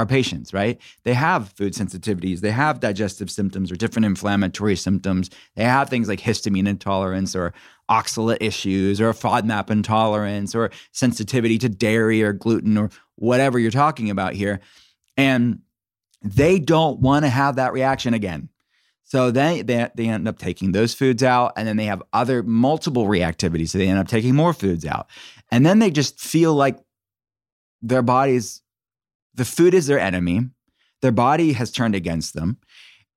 Our 0.00 0.06
patients, 0.06 0.54
right? 0.54 0.80
They 1.02 1.12
have 1.12 1.52
food 1.52 1.74
sensitivities, 1.74 2.40
they 2.40 2.52
have 2.52 2.80
digestive 2.80 3.30
symptoms 3.30 3.70
or 3.70 3.76
different 3.76 4.06
inflammatory 4.06 4.74
symptoms. 4.74 5.28
They 5.56 5.64
have 5.64 5.90
things 5.90 6.08
like 6.08 6.20
histamine 6.20 6.66
intolerance 6.66 7.36
or 7.36 7.52
oxalate 7.90 8.38
issues 8.40 8.98
or 8.98 9.12
FODMAP 9.12 9.68
intolerance 9.68 10.54
or 10.54 10.70
sensitivity 10.92 11.58
to 11.58 11.68
dairy 11.68 12.22
or 12.22 12.32
gluten 12.32 12.78
or 12.78 12.88
whatever 13.16 13.58
you're 13.58 13.70
talking 13.70 14.08
about 14.08 14.32
here. 14.32 14.60
And 15.18 15.58
they 16.22 16.58
don't 16.58 17.00
want 17.00 17.26
to 17.26 17.28
have 17.28 17.56
that 17.56 17.74
reaction 17.74 18.14
again. 18.14 18.48
So 19.04 19.30
they, 19.30 19.60
they 19.60 19.86
they 19.94 20.08
end 20.08 20.28
up 20.28 20.38
taking 20.38 20.72
those 20.72 20.94
foods 20.94 21.22
out, 21.22 21.52
and 21.56 21.68
then 21.68 21.76
they 21.76 21.84
have 21.84 22.02
other 22.14 22.42
multiple 22.42 23.04
reactivities. 23.04 23.68
So 23.68 23.76
they 23.76 23.88
end 23.88 23.98
up 23.98 24.08
taking 24.08 24.34
more 24.34 24.54
foods 24.54 24.86
out, 24.86 25.10
and 25.50 25.66
then 25.66 25.78
they 25.78 25.90
just 25.90 26.18
feel 26.18 26.54
like 26.54 26.78
their 27.82 28.02
bodies, 28.02 28.62
the 29.40 29.46
food 29.46 29.72
is 29.72 29.86
their 29.86 29.98
enemy. 29.98 30.42
Their 31.00 31.12
body 31.12 31.54
has 31.54 31.70
turned 31.70 31.94
against 31.94 32.34
them, 32.34 32.58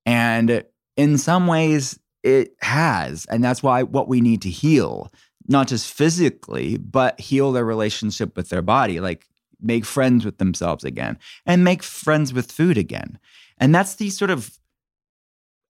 and 0.06 0.64
in 0.96 1.18
some 1.18 1.46
ways 1.46 1.98
it 2.22 2.56
has, 2.62 3.26
and 3.26 3.44
that's 3.44 3.62
why 3.62 3.82
what 3.82 4.08
we 4.08 4.22
need 4.22 4.40
to 4.40 4.48
heal, 4.48 5.12
not 5.48 5.68
just 5.68 5.92
physically, 5.92 6.78
but 6.78 7.20
heal 7.20 7.52
their 7.52 7.66
relationship 7.66 8.38
with 8.38 8.48
their 8.48 8.62
body, 8.62 9.00
like 9.00 9.26
make 9.60 9.84
friends 9.84 10.24
with 10.24 10.38
themselves 10.38 10.82
again, 10.82 11.18
and 11.44 11.62
make 11.62 11.82
friends 11.82 12.32
with 12.32 12.50
food 12.50 12.78
again, 12.78 13.18
and 13.58 13.74
that's 13.74 13.96
the 13.96 14.08
sort 14.08 14.30
of 14.30 14.58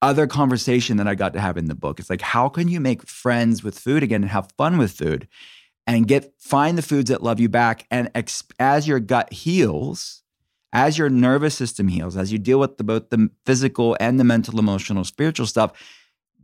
other 0.02 0.28
conversation 0.28 0.98
that 0.98 1.08
I 1.08 1.16
got 1.16 1.32
to 1.32 1.40
have 1.40 1.56
in 1.56 1.66
the 1.66 1.74
book. 1.74 1.98
It's 1.98 2.10
like, 2.10 2.20
how 2.20 2.48
can 2.48 2.68
you 2.68 2.78
make 2.78 3.08
friends 3.08 3.64
with 3.64 3.76
food 3.76 4.04
again 4.04 4.22
and 4.22 4.30
have 4.30 4.52
fun 4.56 4.78
with 4.78 4.92
food 4.92 5.26
and 5.84 6.06
get 6.06 6.32
find 6.38 6.78
the 6.78 6.82
foods 6.82 7.10
that 7.10 7.24
love 7.24 7.40
you 7.40 7.48
back? 7.48 7.88
And 7.90 8.08
as 8.60 8.86
your 8.86 9.00
gut 9.00 9.32
heals, 9.32 10.20
as 10.74 10.98
your 10.98 11.08
nervous 11.08 11.54
system 11.54 11.87
heals, 11.87 12.16
as 12.16 12.32
you 12.32 12.38
deal 12.38 12.58
with 12.58 12.76
the, 12.76 12.84
both 12.84 13.08
the 13.10 13.30
physical 13.46 13.96
and 14.00 14.18
the 14.18 14.24
mental, 14.24 14.58
emotional, 14.58 15.04
spiritual 15.04 15.46
stuff, 15.46 15.72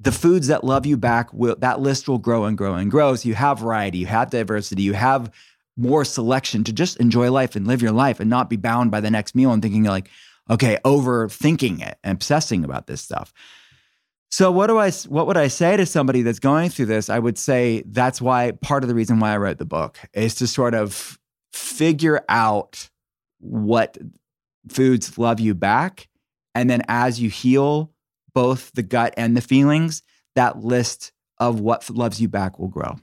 the 0.01 0.13
foods 0.13 0.47
that 0.47 0.65
love 0.65 0.87
you 0.87 0.97
back 0.97 1.31
will 1.35 1.57
that 1.59 1.81
list 1.81 2.09
will 2.09 2.19
grow 2.19 2.45
and 2.45 2.57
grow 2.57 2.75
and 2.75 2.91
grow. 2.91 3.15
So 3.17 3.29
you 3.29 3.35
have 3.35 3.59
variety, 3.59 3.99
you 3.99 4.07
have 4.07 4.31
diversity, 4.31 4.83
you 4.83 4.95
have 4.95 5.31
more 5.77 6.05
selection 6.05 6.65
to 6.65 6.73
just 6.73 6.97
enjoy 6.99 7.31
life 7.31 7.57
and 7.57 7.67
live 7.67 7.83
your 7.83 7.93
life 7.93 8.21
and 8.21 8.31
not 8.31 8.49
be 8.49 8.57
bound 8.57 8.91
by 8.91 9.01
the 9.01 9.11
next 9.11 9.35
meal 9.35 9.53
and 9.53 9.61
thinking 9.61 9.85
like, 9.85 10.09
okay, 10.49 10.79
overthinking 10.85 11.87
it 11.87 11.99
and 12.03 12.17
obsessing 12.17 12.65
about 12.65 12.87
this 12.87 13.03
stuff. 13.03 13.33
So 14.31 14.53
what 14.53 14.69
do 14.69 14.79
I 14.79 14.91
what 15.09 15.27
would 15.27 15.37
I 15.37 15.49
say 15.49 15.77
to 15.77 15.85
somebody 15.85 16.23
that's 16.23 16.39
going 16.39 16.71
through 16.71 16.87
this? 16.87 17.11
I 17.11 17.19
would 17.19 17.37
say 17.37 17.83
that's 17.85 18.23
why 18.23 18.53
part 18.53 18.85
of 18.85 18.89
the 18.89 18.95
reason 18.95 19.19
why 19.19 19.33
I 19.33 19.39
wrote 19.39 19.59
the 19.59 19.65
book 19.65 19.99
is 20.15 20.37
to 20.37 20.47
sort 20.47 20.75
of 20.75 21.19
figure 21.53 22.25
out 22.29 22.89
what 23.41 23.99
foods 24.69 25.19
love 25.19 25.41
you 25.41 25.55
back 25.55 26.09
and 26.55 26.69
then 26.69 26.83
as 26.89 27.21
you 27.21 27.31
heal 27.31 27.93
both 28.35 28.73
the 28.73 28.83
gut 28.83 29.15
and 29.17 29.37
the 29.37 29.41
feelings, 29.41 30.03
that 30.35 30.59
list 30.59 31.13
of 31.39 31.61
what 31.61 31.89
loves 31.91 32.21
you 32.21 32.29
back 32.29 32.59
will 32.59 32.69
grow. 32.69 32.97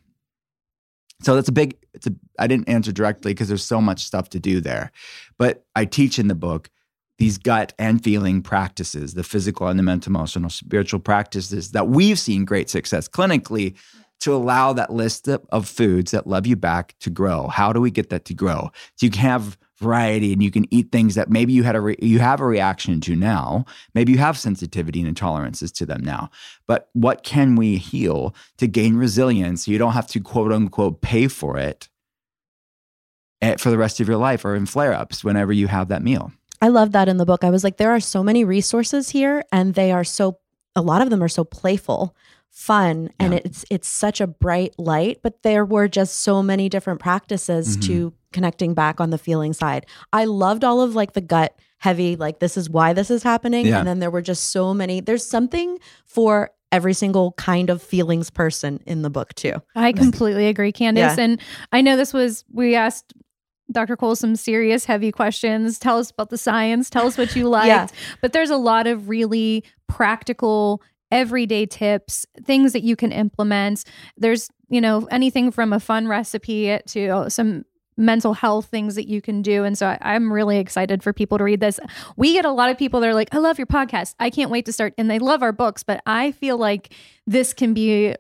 So 1.24 1.36
that's 1.36 1.49
a 1.49 1.53
big 1.53 1.76
it's 1.93 2.08
a 2.08 2.14
I 2.38 2.47
didn't 2.47 2.70
answer 2.70 2.91
directly 2.91 3.34
because 3.34 3.47
there's 3.47 3.66
so 3.66 3.82
much 3.82 4.03
stuff 4.03 4.30
to 4.30 4.39
do 4.39 4.62
there. 4.62 4.91
But 5.38 5.66
I 5.76 5.86
teach 5.86 6.20
in 6.20 6.28
the 6.28 6.36
book 6.36 6.70
these 7.18 7.39
gut 7.39 7.74
and 7.80 8.03
feeling 8.03 8.43
practices, 8.43 9.16
the 9.16 9.24
physical 9.24 9.68
and 9.68 9.80
the 9.80 9.84
mental, 9.84 10.12
emotional, 10.12 10.51
spiritual 10.51 10.99
practices 10.99 11.72
that 11.72 11.88
we've 11.88 12.20
seen 12.20 12.45
great 12.45 12.70
success 12.70 13.08
clinically 13.08 13.76
to 14.20 14.34
allow 14.34 14.74
that 14.74 14.91
list 14.91 15.28
of, 15.28 15.68
foods 15.68 16.12
that 16.12 16.28
love 16.28 16.45
you 16.45 16.55
back 16.55 16.95
to 16.99 17.10
grow. 17.10 17.47
How 17.47 17.74
do 17.74 17.82
we 17.82 17.91
get 17.91 18.10
that 18.10 18.26
to 18.26 18.34
grow? 18.34 18.72
So 18.95 19.05
you 19.05 19.12
can 19.12 19.22
have 19.22 19.58
variety 19.80 20.34
and 20.34 20.42
you 20.42 20.52
can 20.52 20.72
eat 20.74 20.92
things 20.92 21.16
that 21.16 21.30
maybe 21.30 21.54
you 21.54 21.64
had 21.64 21.76
a 21.76 21.82
re- 21.82 21.98
you 22.02 22.20
have 22.20 22.40
a 22.40 22.46
reaction 22.46 23.00
to 23.02 23.16
now. 23.16 23.66
Maybe 23.94 24.12
you 24.12 24.18
have 24.18 24.38
sensitivity 24.38 25.02
and 25.02 25.16
intolerances 25.16 25.74
to 25.76 25.86
them 25.86 26.04
now. 26.04 26.30
But 26.68 26.90
what 26.94 27.24
can 27.24 27.56
we 27.56 27.78
heal 27.78 28.36
to 28.58 28.68
gain 28.68 28.96
resilience? 28.96 29.66
So 29.66 29.72
you 29.72 29.78
don't 29.78 29.94
have 29.94 30.08
to 30.08 30.20
quote 30.20 30.52
unquote 30.52 31.02
pay 31.02 31.28
for 31.28 31.58
it 31.58 31.90
eh, 33.42 33.56
for 33.58 33.70
the 33.70 33.78
rest 33.78 34.00
of 34.00 34.08
your 34.08 34.18
life 34.18 34.44
or 34.46 34.56
in 34.56 34.66
flare-ups 34.66 35.24
whenever 35.24 35.54
you 35.54 35.68
have 35.68 35.90
that 35.90 36.04
meal. 36.04 36.32
I 36.62 36.70
love 36.70 36.92
that 36.94 37.08
in 37.08 37.18
the 37.18 37.26
book. 37.26 37.44
I 37.44 37.50
was 37.50 37.64
like, 37.64 37.78
there 37.78 37.92
are 37.92 38.00
so 38.00 38.24
many 38.24 38.44
resources 38.44 39.10
here, 39.10 39.44
and 39.52 39.76
they 39.76 39.92
are 39.92 40.04
so, 40.04 40.40
a 40.76 40.82
lot 40.82 41.02
of 41.02 41.10
them 41.10 41.22
are 41.22 41.28
so 41.28 41.44
playful, 41.44 42.16
fun, 42.52 43.12
and 43.20 43.34
it's 43.34 43.66
it's 43.70 43.88
such 43.88 44.22
a 44.22 44.28
bright 44.28 44.74
light. 44.78 45.20
But 45.24 45.43
there 45.43 45.66
were 45.66 45.88
just 45.88 46.20
so 46.22 46.41
many 46.41 46.70
different 46.70 47.00
practices 47.00 47.78
to 47.78 48.08
mm-hmm. 48.10 48.16
connecting 48.34 48.74
back 48.74 49.00
on 49.00 49.10
the 49.10 49.18
feeling 49.18 49.54
side. 49.54 49.86
I 50.14 50.26
loved 50.26 50.64
all 50.64 50.82
of 50.82 50.95
like 50.95 51.14
the 51.14 51.22
gut 51.22 51.58
heavy, 51.80 52.16
like 52.16 52.39
this 52.39 52.58
is 52.58 52.70
why 52.70 52.93
this 52.93 53.12
is 53.12 53.24
happening, 53.24 53.68
Yeah. 53.68 53.80
and 53.80 53.88
then 53.88 54.00
there 54.00 54.12
were 54.12 54.22
just 54.22 54.52
so 54.52 54.74
many. 54.74 55.00
There's 55.00 55.26
something 55.26 55.78
for 56.06 56.52
every 56.72 56.93
single 56.93 57.32
kind 57.34 57.70
of 57.70 57.82
feelings 57.82 58.30
person 58.30 58.82
in 58.86 59.02
the 59.02 59.10
book 59.10 59.34
too. 59.36 59.54
I 59.76 59.93
completely 59.93 60.48
agree, 60.48 60.72
Candace. 60.72 61.18
Yeah. 61.18 61.24
And 61.24 61.41
I 61.72 61.82
know 61.82 61.95
this 61.95 62.14
was, 62.14 62.43
we 62.52 62.76
asked 62.76 63.14
Dr. 63.72 63.95
Cole 63.95 64.16
some 64.16 64.36
serious, 64.36 64.86
heavy 64.86 65.12
questions. 65.12 65.80
Tell 65.80 65.98
us 65.98 66.12
about 66.12 66.30
the 66.30 66.38
science. 66.38 66.89
Tell 66.89 67.08
us 67.08 67.18
what 67.18 67.36
you 67.36 67.48
liked. 67.50 67.68
Yeah. 67.68 67.88
But 68.22 68.34
there's 68.34 68.50
a 68.50 68.58
lot 68.58 68.88
of 68.88 69.10
really 69.10 69.64
practical, 69.88 70.82
everyday 71.12 71.66
tips, 71.66 72.26
things 72.43 72.74
that 72.74 72.84
you 72.84 72.95
can 72.95 73.12
implement. 73.12 73.84
There's, 74.18 74.49
you 74.70 74.82
know, 74.82 75.08
anything 75.12 75.51
from 75.51 75.74
a 75.74 75.80
fun 75.80 76.08
recipe 76.08 76.78
to 76.88 77.30
some 77.30 77.64
mental 77.99 78.34
health 78.36 78.68
things 78.68 78.93
that 78.95 79.08
you 79.08 79.22
can 79.22 79.41
do. 79.41 79.64
And 79.64 79.76
so 79.78 79.88
I, 79.88 79.97
I'm 80.01 80.32
really 80.32 80.58
excited 80.60 81.01
for 81.01 81.14
people 81.14 81.38
to 81.39 81.43
read 81.43 81.60
this. 81.62 81.80
We 82.16 82.34
get 82.34 82.45
a 82.45 82.51
lot 82.51 82.70
of 82.70 82.78
people 82.78 82.99
that 82.99 83.08
are 83.10 83.14
like, 83.16 83.34
I 83.34 83.39
love 83.39 83.58
your 83.58 83.66
podcast. 83.68 84.14
I 84.20 84.30
can't 84.30 84.51
wait 84.51 84.66
to 84.66 84.74
start. 84.74 84.93
And 84.99 85.10
they 85.10 85.18
love 85.18 85.41
our 85.41 85.51
books, 85.51 85.82
but 85.84 86.01
I 86.05 86.32
feel 86.34 86.58
like 86.58 86.93
this 87.26 87.53
can 87.53 87.74
be 87.74 88.14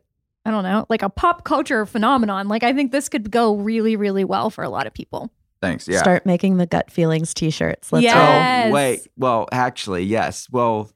I 0.45 0.49
don't 0.51 0.63
know, 0.63 0.85
like 0.89 1.01
a 1.01 1.09
pop 1.09 1.43
culture 1.43 1.85
phenomenon. 1.85 2.47
Like 2.47 2.63
I 2.63 2.71
think 2.71 2.93
this 2.93 3.09
could 3.09 3.29
go 3.31 3.55
really, 3.57 3.97
really 3.97 4.23
well 4.23 4.49
for 4.49 4.63
a 4.63 4.69
lot 4.69 4.87
of 4.87 4.93
people. 4.93 5.29
thanks 5.61 5.87
yeah 5.89 5.99
Start 5.99 6.25
making 6.25 6.55
the 6.57 6.65
gut 6.65 6.89
feelings 6.89 7.33
t-shirts. 7.33 7.91
Let's 7.91 8.05
Yeah. 8.05 8.13
roll. 8.17 8.23
Yes. 8.33 8.67
oh 8.69 8.73
wait 8.73 9.07
well 9.17 9.47
actually 9.51 10.03
yes 10.05 10.47
well 10.49 10.89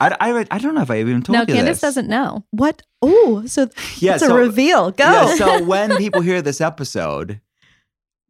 I, 0.00 0.16
I, 0.20 0.46
I 0.50 0.58
don't 0.58 0.74
know 0.74 0.82
if 0.82 0.90
I 0.90 1.00
even 1.00 1.22
told 1.22 1.34
no, 1.34 1.40
you 1.40 1.46
Candace 1.54 1.76
this. 1.76 1.80
doesn't 1.80 2.08
know. 2.08 2.44
What? 2.50 2.82
Oh, 3.02 3.44
so 3.46 3.68
Yeah, 3.98 4.14
it's 4.14 4.22
a 4.22 4.26
so- 4.26 4.36
reveal. 4.36 4.90
Go. 4.92 5.04
Yeah, 5.04 5.34
so 5.34 5.64
when 5.72 5.96
people 5.96 6.20
hear 6.20 6.42
this 6.42 6.60
episode, 6.60 7.40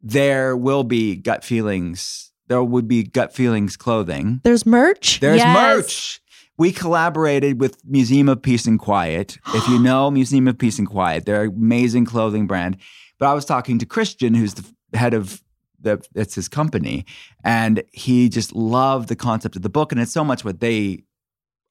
there 0.01 0.55
will 0.57 0.83
be 0.83 1.15
gut 1.15 1.43
feelings. 1.43 2.31
There 2.47 2.63
would 2.63 2.87
be 2.87 3.03
gut 3.03 3.33
feelings 3.33 3.77
clothing. 3.77 4.41
There's 4.43 4.65
merch. 4.65 5.19
There's 5.19 5.37
Yes. 5.37 5.55
merch. 5.55 6.21
We 6.57 6.71
collaborated 6.71 7.59
with 7.59 7.77
Museum 7.85 8.29
of 8.29 8.41
Peace 8.41 8.65
and 8.65 8.79
Quiet. 8.79 9.37
If 9.53 9.67
you 9.67 9.79
know 9.79 10.11
Museum 10.11 10.47
of 10.47 10.57
Peace 10.57 10.79
and 10.79 10.87
Quiet, 10.87 11.25
they're 11.25 11.43
an 11.43 11.53
amazing 11.55 12.05
clothing 12.05 12.47
brand. 12.47 12.77
But 13.19 13.27
I 13.27 13.33
was 13.33 13.45
talking 13.45 13.77
to 13.79 13.85
Christian, 13.85 14.33
who's 14.33 14.55
the 14.55 14.97
head 14.97 15.13
of 15.13 15.41
the 15.79 16.03
it's 16.15 16.35
his 16.35 16.47
company, 16.47 17.05
and 17.43 17.83
he 17.91 18.29
just 18.29 18.53
loved 18.55 19.09
the 19.09 19.15
concept 19.15 19.55
of 19.55 19.61
the 19.63 19.69
book, 19.69 19.91
and 19.91 19.99
it's 20.01 20.11
so 20.11 20.23
much 20.23 20.43
what 20.45 20.59
they 20.59 21.03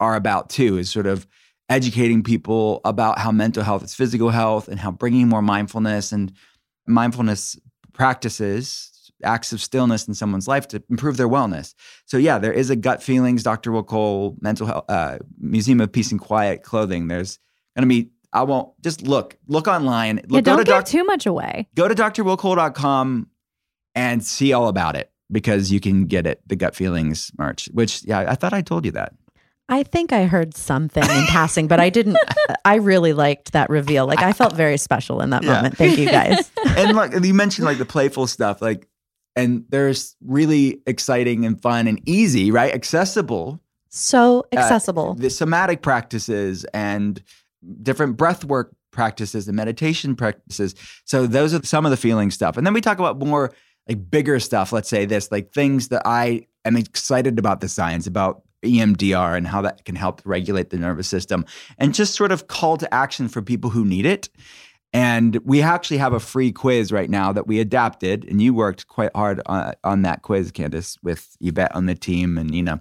are 0.01 0.17
about 0.17 0.51
too, 0.51 0.79
is 0.79 0.91
sort 0.91 1.07
of 1.07 1.27
educating 1.69 2.23
people 2.23 2.81
about 2.85 3.19
how 3.19 3.31
mental 3.31 3.63
health 3.63 3.85
is 3.85 3.95
physical 3.95 4.31
health 4.31 4.67
and 4.67 4.81
how 4.81 4.91
bringing 4.91 5.29
more 5.29 5.43
mindfulness 5.43 6.11
and 6.11 6.33
mindfulness 6.87 7.57
practices, 7.93 9.13
acts 9.23 9.53
of 9.53 9.61
stillness 9.61 10.09
in 10.09 10.15
someone's 10.15 10.49
life 10.49 10.67
to 10.69 10.83
improve 10.91 11.17
their 11.17 11.29
wellness. 11.29 11.75
So 12.07 12.17
yeah, 12.17 12.39
there 12.39 12.53
is 12.53 12.71
a 12.71 12.77
gut 12.77 13.03
feelings, 13.03 13.43
Dr. 13.43 13.71
Will 13.71 13.83
Cole, 13.85 14.37
mental 14.41 14.67
health, 14.67 14.85
uh, 14.89 15.19
Museum 15.39 15.81
of 15.81 15.93
Peace 15.93 16.11
and 16.11 16.21
Quiet 16.21 16.63
clothing. 16.63 17.07
There's 17.09 17.39
going 17.77 17.89
to 17.89 17.89
be, 17.89 18.11
I 18.33 18.43
won't 18.43 18.71
just 18.83 19.03
look, 19.03 19.37
look 19.47 19.69
online. 19.69 20.17
Look, 20.17 20.31
Yeah, 20.31 20.41
don't 20.41 20.59
to 20.59 20.65
give 20.65 20.75
doc, 20.75 20.87
too 20.87 21.05
much 21.05 21.27
away. 21.27 21.69
go 21.77 21.87
to 21.87 21.95
drwillcole.com 21.95 23.29
and 23.95 24.25
see 24.25 24.53
all 24.53 24.69
about 24.69 24.97
it 24.97 25.13
because 25.31 25.71
you 25.71 25.79
can 25.81 26.07
get 26.07 26.27
it, 26.27 26.41
the 26.47 26.57
gut 26.57 26.75
feelings 26.75 27.31
merch, 27.39 27.69
which 27.73 28.03
yeah, 28.05 28.25
I 28.29 28.35
thought 28.35 28.53
I 28.53 28.63
told 28.63 28.85
you 28.85 28.93
that. 28.93 29.13
I 29.71 29.85
think 29.85 30.13
I 30.13 30.25
heard 30.27 30.55
something 30.57 31.03
in 31.03 31.25
passing, 31.29 31.69
but 31.69 31.81
I 31.81 31.89
didn't. 31.91 32.19
I 32.65 32.75
really 32.77 33.13
liked 33.13 33.53
that 33.53 33.71
reveal. 33.71 34.07
Like 34.07 34.21
I 34.21 34.33
felt 34.33 34.55
very 34.55 34.77
special 34.77 35.21
in 35.23 35.31
that 35.31 35.43
Yeah. 35.45 35.55
moment. 35.55 35.77
Thank 35.79 35.97
you 35.99 36.07
guys. 36.11 36.51
and 36.77 36.97
like 36.97 37.13
you 37.25 37.33
mentioned 37.33 37.65
like 37.65 37.79
the 37.79 37.85
playful 37.87 38.27
stuff 38.27 38.61
like 38.61 38.87
and 39.37 39.65
there's 39.69 40.17
really 40.27 40.83
exciting 40.87 41.47
and 41.47 41.63
fun 41.63 41.87
and 41.87 42.01
easy 42.07 42.51
right 42.51 42.75
accessible 42.75 43.61
So 43.91 44.41
uh, 44.55 44.59
accessible. 44.59 45.15
the 45.15 45.31
somatic 45.31 45.83
practices 45.83 46.65
and 46.75 47.23
different 47.83 48.17
breath 48.17 48.45
work 48.45 48.75
practices 48.91 49.47
and 49.47 49.57
meditation 49.57 50.17
practices 50.17 50.75
so 51.05 51.29
those 51.29 51.55
are 51.55 51.63
some 51.63 51.85
of 51.87 51.91
the 51.93 51.97
feeling 51.97 52.31
stuff 52.33 52.57
and 52.57 52.67
then 52.67 52.75
we 52.75 52.81
talk 52.81 52.99
about 52.99 53.21
more 53.21 53.53
like 53.89 54.11
bigger 54.11 54.41
stuff 54.41 54.73
let's 54.73 54.89
say 54.89 55.05
this 55.05 55.31
like 55.31 55.53
things 55.53 55.89
that 55.89 56.03
i 56.05 56.45
am 56.65 56.77
excited 56.77 57.39
about 57.39 57.61
the 57.61 57.69
science 57.69 58.09
about 58.09 58.43
emdr 58.63 59.37
and 59.37 59.47
how 59.47 59.63
that 59.63 59.85
can 59.85 59.97
help 59.97 60.21
regulate 60.25 60.71
the 60.71 60.77
nervous 60.77 61.09
system 61.09 61.45
and 61.79 61.95
just 61.95 62.15
sort 62.15 62.31
of 62.33 62.47
call 62.47 62.77
to 62.77 62.93
action 62.93 63.29
for 63.29 63.41
people 63.41 63.71
who 63.71 63.85
need 63.85 64.05
it 64.05 64.29
and 64.93 65.37
we 65.45 65.63
actually 65.63 65.99
have 65.99 66.13
a 66.13 66.21
free 66.21 66.51
quiz 66.51 66.91
right 66.91 67.09
now 67.09 67.33
that 67.33 67.47
we 67.47 67.61
adapted, 67.61 68.25
and 68.29 68.43
you 68.43 68.53
worked 68.53 68.89
quite 68.89 69.11
hard 69.15 69.41
on, 69.47 69.73
on 69.85 70.03
that 70.03 70.23
quiz, 70.23 70.51
Candace, 70.51 70.99
with 71.03 71.37
Yvette 71.41 71.75
on 71.75 71.87
the 71.87 71.95
team. 71.95 72.37
And, 72.37 72.55
you 72.55 72.63
know, 72.63 72.81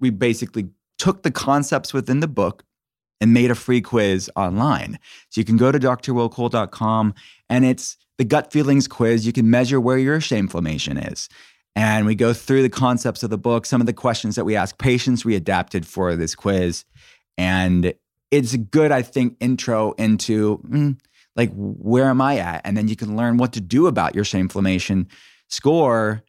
we 0.00 0.10
basically 0.10 0.70
took 0.98 1.22
the 1.22 1.30
concepts 1.30 1.94
within 1.94 2.20
the 2.20 2.28
book 2.28 2.64
and 3.20 3.32
made 3.32 3.52
a 3.52 3.54
free 3.54 3.80
quiz 3.80 4.28
online. 4.34 4.98
So 5.30 5.40
you 5.40 5.44
can 5.44 5.56
go 5.56 5.70
to 5.70 5.78
drwillcole.com 5.78 7.14
and 7.48 7.64
it's 7.64 7.96
the 8.18 8.24
gut 8.24 8.52
feelings 8.52 8.88
quiz. 8.88 9.24
You 9.24 9.32
can 9.32 9.48
measure 9.48 9.80
where 9.80 9.98
your 9.98 10.18
shameflammation 10.18 11.12
is. 11.12 11.28
And 11.76 12.06
we 12.06 12.14
go 12.14 12.32
through 12.32 12.62
the 12.62 12.70
concepts 12.70 13.22
of 13.22 13.30
the 13.30 13.38
book, 13.38 13.66
some 13.66 13.80
of 13.80 13.86
the 13.86 13.92
questions 13.92 14.36
that 14.36 14.44
we 14.44 14.54
ask 14.54 14.78
patients, 14.78 15.24
we 15.24 15.34
adapted 15.34 15.86
for 15.86 16.14
this 16.14 16.34
quiz. 16.34 16.84
And 17.36 17.94
it's 18.30 18.52
a 18.52 18.58
good, 18.58 18.92
I 18.92 19.02
think, 19.02 19.36
intro 19.40 19.92
into 19.92 20.58
mm, 20.58 20.98
like 21.36 21.50
where 21.54 22.08
am 22.08 22.20
I 22.20 22.38
at? 22.38 22.62
And 22.64 22.76
then 22.76 22.88
you 22.88 22.96
can 22.96 23.16
learn 23.16 23.38
what 23.38 23.52
to 23.54 23.60
do 23.60 23.86
about 23.86 24.14
your 24.14 24.24
shameflammation 24.24 25.06
score, 25.48 26.22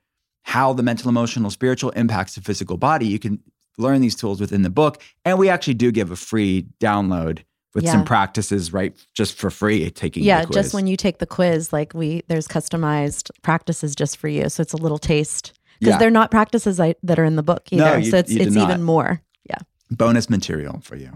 how 0.43 0.73
the 0.73 0.83
mental, 0.83 1.09
emotional, 1.09 1.51
spiritual 1.51 1.91
impacts 1.91 2.35
the 2.35 2.41
physical 2.41 2.77
body. 2.77 3.07
You 3.07 3.19
can 3.19 3.39
learn 3.77 4.01
these 4.01 4.15
tools 4.15 4.39
within 4.39 4.63
the 4.63 4.69
book. 4.69 5.01
And 5.23 5.37
we 5.37 5.49
actually 5.49 5.73
do 5.75 5.91
give 5.91 6.11
a 6.11 6.15
free 6.15 6.67
download 6.79 7.43
with 7.75 7.83
Yeah. 7.83 7.91
some 7.91 8.05
practices, 8.05 8.73
right? 8.73 8.95
Just 9.13 9.37
for 9.37 9.51
free, 9.51 9.89
taking 9.91 10.23
yeah, 10.23 10.41
the 10.41 10.47
quiz. 10.47 10.55
just 10.55 10.73
when 10.73 10.87
you 10.87 10.97
take 10.97 11.19
the 11.19 11.27
quiz, 11.27 11.71
like 11.71 11.93
we 11.93 12.23
there's 12.29 12.47
customized 12.47 13.29
practices 13.43 13.93
just 13.95 14.17
for 14.17 14.27
you. 14.29 14.49
So 14.49 14.61
it's 14.61 14.73
a 14.73 14.77
little 14.77 14.97
taste 14.97 15.53
because 15.79 15.93
Yeah. 15.93 15.97
they're 15.99 16.09
not 16.09 16.31
practices 16.31 16.79
I, 16.79 16.95
that 17.03 17.19
are 17.19 17.25
in 17.25 17.35
the 17.35 17.43
book 17.43 17.67
No, 17.71 17.85
either. 17.85 17.99
you- 17.99 18.11
so 18.11 18.17
it's 18.17 18.31
you 18.31 18.41
it's 18.41 18.55
not. 18.55 18.69
even 18.71 18.81
more. 18.81 19.21
Yeah. 19.47 19.57
bonus 19.91 20.29
material 20.29 20.79
for 20.81 20.95
you. 20.95 21.11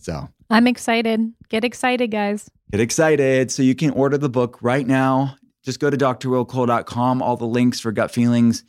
So 0.00 0.28
I'm 0.50 0.66
excited. 0.66 1.20
Get 1.50 1.62
excited, 1.64 2.10
guys. 2.10 2.50
Get 2.72 2.80
excited. 2.80 3.50
So 3.52 3.62
you 3.62 3.74
can 3.74 3.90
order 3.90 4.16
the 4.18 4.30
book 4.30 4.58
right 4.62 4.86
now. 4.86 5.36
Just 5.64 5.78
go 5.78 5.90
to 5.90 5.96
drwillcole.com. 5.96 7.22
All 7.22 7.36
the 7.36 7.46
links 7.46 7.78
for 7.80 7.92
gut 7.92 8.10
feelings 8.10 8.64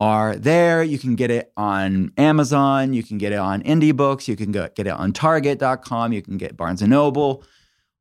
are 0.00 0.36
there. 0.36 0.82
You 0.82 0.98
can 0.98 1.14
get 1.14 1.30
it 1.30 1.52
on 1.56 2.12
Amazon. 2.16 2.92
You 2.92 3.02
can 3.02 3.18
get 3.18 3.32
it 3.32 3.38
on 3.38 3.62
Indie 3.62 3.94
Books. 3.96 4.28
You 4.28 4.36
can 4.36 4.52
go, 4.52 4.68
get 4.74 4.86
it 4.86 4.90
on 4.90 5.12
Target.com. 5.12 6.12
You 6.12 6.22
can 6.22 6.36
get 6.36 6.56
Barnes 6.56 6.82
and 6.82 6.90
Noble. 6.90 7.44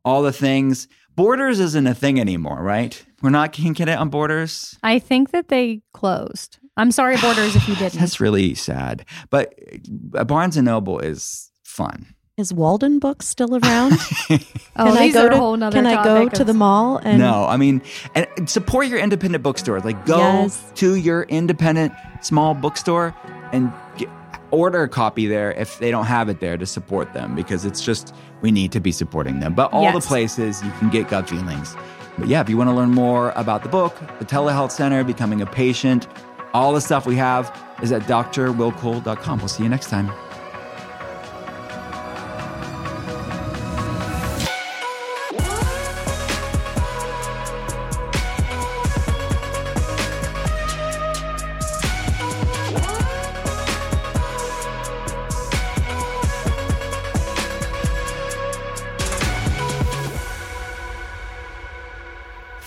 All 0.06 0.22
the 0.22 0.34
things. 0.34 0.88
Borders 1.16 1.60
isn't 1.60 1.88
a 1.88 1.94
thing 1.94 2.20
anymore, 2.20 2.62
right? 2.62 3.06
We're 3.22 3.30
not 3.30 3.54
can't 3.54 3.78
get 3.78 3.88
it 3.88 3.98
on 3.98 4.10
Borders. 4.10 4.78
I 4.84 5.00
think 5.00 5.32
that 5.32 5.48
they 5.50 5.82
closed. 5.94 6.58
I'm 6.76 6.92
sorry, 6.92 7.18
Borders, 7.18 7.56
if 7.56 7.68
you 7.68 7.76
didn't. 7.78 8.00
That's 8.00 8.20
really 8.20 8.56
sad. 8.56 9.06
But 9.30 9.54
uh, 10.16 10.24
Barnes 10.24 10.58
and 10.58 10.66
Noble 10.66 11.00
is 11.00 11.52
fun. 11.64 12.08
Is 12.36 12.52
Waldenbooks 12.52 13.22
still 13.24 13.56
around? 13.58 13.94
oh, 14.32 14.38
can 14.76 14.98
I 14.98 15.12
go 15.12 15.30
to 15.30 15.36
a 15.36 15.38
whole 15.38 15.56
nother 15.56 15.78
Can 15.78 15.86
I 15.86 16.04
go 16.04 16.28
to 16.30 16.44
the 16.44 16.54
mall 16.56 16.98
and 16.98 17.20
no, 17.20 17.46
I 17.46 17.58
mean, 17.58 17.80
and 18.16 18.50
support 18.50 18.88
your 18.88 18.98
independent 18.98 19.44
bookstore. 19.44 19.80
Like, 19.82 20.04
go 20.08 20.18
Yes. 20.18 20.72
to 20.78 20.96
your 20.96 21.24
independent 21.24 21.94
small 22.22 22.56
bookstore 22.56 23.14
and 23.52 23.72
get, 23.98 24.10
order 24.50 24.82
a 24.82 24.90
copy 24.90 25.28
there 25.28 25.52
if 25.54 25.78
they 25.78 25.92
don't 25.92 26.06
have 26.06 26.28
it 26.28 26.40
there 26.40 26.58
to 26.58 26.66
support 26.66 27.14
them 27.14 27.36
because 27.36 27.66
it's 27.66 27.86
just 27.86 28.16
we 28.42 28.50
need 28.50 28.72
to 28.72 28.80
be 28.80 28.92
supporting 28.92 29.40
them. 29.40 29.54
But 29.54 29.72
all 29.72 29.84
Yes. 29.84 29.94
the 30.04 30.08
places 30.08 30.64
you 30.64 30.72
can 30.80 30.90
get 30.90 31.10
gut 31.10 31.30
feelings. 31.30 31.76
But 32.18 32.30
yeah, 32.30 32.42
if 32.42 32.50
you 32.50 32.58
want 32.58 32.68
to 32.72 32.76
learn 32.76 32.90
more 32.90 33.32
about 33.36 33.62
the 33.62 33.70
book, 33.70 33.96
the 34.18 34.26
telehealth 34.26 34.72
center, 34.72 35.04
becoming 35.04 35.42
a 35.42 35.46
patient, 35.46 36.08
All 36.56 36.72
the 36.72 36.82
stuff 36.82 37.08
we 37.08 37.16
have 37.16 37.52
is 37.82 37.92
at 37.92 38.04
drwillcole.com. 38.04 39.40
We'll 39.40 39.48
see 39.48 39.64
you 39.64 39.70
next 39.70 39.90
time. 39.90 40.12